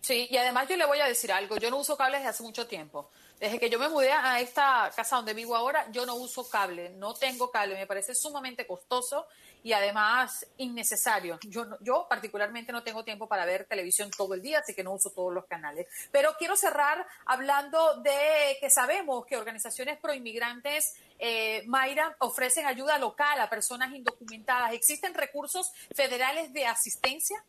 Sí, 0.00 0.26
y 0.30 0.36
además 0.36 0.68
yo 0.68 0.76
le 0.76 0.86
voy 0.86 1.00
a 1.00 1.06
decir 1.06 1.32
algo, 1.32 1.56
yo 1.56 1.70
no 1.70 1.78
uso 1.78 1.96
cables 1.96 2.20
desde 2.20 2.30
hace 2.30 2.42
mucho 2.42 2.66
tiempo. 2.66 3.10
Desde 3.40 3.60
que 3.60 3.70
yo 3.70 3.78
me 3.78 3.88
mudé 3.88 4.10
a 4.10 4.40
esta 4.40 4.90
casa 4.96 5.16
donde 5.16 5.32
vivo 5.32 5.54
ahora, 5.54 5.86
yo 5.92 6.04
no 6.04 6.16
uso 6.16 6.48
cable, 6.48 6.90
no 6.90 7.14
tengo 7.14 7.50
cable, 7.52 7.76
me 7.76 7.86
parece 7.86 8.14
sumamente 8.14 8.66
costoso 8.66 9.28
y 9.62 9.72
además 9.72 10.44
innecesario. 10.56 11.38
Yo, 11.42 11.66
yo 11.80 12.06
particularmente 12.08 12.72
no 12.72 12.82
tengo 12.82 13.04
tiempo 13.04 13.28
para 13.28 13.44
ver 13.44 13.66
televisión 13.66 14.10
todo 14.10 14.34
el 14.34 14.42
día, 14.42 14.58
así 14.58 14.74
que 14.74 14.82
no 14.82 14.92
uso 14.92 15.10
todos 15.10 15.32
los 15.32 15.46
canales. 15.46 15.86
Pero 16.10 16.34
quiero 16.36 16.56
cerrar 16.56 17.06
hablando 17.26 18.00
de 18.00 18.56
que 18.60 18.70
sabemos 18.70 19.24
que 19.24 19.36
organizaciones 19.36 19.98
proinmigrantes, 19.98 20.96
eh, 21.20 21.62
Mayra, 21.66 22.16
ofrecen 22.18 22.66
ayuda 22.66 22.98
local 22.98 23.40
a 23.40 23.48
personas 23.48 23.94
indocumentadas. 23.94 24.72
¿Existen 24.72 25.14
recursos 25.14 25.70
federales 25.94 26.52
de 26.52 26.66
asistencia? 26.66 27.44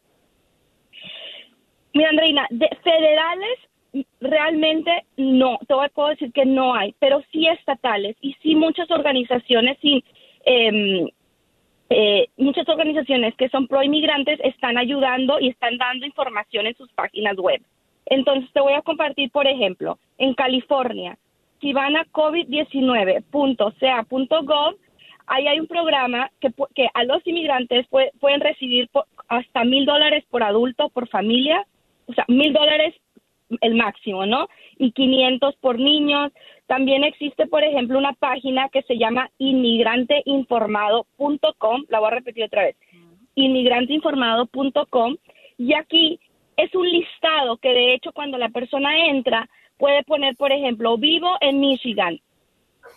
Mira, 1.93 2.09
Andreina, 2.09 2.45
de 2.51 2.69
federales 2.83 3.68
realmente 4.21 4.91
no, 5.17 5.59
te 5.67 5.73
puedo 5.93 6.09
decir 6.09 6.31
que 6.31 6.45
no 6.45 6.73
hay, 6.73 6.95
pero 6.99 7.21
sí 7.31 7.47
estatales 7.47 8.15
y 8.21 8.33
sí 8.41 8.55
muchas 8.55 8.89
organizaciones 8.91 9.77
sin 9.81 10.03
eh, 10.45 11.11
eh, 11.89 12.27
muchas 12.37 12.69
organizaciones 12.69 13.35
que 13.35 13.49
son 13.49 13.67
pro 13.67 13.81
inmigrantes 13.81 14.39
están 14.43 14.77
ayudando 14.77 15.39
y 15.39 15.49
están 15.49 15.77
dando 15.77 16.05
información 16.05 16.67
en 16.67 16.75
sus 16.75 16.91
páginas 16.91 17.35
web. 17.37 17.63
Entonces 18.05 18.51
te 18.53 18.61
voy 18.61 18.73
a 18.73 18.83
compartir, 18.83 19.31
por 19.31 19.47
ejemplo, 19.47 19.97
en 20.17 20.35
California, 20.35 21.17
si 21.61 21.73
van 21.73 21.97
a 21.97 22.05
covid19.ca.gov, 22.05 24.75
ahí 25.27 25.47
hay 25.47 25.59
un 25.59 25.67
programa 25.67 26.31
que, 26.39 26.49
que 26.75 26.87
a 26.93 27.03
los 27.03 27.25
inmigrantes 27.25 27.87
pueden 27.87 28.39
recibir 28.39 28.87
hasta 29.27 29.63
mil 29.63 29.85
dólares 29.85 30.23
por 30.29 30.43
adulto, 30.43 30.89
por 30.89 31.07
familia, 31.07 31.65
o 32.07 32.13
sea, 32.13 32.25
mil 32.27 32.53
dólares 32.53 32.93
el 33.61 33.75
máximo, 33.75 34.25
¿no? 34.25 34.47
Y 34.77 34.91
500 34.91 35.55
por 35.57 35.77
niños. 35.79 36.31
También 36.67 37.03
existe, 37.03 37.47
por 37.47 37.63
ejemplo, 37.63 37.97
una 37.97 38.13
página 38.13 38.69
que 38.69 38.83
se 38.83 38.97
llama 38.97 39.29
inmigranteinformado.com, 39.37 41.85
la 41.89 41.99
voy 41.99 42.07
a 42.07 42.11
repetir 42.11 42.43
otra 42.43 42.63
vez, 42.63 42.75
inmigranteinformado.com, 43.35 45.17
y 45.57 45.73
aquí 45.73 46.19
es 46.57 46.73
un 46.75 46.89
listado 46.89 47.57
que 47.57 47.69
de 47.69 47.93
hecho 47.93 48.11
cuando 48.11 48.37
la 48.37 48.49
persona 48.49 49.07
entra 49.07 49.49
puede 49.77 50.03
poner, 50.03 50.35
por 50.35 50.51
ejemplo, 50.51 50.97
vivo 50.97 51.37
en 51.41 51.59
Michigan. 51.59 52.19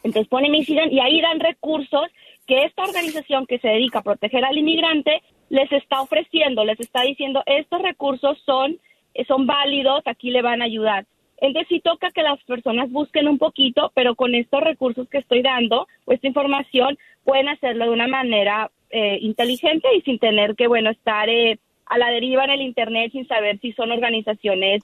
Entonces 0.03 0.29
pone 0.29 0.51
Michigan 0.51 0.93
y 0.93 1.01
ahí 1.01 1.21
dan 1.21 1.41
recursos 1.41 2.09
que 2.47 2.65
esta 2.65 2.83
organización 2.83 3.47
que 3.47 3.59
se 3.59 3.69
dedica 3.69 4.01
a 4.01 4.03
proteger 4.03 4.45
al 4.45 4.59
inmigrante 4.59 5.23
les 5.49 5.71
está 5.71 6.01
ofreciendo, 6.01 6.65
les 6.65 6.81
está 6.81 7.03
diciendo, 7.03 7.43
estos 7.47 7.81
recursos 7.83 8.39
son 8.45 8.79
son 9.27 9.47
válidos, 9.47 10.03
aquí 10.07 10.31
le 10.31 10.43
van 10.43 10.63
a 10.63 10.67
ayudar. 10.67 11.07
Entonces 11.39 11.69
sí 11.69 11.81
toca 11.81 12.11
que 12.11 12.23
las 12.23 12.43
personas 12.45 12.91
busquen 12.91 13.27
un 13.27 13.39
poquito, 13.39 13.91
pero 13.95 14.15
con 14.15 14.35
estos 14.35 14.61
recursos 14.63 15.09
que 15.09 15.19
estoy 15.19 15.43
dando 15.43 15.89
o 16.05 16.13
esta 16.13 16.29
información 16.29 16.99
pueden 17.25 17.49
hacerlo 17.49 17.87
de 17.87 17.91
una 17.91 18.07
manera 18.07 18.71
eh, 18.91 19.19
inteligente 19.21 19.89
y 19.97 20.03
sin 20.03 20.19
tener 20.19 20.55
que, 20.55 20.69
bueno, 20.69 20.91
estar 20.91 21.29
eh, 21.29 21.59
a 21.87 21.99
la 21.99 22.11
deriva 22.11 22.45
en 22.45 22.51
el 22.51 22.63
Internet 22.63 23.13
sin 23.13 23.27
saber 23.27 23.59
si 23.61 23.73
son 23.73 23.91
organizaciones 23.91 24.83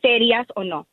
serias 0.00 0.46
o 0.54 0.64
no. 0.64 0.86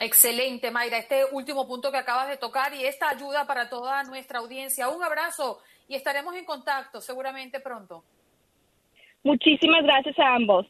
Excelente, 0.00 0.70
Mayra. 0.70 0.98
Este 0.98 1.24
último 1.32 1.66
punto 1.66 1.90
que 1.90 1.96
acabas 1.96 2.28
de 2.28 2.36
tocar 2.36 2.74
y 2.74 2.84
esta 2.84 3.08
ayuda 3.08 3.46
para 3.46 3.70
toda 3.70 4.02
nuestra 4.04 4.40
audiencia. 4.40 4.88
Un 4.88 5.02
abrazo 5.02 5.58
y 5.88 5.94
estaremos 5.94 6.34
en 6.34 6.44
contacto 6.44 7.00
seguramente 7.00 7.60
pronto. 7.60 8.04
Muchísimas 9.22 9.82
gracias 9.82 10.18
a 10.18 10.34
ambos. 10.34 10.66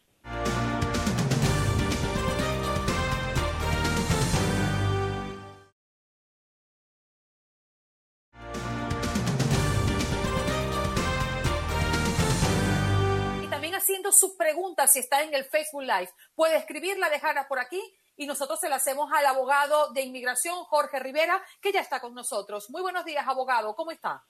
Haciendo 13.86 14.10
sus 14.10 14.32
preguntas 14.32 14.92
si 14.92 14.98
está 14.98 15.22
en 15.22 15.32
el 15.32 15.44
Facebook 15.44 15.82
Live. 15.82 16.08
Puede 16.34 16.56
escribirla, 16.56 17.08
dejarla 17.08 17.46
por 17.46 17.60
aquí 17.60 17.80
y 18.16 18.26
nosotros 18.26 18.58
se 18.58 18.68
la 18.68 18.76
hacemos 18.76 19.08
al 19.12 19.24
abogado 19.26 19.92
de 19.92 20.02
inmigración, 20.02 20.56
Jorge 20.64 20.98
Rivera, 20.98 21.40
que 21.62 21.70
ya 21.70 21.82
está 21.82 22.00
con 22.00 22.12
nosotros. 22.12 22.68
Muy 22.70 22.82
buenos 22.82 23.04
días, 23.04 23.24
abogado. 23.28 23.76
¿Cómo 23.76 23.92
está? 23.92 24.24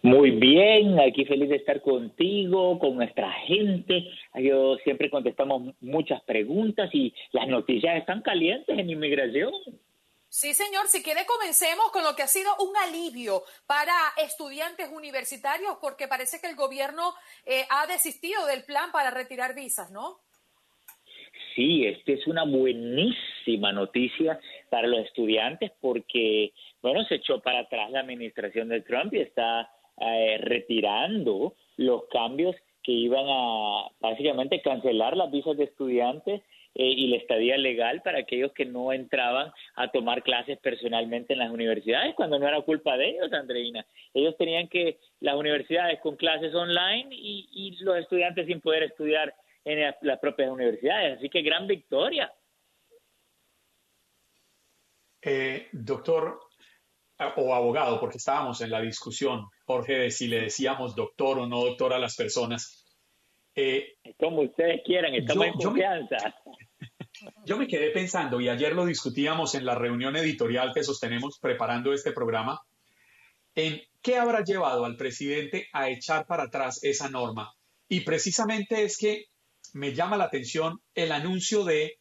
Muy 0.00 0.30
bien, 0.30 0.98
aquí 1.00 1.26
feliz 1.26 1.50
de 1.50 1.56
estar 1.56 1.82
contigo, 1.82 2.78
con 2.78 2.94
nuestra 2.94 3.30
gente. 3.46 4.06
Yo 4.36 4.76
siempre 4.84 5.10
contestamos 5.10 5.74
muchas 5.82 6.22
preguntas 6.22 6.88
y 6.94 7.12
las 7.32 7.46
noticias 7.46 7.98
están 7.98 8.22
calientes 8.22 8.78
en 8.78 8.88
inmigración. 8.88 9.52
Sí, 10.34 10.52
señor. 10.52 10.88
Si 10.88 11.00
quiere, 11.00 11.24
comencemos 11.26 11.92
con 11.92 12.02
lo 12.02 12.16
que 12.16 12.24
ha 12.24 12.26
sido 12.26 12.50
un 12.58 12.76
alivio 12.76 13.44
para 13.68 13.94
estudiantes 14.16 14.90
universitarios, 14.90 15.78
porque 15.80 16.08
parece 16.08 16.40
que 16.40 16.48
el 16.48 16.56
gobierno 16.56 17.14
eh, 17.46 17.64
ha 17.70 17.86
desistido 17.86 18.44
del 18.46 18.64
plan 18.64 18.90
para 18.90 19.12
retirar 19.12 19.54
visas, 19.54 19.92
¿no? 19.92 20.18
sí, 21.54 21.86
esta 21.86 22.10
es 22.10 22.26
una 22.26 22.42
buenísima 22.42 23.70
noticia 23.70 24.40
para 24.70 24.88
los 24.88 25.06
estudiantes 25.06 25.70
porque, 25.80 26.52
bueno, 26.82 27.04
se 27.04 27.14
echó 27.16 27.40
para 27.40 27.60
atrás 27.60 27.92
la 27.92 28.00
administración 28.00 28.70
de 28.70 28.80
Trump 28.80 29.14
y 29.14 29.20
está 29.20 29.70
eh, 30.00 30.38
retirando 30.40 31.54
los 31.76 32.08
cambios 32.08 32.56
que 32.82 32.90
iban 32.90 33.24
a 33.28 33.86
básicamente 34.00 34.60
cancelar 34.62 35.16
las 35.16 35.30
visas 35.30 35.56
de 35.56 35.64
estudiantes 35.64 36.42
eh, 36.74 36.84
y 36.84 37.08
la 37.08 37.16
estadía 37.16 37.56
legal 37.56 38.02
para 38.02 38.18
aquellos 38.18 38.52
que 38.52 38.64
no 38.64 38.92
entraban 38.92 39.52
a 39.76 39.88
tomar 39.88 40.22
clases 40.22 40.58
personalmente 40.58 41.32
en 41.32 41.38
las 41.40 41.50
universidades 41.50 42.14
cuando 42.14 42.38
no 42.38 42.48
era 42.48 42.60
culpa 42.62 42.96
de 42.96 43.10
ellos, 43.10 43.32
Andreina. 43.32 43.86
Ellos 44.12 44.36
tenían 44.36 44.68
que, 44.68 44.98
las 45.20 45.36
universidades 45.36 46.00
con 46.00 46.16
clases 46.16 46.54
online 46.54 47.08
y, 47.10 47.48
y 47.50 47.76
los 47.82 47.96
estudiantes 47.96 48.46
sin 48.46 48.60
poder 48.60 48.82
estudiar 48.82 49.34
en 49.64 49.80
las, 49.80 49.96
las 50.02 50.18
propias 50.18 50.50
universidades. 50.50 51.18
Así 51.18 51.30
que 51.30 51.42
gran 51.42 51.66
victoria. 51.66 52.32
Eh, 55.22 55.68
doctor 55.72 56.38
o 57.36 57.54
abogado, 57.54 57.98
porque 57.98 58.18
estábamos 58.18 58.60
en 58.60 58.70
la 58.70 58.80
discusión, 58.80 59.48
Jorge, 59.64 59.94
de 59.94 60.10
si 60.10 60.28
le 60.28 60.42
decíamos 60.42 60.94
doctor 60.94 61.38
o 61.38 61.46
no 61.46 61.64
doctor 61.64 61.94
a 61.94 61.98
las 61.98 62.16
personas. 62.16 62.84
Eh, 63.54 63.94
Como 64.18 64.42
ustedes 64.42 64.82
quieran, 64.84 65.14
estamos 65.14 65.46
en 65.46 65.52
confianza. 65.54 66.16
yo 66.44 66.63
me 67.56 67.66
quedé 67.66 67.90
pensando, 67.90 68.40
y 68.40 68.48
ayer 68.48 68.74
lo 68.74 68.84
discutíamos 68.84 69.54
en 69.54 69.64
la 69.64 69.74
reunión 69.74 70.16
editorial 70.16 70.72
que 70.74 70.84
sostenemos 70.84 71.38
preparando 71.38 71.92
este 71.92 72.12
programa, 72.12 72.60
en 73.54 73.80
qué 74.02 74.18
habrá 74.18 74.42
llevado 74.42 74.84
al 74.84 74.96
presidente 74.96 75.68
a 75.72 75.88
echar 75.88 76.26
para 76.26 76.44
atrás 76.44 76.82
esa 76.82 77.08
norma. 77.08 77.54
Y 77.88 78.00
precisamente 78.00 78.82
es 78.82 78.98
que 78.98 79.26
me 79.72 79.94
llama 79.94 80.16
la 80.16 80.24
atención 80.24 80.80
el 80.94 81.12
anuncio 81.12 81.64
de 81.64 81.98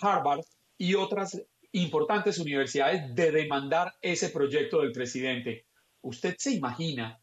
Harvard 0.00 0.44
y 0.76 0.94
otras 0.94 1.40
importantes 1.72 2.38
universidades 2.38 3.14
de 3.14 3.30
demandar 3.32 3.94
ese 4.00 4.28
proyecto 4.28 4.80
del 4.80 4.92
presidente. 4.92 5.66
¿Usted 6.02 6.36
se 6.38 6.52
imagina 6.52 7.18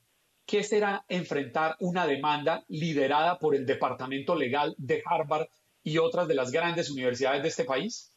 qué 0.46 0.64
será 0.64 1.06
enfrentar 1.08 1.76
una 1.80 2.06
demanda 2.06 2.64
liderada 2.68 3.38
por 3.40 3.56
el 3.56 3.66
Departamento 3.66 4.36
Legal 4.36 4.76
de 4.78 5.02
Harvard 5.06 5.48
y 5.84 5.98
otras 5.98 6.28
de 6.28 6.36
las 6.36 6.52
grandes 6.52 6.90
universidades 6.90 7.42
de 7.42 7.50
este 7.50 7.66
país? 7.66 8.16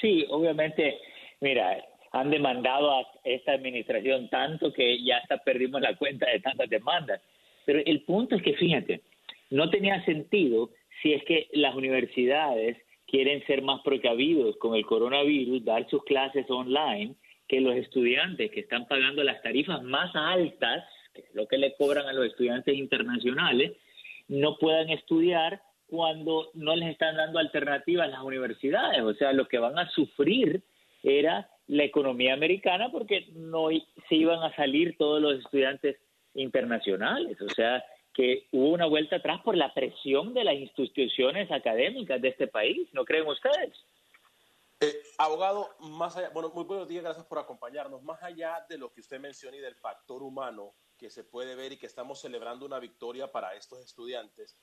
Sí, 0.00 0.26
obviamente, 0.28 0.98
mira, 1.40 1.84
han 2.12 2.30
demandado 2.30 2.90
a 2.92 3.06
esta 3.24 3.52
administración 3.52 4.28
tanto 4.28 4.72
que 4.72 5.02
ya 5.02 5.18
hasta 5.18 5.38
perdimos 5.38 5.80
la 5.80 5.96
cuenta 5.96 6.28
de 6.30 6.40
tantas 6.40 6.68
demandas. 6.68 7.20
Pero 7.64 7.80
el 7.84 8.02
punto 8.02 8.36
es 8.36 8.42
que, 8.42 8.54
fíjate, 8.54 9.02
no 9.50 9.70
tenía 9.70 10.04
sentido 10.04 10.70
si 11.00 11.12
es 11.12 11.24
que 11.24 11.48
las 11.52 11.74
universidades 11.74 12.76
quieren 13.06 13.44
ser 13.46 13.62
más 13.62 13.80
precavidos 13.82 14.56
con 14.56 14.74
el 14.74 14.86
coronavirus, 14.86 15.64
dar 15.64 15.88
sus 15.88 16.04
clases 16.04 16.50
online, 16.50 17.14
que 17.48 17.60
los 17.60 17.76
estudiantes 17.76 18.50
que 18.50 18.60
están 18.60 18.86
pagando 18.86 19.22
las 19.22 19.42
tarifas 19.42 19.82
más 19.82 20.10
altas, 20.14 20.84
que 21.14 21.20
es 21.20 21.34
lo 21.34 21.46
que 21.46 21.58
le 21.58 21.74
cobran 21.74 22.06
a 22.06 22.12
los 22.12 22.26
estudiantes 22.26 22.74
internacionales, 22.74 23.72
no 24.28 24.56
puedan 24.56 24.88
estudiar 24.90 25.60
cuando 25.92 26.48
no 26.54 26.74
les 26.74 26.92
están 26.92 27.18
dando 27.18 27.38
alternativas 27.38 28.08
las 28.08 28.22
universidades. 28.22 29.02
O 29.02 29.12
sea, 29.12 29.30
lo 29.34 29.46
que 29.46 29.58
van 29.58 29.78
a 29.78 29.90
sufrir 29.90 30.62
era 31.02 31.50
la 31.66 31.84
economía 31.84 32.32
americana 32.32 32.90
porque 32.90 33.26
no 33.34 33.68
se 34.08 34.14
iban 34.14 34.42
a 34.42 34.56
salir 34.56 34.96
todos 34.96 35.20
los 35.20 35.38
estudiantes 35.38 35.98
internacionales. 36.32 37.38
O 37.42 37.48
sea, 37.50 37.84
que 38.14 38.48
hubo 38.52 38.70
una 38.70 38.86
vuelta 38.86 39.16
atrás 39.16 39.42
por 39.42 39.54
la 39.54 39.74
presión 39.74 40.32
de 40.32 40.44
las 40.44 40.54
instituciones 40.54 41.52
académicas 41.52 42.22
de 42.22 42.28
este 42.28 42.46
país, 42.46 42.88
¿no 42.94 43.04
creen 43.04 43.26
ustedes? 43.26 43.76
Eh, 44.80 45.02
abogado, 45.18 45.68
más 45.78 46.16
allá, 46.16 46.30
bueno, 46.30 46.50
muy 46.54 46.64
buenos 46.64 46.88
días, 46.88 47.04
gracias 47.04 47.26
por 47.26 47.38
acompañarnos. 47.38 48.02
Más 48.02 48.22
allá 48.22 48.64
de 48.66 48.78
lo 48.78 48.90
que 48.94 49.02
usted 49.02 49.20
menciona 49.20 49.58
y 49.58 49.60
del 49.60 49.74
factor 49.74 50.22
humano 50.22 50.72
que 50.96 51.10
se 51.10 51.22
puede 51.22 51.54
ver 51.54 51.72
y 51.72 51.76
que 51.76 51.84
estamos 51.84 52.18
celebrando 52.18 52.64
una 52.64 52.78
victoria 52.78 53.30
para 53.30 53.54
estos 53.56 53.84
estudiantes, 53.84 54.56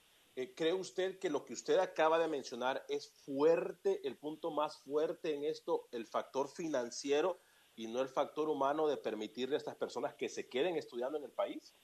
¿cree 0.56 0.74
usted 0.74 1.20
que 1.20 1.30
lo 1.30 1.46
que 1.46 1.54
usted 1.54 1.80
acaba 1.80 2.20
de 2.20 2.28
mencionar 2.28 2.84
es 2.88 3.12
fuerte, 3.26 4.00
el 4.08 4.18
punto 4.18 4.52
más 4.52 4.78
fuerte 4.84 5.36
en 5.36 5.44
esto, 5.44 5.88
el 5.92 6.06
factor 6.06 6.50
financiero 6.50 7.40
y 7.76 7.88
no 7.88 8.02
el 8.02 8.10
factor 8.10 8.50
humano 8.50 8.88
de 8.88 8.98
permitirle 8.98 9.56
a 9.56 9.58
estas 9.58 9.76
personas 9.76 10.14
que 10.16 10.30
se 10.30 10.50
queden 10.50 10.76
estudiando 10.76 11.18
en 11.18 11.26
el 11.26 11.32
país? 11.32 11.76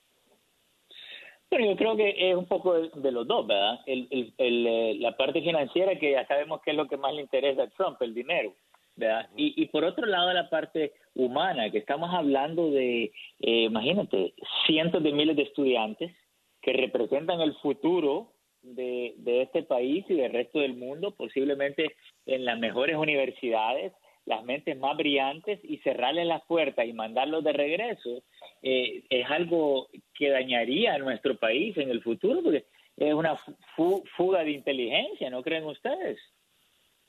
Bueno, 1.49 1.68
yo 1.72 1.77
creo 1.77 1.95
que 1.95 2.32
es 2.32 2.36
un 2.36 2.48
poco 2.48 2.73
de, 2.73 3.11
los 3.11 3.27
dos, 3.27 3.48
¿verdad? 3.48 3.80
El, 3.86 4.07
el, 4.11 4.68
eh, 4.68 4.95
la 4.99 5.15
parte 5.15 5.41
financiera, 5.41 5.98
que 5.98 6.11
ya 6.11 6.27
sabemos 6.27 6.61
que 6.61 6.72
es 6.72 6.77
lo 6.77 6.88
que 6.88 6.98
más 6.98 7.14
le 7.14 7.22
interesa 7.22 7.64
a 7.64 7.69
Trump, 7.69 8.02
el 8.02 8.14
dinero, 8.14 8.53
¿verdad? 8.95 9.30
Y, 9.38 9.61
y 9.61 9.68
por 9.68 9.84
otro 9.86 10.06
lado, 10.06 10.34
la 10.34 10.49
parte 10.49 10.94
humana, 11.14 11.69
que 11.72 11.77
estamos 11.77 12.14
hablando 12.14 12.72
de, 12.72 13.14
eh, 13.40 13.64
imagínate, 13.64 14.34
cientos 14.65 15.02
de 15.03 15.11
miles 15.14 15.36
de 15.36 15.44
estudiantes 15.44 16.15
que 16.61 16.73
representan 16.73 17.40
el 17.41 17.56
futuro 17.57 18.34
de, 18.73 19.13
de 19.17 19.43
este 19.43 19.63
país 19.63 20.03
y 20.09 20.15
del 20.15 20.33
resto 20.33 20.59
del 20.59 20.75
mundo, 20.75 21.15
posiblemente 21.15 21.95
en 22.25 22.45
las 22.45 22.59
mejores 22.59 22.97
universidades, 22.97 23.93
las 24.25 24.43
mentes 24.43 24.77
más 24.77 24.97
brillantes 24.97 25.59
y 25.63 25.77
cerrarles 25.77 26.25
las 26.25 26.43
puertas 26.45 26.85
y 26.85 26.91
mandarlos 26.93 27.43
de 27.43 27.53
regreso 27.53 28.23
eh, 28.63 29.03
es 29.09 29.29
algo 29.29 29.87
que 30.15 30.29
dañaría 30.29 30.95
a 30.95 30.97
nuestro 30.97 31.37
país 31.37 31.77
en 31.77 31.91
el 31.91 32.01
futuro 32.01 32.41
porque 32.41 32.65
es 32.97 33.13
una 33.13 33.37
fuga 33.75 34.43
de 34.43 34.51
inteligencia, 34.51 35.29
¿no 35.29 35.43
creen 35.43 35.65
ustedes? 35.65 36.17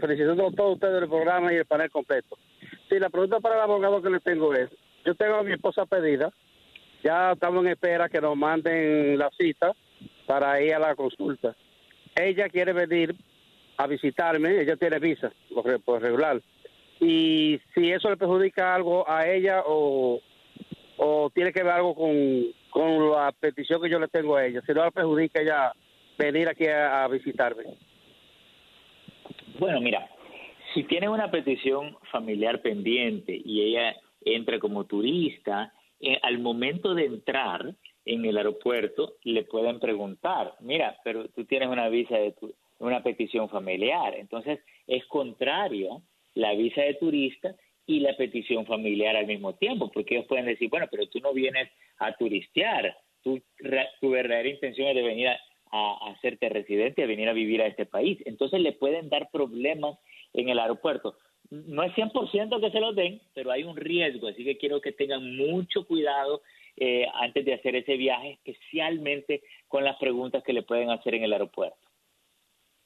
Felicitando 0.00 0.46
a 0.46 0.52
todos 0.52 0.74
ustedes 0.74 1.00
del 1.00 1.08
programa 1.08 1.52
y 1.52 1.56
el 1.56 1.64
panel 1.64 1.90
completo. 1.90 2.38
Sí, 2.88 2.96
la 2.96 3.10
pregunta 3.10 3.40
para 3.40 3.56
el 3.56 3.62
abogado 3.62 4.00
que 4.00 4.08
le 4.08 4.20
tengo 4.20 4.54
es, 4.54 4.70
yo 5.04 5.16
tengo 5.16 5.34
a 5.34 5.42
mi 5.42 5.52
esposa 5.52 5.84
pedida, 5.84 6.32
ya 7.02 7.32
estamos 7.32 7.64
en 7.64 7.72
espera 7.72 8.08
que 8.08 8.20
nos 8.20 8.36
manden 8.36 9.18
la 9.18 9.28
cita 9.36 9.72
para 10.28 10.62
ir 10.62 10.74
a 10.74 10.78
la 10.78 10.94
consulta. 10.94 11.56
Ella 12.14 12.48
quiere 12.48 12.72
venir 12.72 13.16
a 13.78 13.88
visitarme, 13.88 14.60
ella 14.60 14.76
tiene 14.76 15.00
visa, 15.00 15.32
por 15.84 16.00
regular. 16.00 16.40
Y 17.00 17.60
si 17.74 17.90
eso 17.90 18.10
le 18.10 18.16
perjudica 18.16 18.76
algo 18.76 19.10
a 19.10 19.26
ella 19.26 19.64
o, 19.66 20.20
tiene 21.34 21.52
que 21.52 21.64
ver 21.64 21.72
algo 21.72 21.96
con, 21.96 22.14
con 22.70 23.10
la 23.10 23.32
petición 23.32 23.82
que 23.82 23.90
yo 23.90 23.98
le 23.98 24.06
tengo 24.06 24.36
a 24.36 24.46
ella, 24.46 24.62
si 24.64 24.72
no 24.72 24.84
le 24.84 24.92
perjudica 24.92 25.42
ella 25.42 25.72
venir 26.16 26.48
aquí 26.48 26.68
a 26.68 27.08
visitarme. 27.08 27.64
Bueno, 29.58 29.80
mira, 29.80 30.08
si 30.72 30.84
tiene 30.84 31.08
una 31.08 31.30
petición 31.30 31.96
familiar 32.12 32.62
pendiente 32.62 33.40
y 33.44 33.62
ella 33.62 33.96
entra 34.24 34.60
como 34.60 34.84
turista, 34.84 35.72
eh, 36.00 36.18
al 36.22 36.38
momento 36.38 36.94
de 36.94 37.06
entrar 37.06 37.74
en 38.04 38.24
el 38.24 38.36
aeropuerto 38.36 39.14
le 39.24 39.42
pueden 39.42 39.80
preguntar, 39.80 40.54
mira, 40.60 40.96
pero 41.02 41.28
tú 41.30 41.44
tienes 41.44 41.68
una 41.68 41.88
visa 41.88 42.16
de 42.16 42.34
una 42.78 43.02
petición 43.02 43.48
familiar, 43.48 44.14
entonces 44.14 44.60
es 44.86 45.04
contrario 45.06 46.02
la 46.34 46.54
visa 46.54 46.82
de 46.82 46.94
turista 46.94 47.54
y 47.84 47.98
la 47.98 48.16
petición 48.16 48.64
familiar 48.64 49.16
al 49.16 49.26
mismo 49.26 49.56
tiempo, 49.56 49.90
porque 49.90 50.14
ellos 50.14 50.28
pueden 50.28 50.46
decir, 50.46 50.70
bueno, 50.70 50.86
pero 50.88 51.08
tú 51.08 51.18
no 51.18 51.32
vienes 51.32 51.68
a 51.98 52.12
turistear, 52.12 52.96
tu, 53.22 53.42
tu 54.00 54.10
verdadera 54.10 54.48
intención 54.48 54.88
es 54.88 54.94
de 54.94 55.02
venir 55.02 55.28
a, 55.28 55.40
a, 55.70 56.10
hacerte 56.10 56.48
residente, 56.48 57.02
a 57.02 57.06
venir 57.06 57.28
a 57.28 57.32
vivir 57.32 57.62
a 57.62 57.66
este 57.66 57.86
país. 57.86 58.18
Entonces 58.24 58.60
le 58.60 58.72
pueden 58.72 59.08
dar 59.08 59.30
problemas 59.30 59.98
en 60.32 60.48
el 60.48 60.58
aeropuerto. 60.58 61.16
No 61.50 61.82
es 61.82 61.92
100% 61.94 62.60
que 62.60 62.70
se 62.70 62.80
los 62.80 62.94
den, 62.94 63.20
pero 63.34 63.50
hay 63.50 63.64
un 63.64 63.76
riesgo, 63.76 64.28
así 64.28 64.44
que 64.44 64.58
quiero 64.58 64.80
que 64.82 64.92
tengan 64.92 65.34
mucho 65.36 65.86
cuidado 65.86 66.42
eh, 66.76 67.06
antes 67.14 67.44
de 67.44 67.54
hacer 67.54 67.74
ese 67.74 67.96
viaje, 67.96 68.38
especialmente 68.44 69.42
con 69.66 69.82
las 69.82 69.96
preguntas 69.96 70.44
que 70.44 70.52
le 70.52 70.62
pueden 70.62 70.90
hacer 70.90 71.14
en 71.14 71.24
el 71.24 71.32
aeropuerto. 71.32 71.87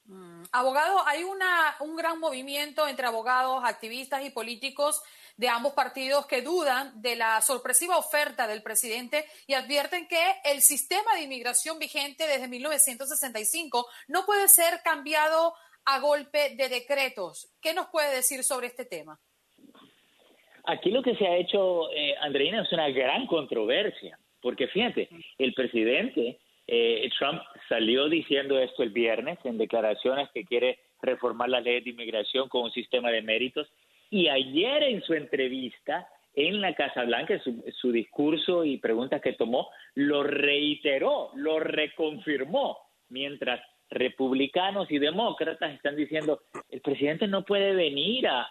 Mm. 0.04 0.44
Abogado, 0.52 1.06
hay 1.06 1.24
una, 1.24 1.76
un 1.80 1.96
gran 1.96 2.18
movimiento 2.18 2.86
entre 2.88 3.06
abogados, 3.06 3.62
activistas 3.64 4.24
y 4.24 4.30
políticos 4.30 5.02
de 5.36 5.48
ambos 5.48 5.72
partidos 5.72 6.26
que 6.26 6.42
dudan 6.42 7.00
de 7.00 7.16
la 7.16 7.40
sorpresiva 7.40 7.96
oferta 7.96 8.46
del 8.46 8.62
presidente 8.62 9.24
y 9.46 9.54
advierten 9.54 10.06
que 10.08 10.22
el 10.44 10.60
sistema 10.60 11.14
de 11.14 11.22
inmigración 11.22 11.78
vigente 11.78 12.26
desde 12.26 12.48
1965 12.48 13.86
no 14.08 14.26
puede 14.26 14.48
ser 14.48 14.82
cambiado 14.84 15.54
a 15.84 16.00
golpe 16.00 16.54
de 16.56 16.68
decretos. 16.68 17.52
¿Qué 17.60 17.74
nos 17.74 17.86
puede 17.88 18.14
decir 18.14 18.44
sobre 18.44 18.68
este 18.68 18.84
tema? 18.84 19.18
Aquí 20.64 20.90
lo 20.90 21.02
que 21.02 21.16
se 21.16 21.26
ha 21.26 21.36
hecho, 21.36 21.90
eh, 21.92 22.14
Andreina, 22.20 22.62
es 22.62 22.72
una 22.72 22.88
gran 22.90 23.26
controversia, 23.26 24.18
porque 24.40 24.68
fíjate, 24.68 25.08
el 25.38 25.54
presidente 25.54 26.38
eh, 26.74 27.10
Trump 27.18 27.42
salió 27.68 28.08
diciendo 28.08 28.58
esto 28.58 28.82
el 28.82 28.88
viernes 28.88 29.38
en 29.44 29.58
declaraciones 29.58 30.30
que 30.32 30.46
quiere 30.46 30.78
reformar 31.02 31.50
las 31.50 31.62
leyes 31.62 31.84
de 31.84 31.90
inmigración 31.90 32.48
con 32.48 32.62
un 32.62 32.72
sistema 32.72 33.10
de 33.10 33.20
méritos. 33.20 33.68
Y 34.08 34.28
ayer 34.28 34.82
en 34.84 35.02
su 35.02 35.12
entrevista 35.12 36.08
en 36.34 36.62
la 36.62 36.74
Casa 36.74 37.04
Blanca, 37.04 37.38
su, 37.40 37.62
su 37.78 37.92
discurso 37.92 38.64
y 38.64 38.78
preguntas 38.78 39.20
que 39.20 39.34
tomó, 39.34 39.68
lo 39.96 40.22
reiteró, 40.22 41.32
lo 41.34 41.60
reconfirmó, 41.60 42.78
mientras 43.10 43.60
republicanos 43.90 44.90
y 44.90 44.98
demócratas 44.98 45.74
están 45.74 45.94
diciendo 45.94 46.40
el 46.70 46.80
presidente 46.80 47.26
no 47.28 47.44
puede 47.44 47.74
venir 47.74 48.26
a 48.28 48.48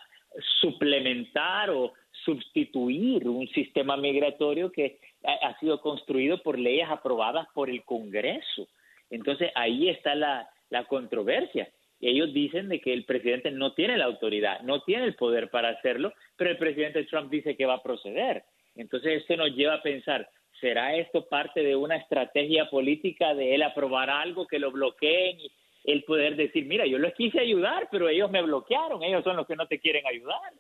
suplementar 0.62 1.72
o 1.72 1.94
sustituir 2.26 3.28
un 3.28 3.48
sistema 3.50 3.98
migratorio 3.98 4.72
que 4.72 5.00
ha, 5.24 5.58
sido 5.60 5.82
construido 5.82 6.42
por 6.42 6.58
leyes 6.58 6.88
aprobadas 6.90 7.48
por 7.54 7.70
el 7.70 7.84
Congreso. 7.84 8.68
Entonces 9.10 9.52
ahí 9.56 9.90
está 9.90 10.16
la, 10.16 10.50
la 10.70 10.86
controversia. 10.86 11.70
Ellos 12.00 12.34
dicen 12.34 12.70
de 12.70 12.82
que 12.82 12.94
el 12.94 13.06
presidente 13.06 13.52
no 13.52 13.74
tiene 13.74 13.98
la 13.98 14.06
autoridad, 14.06 14.62
no 14.62 14.82
tiene 14.82 15.06
el 15.06 15.16
poder 15.16 15.50
para 15.50 15.70
hacerlo, 15.70 16.14
pero 16.36 16.50
el 16.50 16.58
presidente 16.58 17.04
Trump 17.06 17.30
dice 17.30 17.56
que 17.56 17.66
va 17.66 17.76
a 17.76 17.84
proceder. 17.84 18.44
Entonces 18.76 19.22
esto 19.22 19.36
nos 19.36 19.56
lleva 19.56 19.76
a 19.76 19.84
pensar, 19.84 20.28
¿será 20.60 20.96
esto 20.96 21.28
parte 21.28 21.62
de 21.62 21.76
una 21.76 21.98
estrategia 21.98 22.70
política 22.70 23.36
de 23.36 23.54
él 23.56 23.62
aprobar 23.62 24.10
algo 24.10 24.48
que 24.48 24.60
lo 24.60 24.72
bloqueen 24.72 25.40
y 25.40 25.52
el 25.84 26.04
poder 26.04 26.36
decir, 26.36 26.66
mira, 26.66 26.86
yo 26.86 26.98
los 26.98 27.14
quise 27.14 27.40
ayudar, 27.40 27.88
pero 27.92 28.08
ellos 28.08 28.32
me 28.32 28.42
bloquearon, 28.42 29.04
ellos 29.04 29.24
son 29.24 29.36
los 29.36 29.48
que 29.48 29.56
no 29.56 29.68
te 29.68 29.80
quieren 29.80 30.06
ayudar? 30.08 30.54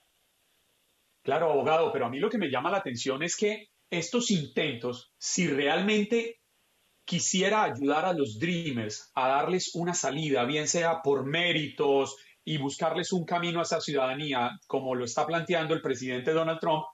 Claro, 1.23 1.51
abogado, 1.51 1.91
pero 1.91 2.05
a 2.05 2.09
mí 2.09 2.19
lo 2.19 2.29
que 2.29 2.39
me 2.39 2.49
llama 2.49 2.71
la 2.71 2.77
atención 2.77 3.21
es 3.21 3.35
que 3.35 3.67
estos 3.89 4.31
intentos, 4.31 5.13
si 5.17 5.47
realmente 5.47 6.39
quisiera 7.05 7.63
ayudar 7.63 8.05
a 8.05 8.13
los 8.13 8.39
Dreamers 8.39 9.11
a 9.13 9.27
darles 9.27 9.75
una 9.75 9.93
salida, 9.93 10.45
bien 10.45 10.67
sea 10.67 11.01
por 11.03 11.25
méritos 11.25 12.15
y 12.43 12.57
buscarles 12.57 13.11
un 13.11 13.25
camino 13.25 13.59
a 13.59 13.63
esa 13.63 13.81
ciudadanía, 13.81 14.51
como 14.65 14.95
lo 14.95 15.05
está 15.05 15.27
planteando 15.27 15.73
el 15.73 15.81
presidente 15.81 16.31
Donald 16.31 16.59
Trump, 16.59 16.85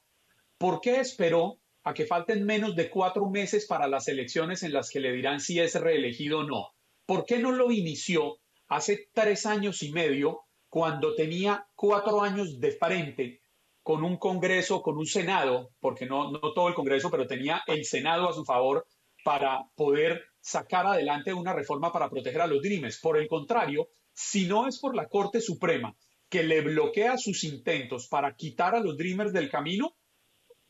¿por 0.58 0.82
qué 0.82 0.99
esperó 0.99 1.60
a 1.84 1.94
que 1.94 2.06
falten 2.06 2.45
menos 2.45 2.76
de 2.76 2.90
cuatro 2.90 3.30
meses 3.30 3.66
para 3.66 3.88
las 3.88 4.08
elecciones 4.10 4.64
en 4.64 4.74
las 4.74 4.90
que 4.90 4.99
le 4.99 5.14
dirán 5.14 5.40
si 5.40 5.60
es 5.60 5.76
reelegido 5.76 6.40
o 6.40 6.44
no? 6.44 6.74
¿Por 7.06 7.26
qué 7.26 7.40
no 7.40 7.54
lo 7.54 7.72
inició 7.72 8.40
hace 8.68 9.10
tres 9.14 9.45
años 9.45 9.82
y 9.84 9.91
medio, 9.91 10.41
cuando 10.68 11.16
tenía 11.16 11.66
cuatro 11.76 12.22
años 12.22 12.60
de 12.60 12.72
frente 12.74 13.41
con 13.88 14.04
un 14.04 14.18
Congreso, 14.18 14.82
con 14.82 14.98
un 14.98 15.06
Senado, 15.06 15.70
porque 15.80 16.06
no, 16.06 16.30
no 16.30 16.52
todo 16.52 16.68
el 16.68 16.74
Congreso, 16.74 17.10
pero 17.10 17.26
tenía 17.26 17.64
el 17.68 17.86
Senado 17.86 18.28
a 18.28 18.34
su 18.34 18.44
favor 18.44 18.86
para 19.24 19.64
poder 19.78 20.26
sacar 20.42 20.86
adelante 20.86 21.34
una 21.34 21.54
reforma 21.54 21.90
para 21.90 22.10
proteger 22.10 22.42
a 22.42 22.48
los 22.48 22.62
Dreamers. 22.62 23.00
Por 23.00 23.18
el 23.18 23.30
contrario, 23.30 23.88
si 24.12 24.46
no 24.46 24.68
es 24.68 24.78
por 24.80 24.94
la 24.94 25.08
Corte 25.08 25.40
Suprema 25.40 25.96
que 26.28 26.44
le 26.44 26.60
bloquea 26.60 27.18
sus 27.18 27.46
intentos 27.46 28.10
para 28.10 28.36
quitar 28.36 28.76
a 28.76 28.82
los 28.82 28.98
Dreamers 28.98 29.32
del 29.32 29.50
camino, 29.50 29.96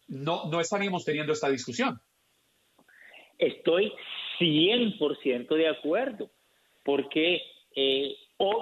no, 0.09 0.47
no 0.51 0.61
estaríamos 0.61 1.03
teniendo 1.03 1.33
esta 1.33 1.49
discusión. 1.49 1.99
Estoy 3.39 3.93
100% 4.39 5.55
de 5.55 5.69
acuerdo, 5.69 6.29
porque 6.83 7.41
eh, 7.75 8.15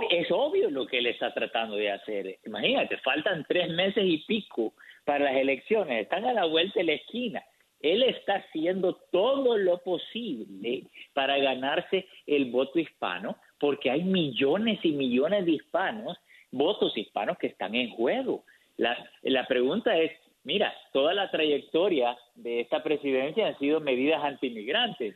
es 0.09 0.31
obvio 0.31 0.69
lo 0.69 0.87
que 0.87 0.99
él 0.99 1.07
está 1.07 1.33
tratando 1.33 1.75
de 1.75 1.91
hacer. 1.91 2.39
Imagínate, 2.45 2.97
faltan 2.97 3.45
tres 3.47 3.69
meses 3.69 4.03
y 4.05 4.19
pico 4.19 4.73
para 5.03 5.25
las 5.25 5.35
elecciones, 5.35 6.03
están 6.03 6.25
a 6.25 6.33
la 6.33 6.45
vuelta 6.45 6.79
de 6.79 6.85
la 6.85 6.93
esquina. 6.93 7.43
Él 7.81 8.03
está 8.03 8.35
haciendo 8.35 8.95
todo 9.11 9.57
lo 9.57 9.79
posible 9.79 10.83
para 11.13 11.37
ganarse 11.37 12.07
el 12.25 12.45
voto 12.45 12.79
hispano, 12.79 13.37
porque 13.59 13.91
hay 13.91 14.03
millones 14.03 14.79
y 14.83 14.91
millones 14.91 15.45
de 15.45 15.51
hispanos, 15.51 16.17
votos 16.51 16.97
hispanos 16.97 17.37
que 17.37 17.47
están 17.47 17.75
en 17.75 17.91
juego. 17.91 18.43
La, 18.77 19.45
pregunta 19.47 19.95
es, 19.97 20.11
mira, 20.43 20.73
toda 20.93 21.13
la 21.13 21.29
trayectoria 21.29 22.17
de 22.35 22.61
esta 22.61 22.81
presidencia 22.81 23.47
han 23.47 23.59
sido 23.59 23.79
medidas 23.81 24.23
antiinmigrantes 24.23 25.15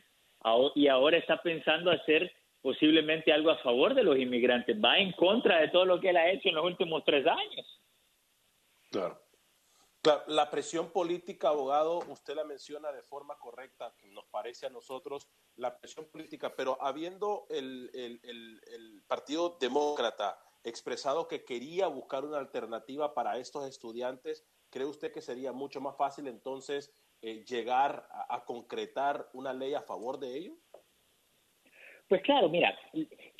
y 0.74 0.88
ahora 0.88 1.16
está 1.16 1.42
pensando 1.42 1.90
hacer 1.90 2.32
posiblemente 2.62 3.32
algo 3.32 3.50
a 3.50 3.58
favor 3.58 3.94
de 3.94 4.02
los 4.02 4.18
inmigrantes. 4.18 4.76
Va 4.82 4.98
en 4.98 5.12
contra 5.12 5.60
de 5.60 5.68
todo 5.68 5.84
lo 5.84 6.00
que 6.00 6.10
él 6.10 6.16
ha 6.16 6.30
hecho 6.30 6.48
en 6.48 6.54
los 6.56 6.64
últimos 6.64 7.04
tres 7.04 7.26
años. 7.26 7.80
Claro. 8.90 9.20
La 10.28 10.50
presión 10.50 10.90
política, 10.90 11.48
abogado, 11.48 11.98
usted 12.08 12.34
la 12.34 12.44
menciona 12.44 12.90
de 12.90 13.02
forma 13.02 13.38
correcta, 13.38 13.94
nos 14.04 14.24
parece 14.26 14.64
a 14.64 14.70
nosotros 14.70 15.28
la 15.56 15.78
presión 15.78 16.06
política, 16.06 16.54
pero 16.56 16.78
habiendo 16.80 17.46
el, 17.50 17.90
el, 17.92 19.02
Partido 19.06 19.58
Demócrata 19.60 20.38
expresado 20.64 21.28
que 21.28 21.44
quería 21.44 21.86
buscar 21.88 22.24
una 22.24 22.38
alternativa 22.38 23.12
para 23.12 23.36
estos 23.36 23.68
estudiantes, 23.68 24.46
¿cree 24.70 24.86
usted 24.86 25.12
que 25.12 25.20
sería 25.20 25.52
mucho 25.52 25.82
más 25.82 25.96
fácil 25.96 26.28
entonces 26.28 26.94
eh, 27.20 27.44
llegar 27.44 28.08
a, 28.10 28.42
concretar 28.46 29.28
una 29.34 29.52
ley 29.52 29.74
a 29.74 29.82
favor 29.82 30.18
de 30.18 30.34
ellos? 30.34 30.56
Pues 32.10 32.22
claro, 32.22 32.48
mira, 32.48 32.76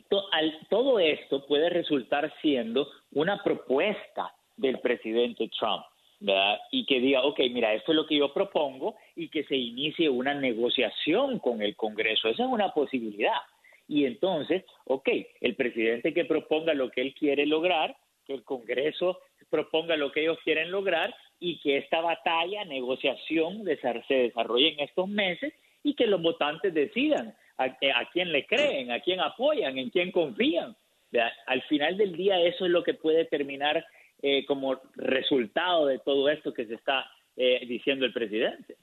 to, 0.08 0.32
al, 0.32 0.56
todo 0.68 1.00
esto 1.00 1.44
puede 1.46 1.70
resultar 1.70 2.32
siendo 2.40 2.88
una 3.10 3.42
propuesta 3.42 4.32
del 4.56 4.78
presidente 4.78 5.50
Trump 5.58 5.84
¿verdad? 6.20 6.60
Y 6.70 6.84
que 6.84 7.00
diga, 7.00 7.22
ok, 7.22 7.40
mira, 7.50 7.74
esto 7.74 7.90
es 7.90 7.96
lo 7.96 8.06
que 8.06 8.16
yo 8.18 8.32
propongo 8.32 8.94
y 9.16 9.28
que 9.28 9.42
se 9.44 9.56
inicie 9.56 10.08
una 10.08 10.34
negociación 10.34 11.40
con 11.40 11.62
el 11.62 11.74
Congreso. 11.74 12.28
Esa 12.28 12.44
es 12.44 12.48
una 12.48 12.72
posibilidad. 12.72 13.40
Y 13.88 14.04
entonces, 14.04 14.64
ok, 14.84 15.08
el 15.40 15.56
presidente 15.56 16.14
que 16.14 16.24
proponga 16.24 16.72
lo 16.72 16.90
que 16.90 17.00
él 17.00 17.14
quiere 17.14 17.46
lograr, 17.46 17.96
que 18.24 18.34
el 18.34 18.44
Congreso 18.44 19.18
proponga 19.48 19.96
lo 19.96 20.12
que 20.12 20.20
ellos 20.20 20.38
quieren 20.44 20.70
lograr 20.70 21.12
y 21.40 21.58
que 21.58 21.78
esta 21.78 22.00
batalla, 22.02 22.64
negociación, 22.66 23.64
se 24.06 24.14
desarrolle 24.14 24.74
en 24.74 24.80
estos 24.80 25.08
meses 25.08 25.54
y 25.82 25.94
que 25.94 26.06
los 26.06 26.22
votantes 26.22 26.72
decidan 26.72 27.34
a, 27.60 27.64
a 27.64 28.10
quién 28.12 28.32
le 28.32 28.46
creen, 28.46 28.90
a 28.90 29.00
quién 29.00 29.20
apoyan, 29.20 29.76
en 29.78 29.90
quién 29.90 30.10
confían. 30.10 30.76
¿verdad? 31.10 31.30
Al 31.46 31.62
final 31.62 31.96
del 31.96 32.16
día 32.16 32.40
eso 32.40 32.64
es 32.64 32.70
lo 32.70 32.82
que 32.82 32.94
puede 32.94 33.24
terminar 33.24 33.84
eh, 34.22 34.44
como 34.46 34.80
resultado 34.94 35.86
de 35.86 35.98
todo 35.98 36.28
esto 36.28 36.52
que 36.52 36.66
se 36.66 36.74
está 36.74 37.10
eh, 37.36 37.64
diciendo 37.66 38.04
el 38.04 38.12
presidente. 38.12 38.76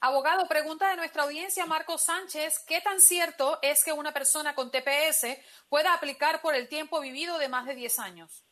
Abogado, 0.00 0.46
pregunta 0.48 0.90
de 0.90 0.96
nuestra 0.96 1.24
audiencia, 1.24 1.66
Marco 1.66 1.98
Sánchez, 1.98 2.64
¿qué 2.68 2.80
tan 2.80 3.00
cierto 3.00 3.58
es 3.62 3.84
que 3.84 3.92
una 3.92 4.12
persona 4.12 4.54
con 4.54 4.70
TPS 4.70 5.26
pueda 5.68 5.92
aplicar 5.92 6.40
por 6.40 6.54
el 6.54 6.68
tiempo 6.68 7.00
vivido 7.00 7.36
de 7.38 7.48
más 7.48 7.66
de 7.66 7.74
10 7.74 7.98
años? 7.98 8.44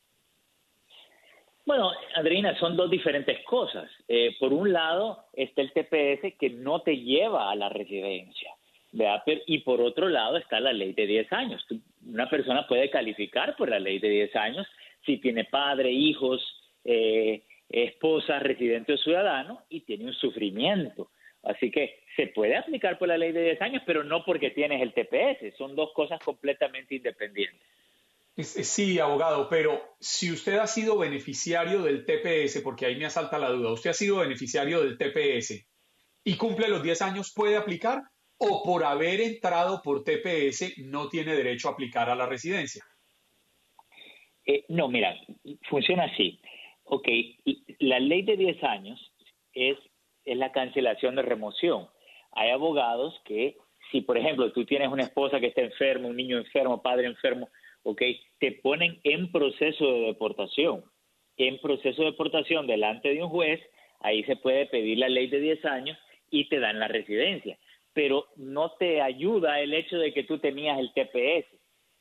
Bueno, 1.64 1.92
Adriana, 2.16 2.58
son 2.58 2.76
dos 2.76 2.90
diferentes 2.90 3.44
cosas. 3.44 3.88
Eh, 4.08 4.36
por 4.38 4.52
un 4.52 4.72
lado 4.72 5.26
está 5.32 5.62
el 5.62 5.72
TPS 5.72 6.36
que 6.38 6.50
no 6.50 6.82
te 6.82 6.96
lleva 6.96 7.50
a 7.50 7.54
la 7.54 7.68
residencia. 7.68 8.55
Y 9.47 9.59
por 9.59 9.81
otro 9.81 10.09
lado 10.09 10.36
está 10.36 10.60
la 10.60 10.73
ley 10.73 10.93
de 10.93 11.06
10 11.06 11.32
años. 11.32 11.66
Una 12.06 12.28
persona 12.28 12.66
puede 12.66 12.90
calificar 12.90 13.56
por 13.56 13.68
la 13.68 13.78
ley 13.78 13.98
de 13.98 14.09
10 14.09 14.36
años 14.36 14.66
si 15.05 15.18
tiene 15.18 15.44
padre, 15.44 15.90
hijos, 15.90 16.43
eh, 16.85 17.44
esposa, 17.68 18.39
residente 18.39 18.94
o 18.94 18.98
ciudadano 18.98 19.62
y 19.68 19.81
tiene 19.81 20.06
un 20.06 20.14
sufrimiento. 20.14 21.10
Así 21.43 21.70
que 21.70 22.01
se 22.16 22.28
puede 22.28 22.56
aplicar 22.56 22.98
por 22.98 23.09
la 23.09 23.18
ley 23.18 23.32
de 23.32 23.43
10 23.43 23.62
años, 23.62 23.82
pero 23.86 24.02
no 24.02 24.24
porque 24.24 24.51
tienes 24.51 24.82
el 24.82 24.93
TPS. 24.93 25.56
Son 25.56 25.77
dos 25.77 25.93
cosas 25.94 26.18
completamente 26.24 26.97
independientes. 26.97 27.62
Sí, 28.39 28.98
abogado, 28.98 29.48
pero 29.48 29.97
si 29.98 30.31
usted 30.31 30.59
ha 30.59 30.66
sido 30.66 30.98
beneficiario 30.98 31.82
del 31.82 32.05
TPS, 32.05 32.60
porque 32.62 32.85
ahí 32.85 32.97
me 32.97 33.06
asalta 33.06 33.39
la 33.39 33.48
duda, 33.48 33.73
usted 33.73 33.90
ha 33.90 33.94
sido 33.94 34.18
beneficiario 34.18 34.82
del 34.82 34.98
TPS 34.98 35.66
y 36.23 36.36
cumple 36.36 36.68
los 36.68 36.82
10 36.82 37.01
años, 37.01 37.32
¿puede 37.35 37.56
aplicar? 37.56 38.02
¿O 38.38 38.62
por 38.62 38.84
haber 38.84 39.20
entrado 39.20 39.80
por 39.82 40.04
TPS 40.04 40.78
no 40.78 41.08
tiene 41.08 41.34
derecho 41.34 41.68
a 41.68 41.72
aplicar 41.72 42.10
a 42.10 42.14
la 42.14 42.26
residencia? 42.26 42.84
Eh, 44.44 44.64
no, 44.68 44.88
mira, 44.88 45.16
funciona 45.68 46.04
así. 46.04 46.40
Ok, 46.84 47.08
la 47.80 47.98
ley 47.98 48.22
de 48.22 48.36
10 48.36 48.62
años 48.62 49.12
es, 49.54 49.76
es 50.24 50.36
la 50.36 50.52
cancelación 50.52 51.16
de 51.16 51.22
remoción. 51.22 51.88
Hay 52.32 52.50
abogados 52.50 53.18
que, 53.24 53.56
si 53.90 54.02
por 54.02 54.18
ejemplo 54.18 54.52
tú 54.52 54.64
tienes 54.64 54.88
una 54.88 55.02
esposa 55.02 55.40
que 55.40 55.46
está 55.46 55.62
enferma, 55.62 56.08
un 56.08 56.16
niño 56.16 56.38
enfermo, 56.38 56.82
padre 56.82 57.06
enfermo, 57.06 57.48
ok, 57.82 58.02
te 58.38 58.52
ponen 58.52 59.00
en 59.02 59.32
proceso 59.32 59.84
de 59.92 60.00
deportación. 60.00 60.84
En 61.38 61.58
proceso 61.58 62.02
de 62.02 62.10
deportación 62.10 62.66
delante 62.66 63.12
de 63.12 63.22
un 63.22 63.30
juez, 63.30 63.60
ahí 64.00 64.22
se 64.24 64.36
puede 64.36 64.66
pedir 64.66 64.98
la 64.98 65.08
ley 65.08 65.26
de 65.28 65.40
10 65.40 65.64
años 65.64 65.98
y 66.30 66.48
te 66.48 66.60
dan 66.60 66.78
la 66.78 66.88
residencia. 66.88 67.58
Pero 67.97 68.27
no 68.36 68.73
te 68.73 69.01
ayuda 69.01 69.59
el 69.60 69.73
hecho 69.73 69.97
de 69.97 70.12
que 70.12 70.24
tú 70.24 70.39
tenías 70.39 70.78
el 70.78 70.93
TPS. 70.93 71.47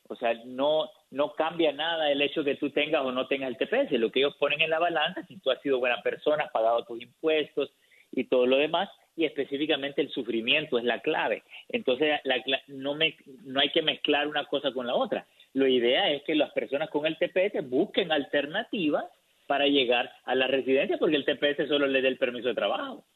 O 0.08 0.14
sea, 0.16 0.34
no, 0.44 0.90
no 1.10 1.32
cambia 1.32 1.72
nada 1.72 2.12
el 2.12 2.20
hecho 2.20 2.42
de 2.42 2.52
que 2.52 2.60
tú 2.60 2.68
tengas 2.68 3.00
o 3.02 3.12
no 3.12 3.26
tengas 3.28 3.48
el 3.48 3.56
TPS. 3.56 3.92
Lo 3.92 4.12
que 4.12 4.18
ellos 4.20 4.36
ponen 4.36 4.60
en 4.60 4.68
la 4.68 4.78
balanza, 4.78 5.24
si 5.24 5.38
tú 5.38 5.50
has 5.50 5.58
sido 5.62 5.78
buena 5.78 6.02
persona, 6.02 6.44
has 6.44 6.52
pagado 6.52 6.84
tus 6.84 7.00
impuestos 7.00 7.72
y 8.12 8.24
todo 8.24 8.44
lo 8.46 8.58
demás, 8.58 8.90
y 9.16 9.24
específicamente 9.24 10.02
el 10.02 10.10
sufrimiento 10.10 10.78
es 10.78 10.84
la 10.84 11.00
clave. 11.00 11.42
Entonces, 11.70 12.20
la, 12.24 12.42
no, 12.66 12.94
me, 12.94 13.16
no 13.44 13.60
hay 13.60 13.70
que 13.70 13.80
mezclar 13.80 14.28
una 14.28 14.44
cosa 14.44 14.72
con 14.72 14.86
la 14.86 14.94
otra. 14.94 15.26
la 15.54 15.68
idea 15.68 16.10
es 16.10 16.22
que 16.24 16.34
las 16.34 16.52
personas 16.52 16.90
con 16.90 17.06
el 17.06 17.16
TPS 17.16 17.66
busquen 17.70 18.12
alternativas 18.12 19.06
para 19.46 19.66
llegar 19.66 20.12
a 20.24 20.34
la 20.34 20.46
residencia 20.46 20.98
porque 20.98 21.16
el 21.16 21.24
TPS 21.24 21.68
solo 21.68 21.86
le 21.86 22.02
da 22.02 22.08
el 22.08 22.18
permiso 22.18 22.48
de 22.48 22.54
trabajo. 22.54 23.06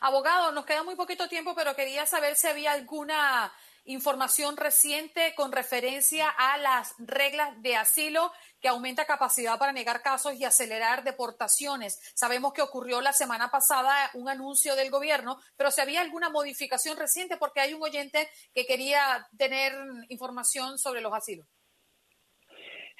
Abogado, 0.00 0.52
nos 0.52 0.66
queda 0.66 0.82
muy 0.82 0.96
poquito 0.96 1.28
tiempo, 1.28 1.54
pero 1.54 1.76
quería 1.76 2.06
saber 2.06 2.34
si 2.36 2.46
había 2.48 2.72
alguna 2.72 3.52
información 3.84 4.56
reciente 4.56 5.34
con 5.34 5.50
referencia 5.50 6.28
a 6.28 6.58
las 6.58 6.94
reglas 6.98 7.60
de 7.62 7.74
asilo 7.76 8.32
que 8.60 8.68
aumenta 8.68 9.06
capacidad 9.06 9.58
para 9.58 9.72
negar 9.72 10.02
casos 10.02 10.34
y 10.34 10.44
acelerar 10.44 11.04
deportaciones. 11.04 11.98
Sabemos 12.14 12.52
que 12.52 12.62
ocurrió 12.62 13.00
la 13.00 13.14
semana 13.14 13.50
pasada 13.50 14.10
un 14.14 14.28
anuncio 14.28 14.76
del 14.76 14.90
gobierno, 14.90 15.40
pero 15.56 15.70
si 15.70 15.80
había 15.80 16.02
alguna 16.02 16.28
modificación 16.28 16.98
reciente, 16.98 17.38
porque 17.38 17.60
hay 17.60 17.72
un 17.72 17.82
oyente 17.82 18.28
que 18.54 18.66
quería 18.66 19.26
tener 19.38 19.74
información 20.08 20.78
sobre 20.78 21.00
los 21.00 21.14
asilos. 21.14 21.46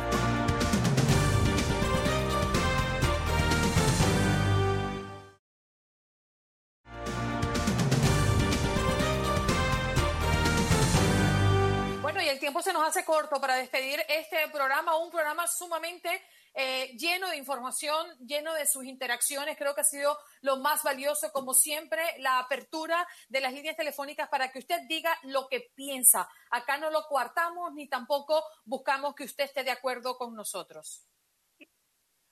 Se 12.61 12.73
nos 12.73 12.87
hace 12.87 13.05
corto 13.05 13.39
para 13.39 13.55
despedir 13.55 13.99
este 14.07 14.37
programa, 14.51 14.97
un 14.97 15.09
programa 15.09 15.47
sumamente 15.47 16.21
eh, 16.53 16.95
lleno 16.97 17.29
de 17.29 17.37
información, 17.37 18.07
lleno 18.19 18.53
de 18.53 18.65
sus 18.65 18.83
interacciones. 18.83 19.57
Creo 19.57 19.73
que 19.73 19.81
ha 19.81 19.85
sido 19.85 20.17
lo 20.41 20.57
más 20.57 20.83
valioso, 20.83 21.31
como 21.31 21.53
siempre, 21.53 22.01
la 22.19 22.39
apertura 22.39 23.07
de 23.29 23.41
las 23.41 23.53
líneas 23.53 23.77
telefónicas 23.77 24.27
para 24.29 24.51
que 24.51 24.59
usted 24.59 24.81
diga 24.87 25.17
lo 25.23 25.47
que 25.47 25.71
piensa. 25.75 26.27
Acá 26.49 26.77
no 26.77 26.89
lo 26.89 27.03
coartamos 27.07 27.73
ni 27.73 27.87
tampoco 27.87 28.43
buscamos 28.65 29.15
que 29.15 29.23
usted 29.23 29.45
esté 29.45 29.63
de 29.63 29.71
acuerdo 29.71 30.17
con 30.17 30.35
nosotros. 30.35 31.05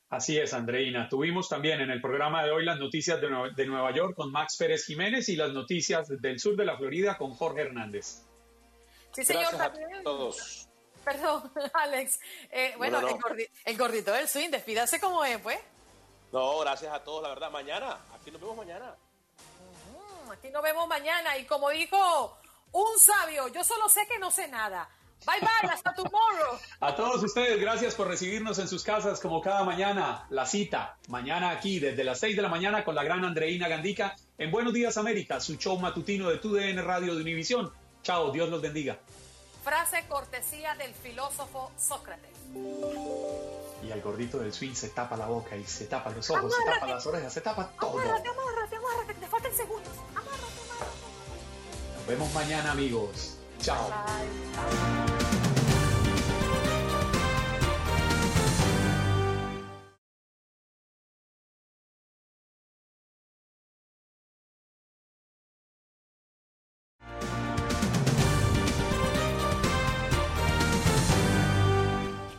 Así 0.09 0.39
es, 0.39 0.53
Andreina. 0.53 1.07
Tuvimos 1.07 1.47
también 1.47 1.81
en 1.81 1.91
el 1.91 2.01
programa 2.01 2.43
de 2.43 2.51
hoy 2.51 2.65
las 2.65 2.79
noticias 2.79 3.21
de 3.21 3.65
Nueva 3.67 3.93
York 3.95 4.15
con 4.15 4.31
Max 4.31 4.57
Pérez 4.57 4.85
Jiménez 4.85 5.29
y 5.29 5.35
las 5.35 5.53
noticias 5.53 6.07
del 6.07 6.39
sur 6.39 6.55
de 6.55 6.65
la 6.65 6.77
Florida 6.77 7.15
con 7.15 7.29
Jorge 7.31 7.61
Hernández. 7.61 8.28
Sí, 9.19 9.33
señor, 9.33 9.55
también. 9.57 9.95
A 9.95 10.03
todos. 10.03 10.69
Perdón, 11.03 11.51
Alex. 11.73 12.19
Eh, 12.51 12.73
bueno, 12.77 12.99
El, 13.65 13.77
gordito, 13.77 14.13
del 14.13 14.27
swing, 14.27 14.49
despídase 14.49 14.99
como 14.99 15.23
es, 15.25 15.37
pues. 15.39 15.59
No, 16.31 16.59
gracias 16.59 16.93
a 16.93 17.03
todos, 17.03 17.23
la 17.23 17.29
verdad. 17.29 17.51
Mañana, 17.51 17.97
aquí 18.13 18.31
nos 18.31 18.39
vemos 18.39 18.57
mañana. 18.57 18.95
aquí 20.31 20.49
nos 20.51 20.63
vemos 20.63 20.87
mañana. 20.87 21.37
Y 21.37 21.45
como 21.45 21.69
dijo 21.69 22.37
un 22.71 22.99
sabio, 22.99 23.47
yo 23.49 23.63
solo 23.63 23.89
sé 23.89 24.07
que 24.07 24.19
no 24.19 24.31
sé 24.31 24.47
nada. 24.47 24.87
Bye 25.25 25.39
bye, 25.41 25.69
hasta 25.69 25.93
tomorrow. 25.95 26.57
A 26.79 26.95
todos 26.95 27.21
ustedes, 27.23 27.59
gracias 27.59 27.95
por 27.95 28.07
recibirnos 28.07 28.57
en 28.59 28.67
sus 28.67 28.83
casas 28.83 29.19
como 29.19 29.41
cada 29.41 29.63
mañana. 29.63 30.27
La 30.29 30.45
cita, 30.45 30.97
mañana 31.07 31.49
aquí 31.49 31.79
desde 31.79 32.03
las 32.03 32.19
6 32.19 32.35
de 32.35 32.41
la 32.41 32.47
mañana 32.49 32.85
con 32.85 32.95
la 32.95 33.03
gran 33.03 33.25
Andreina 33.25 33.67
Gandica 33.67 34.15
en 34.37 34.51
Buenos 34.51 34.73
Días 34.73 34.97
América, 34.97 35.41
su 35.41 35.57
show 35.57 35.77
matutino 35.77 36.29
de 36.29 36.37
TUDN 36.37 36.85
Radio 36.85 37.15
de 37.15 37.21
Univisión. 37.21 37.73
Chao, 38.03 38.31
Dios 38.31 38.49
los 38.49 38.61
bendiga. 38.61 38.97
Frase 39.63 40.05
cortesía 40.07 40.75
del 40.75 40.93
filósofo 40.93 41.71
Sócrates. 41.77 42.31
Y 43.83 43.91
al 43.91 44.01
gordito 44.01 44.39
del 44.39 44.53
swing 44.53 44.73
se 44.73 44.89
tapa 44.89 45.15
la 45.15 45.27
boca 45.27 45.55
y 45.55 45.63
se 45.65 45.85
tapa 45.85 46.09
los 46.09 46.29
ojos, 46.29 46.53
se 46.53 46.63
tapa 46.63 46.87
las 46.87 47.05
orejas, 47.05 47.33
se 47.33 47.41
tapa 47.41 47.71
todo. 47.79 47.99
Amárrate, 47.99 48.29
amárrate, 48.29 48.75
amárrate, 48.75 49.13
que 49.13 49.19
te 49.19 49.27
faltan 49.27 49.53
segundos. 49.53 49.93
Amárrate, 50.11 50.61
amárrate. 50.65 51.97
Nos 51.97 52.07
vemos 52.07 52.33
mañana, 52.33 52.71
amigos. 52.71 53.37
Chao. 53.61 53.89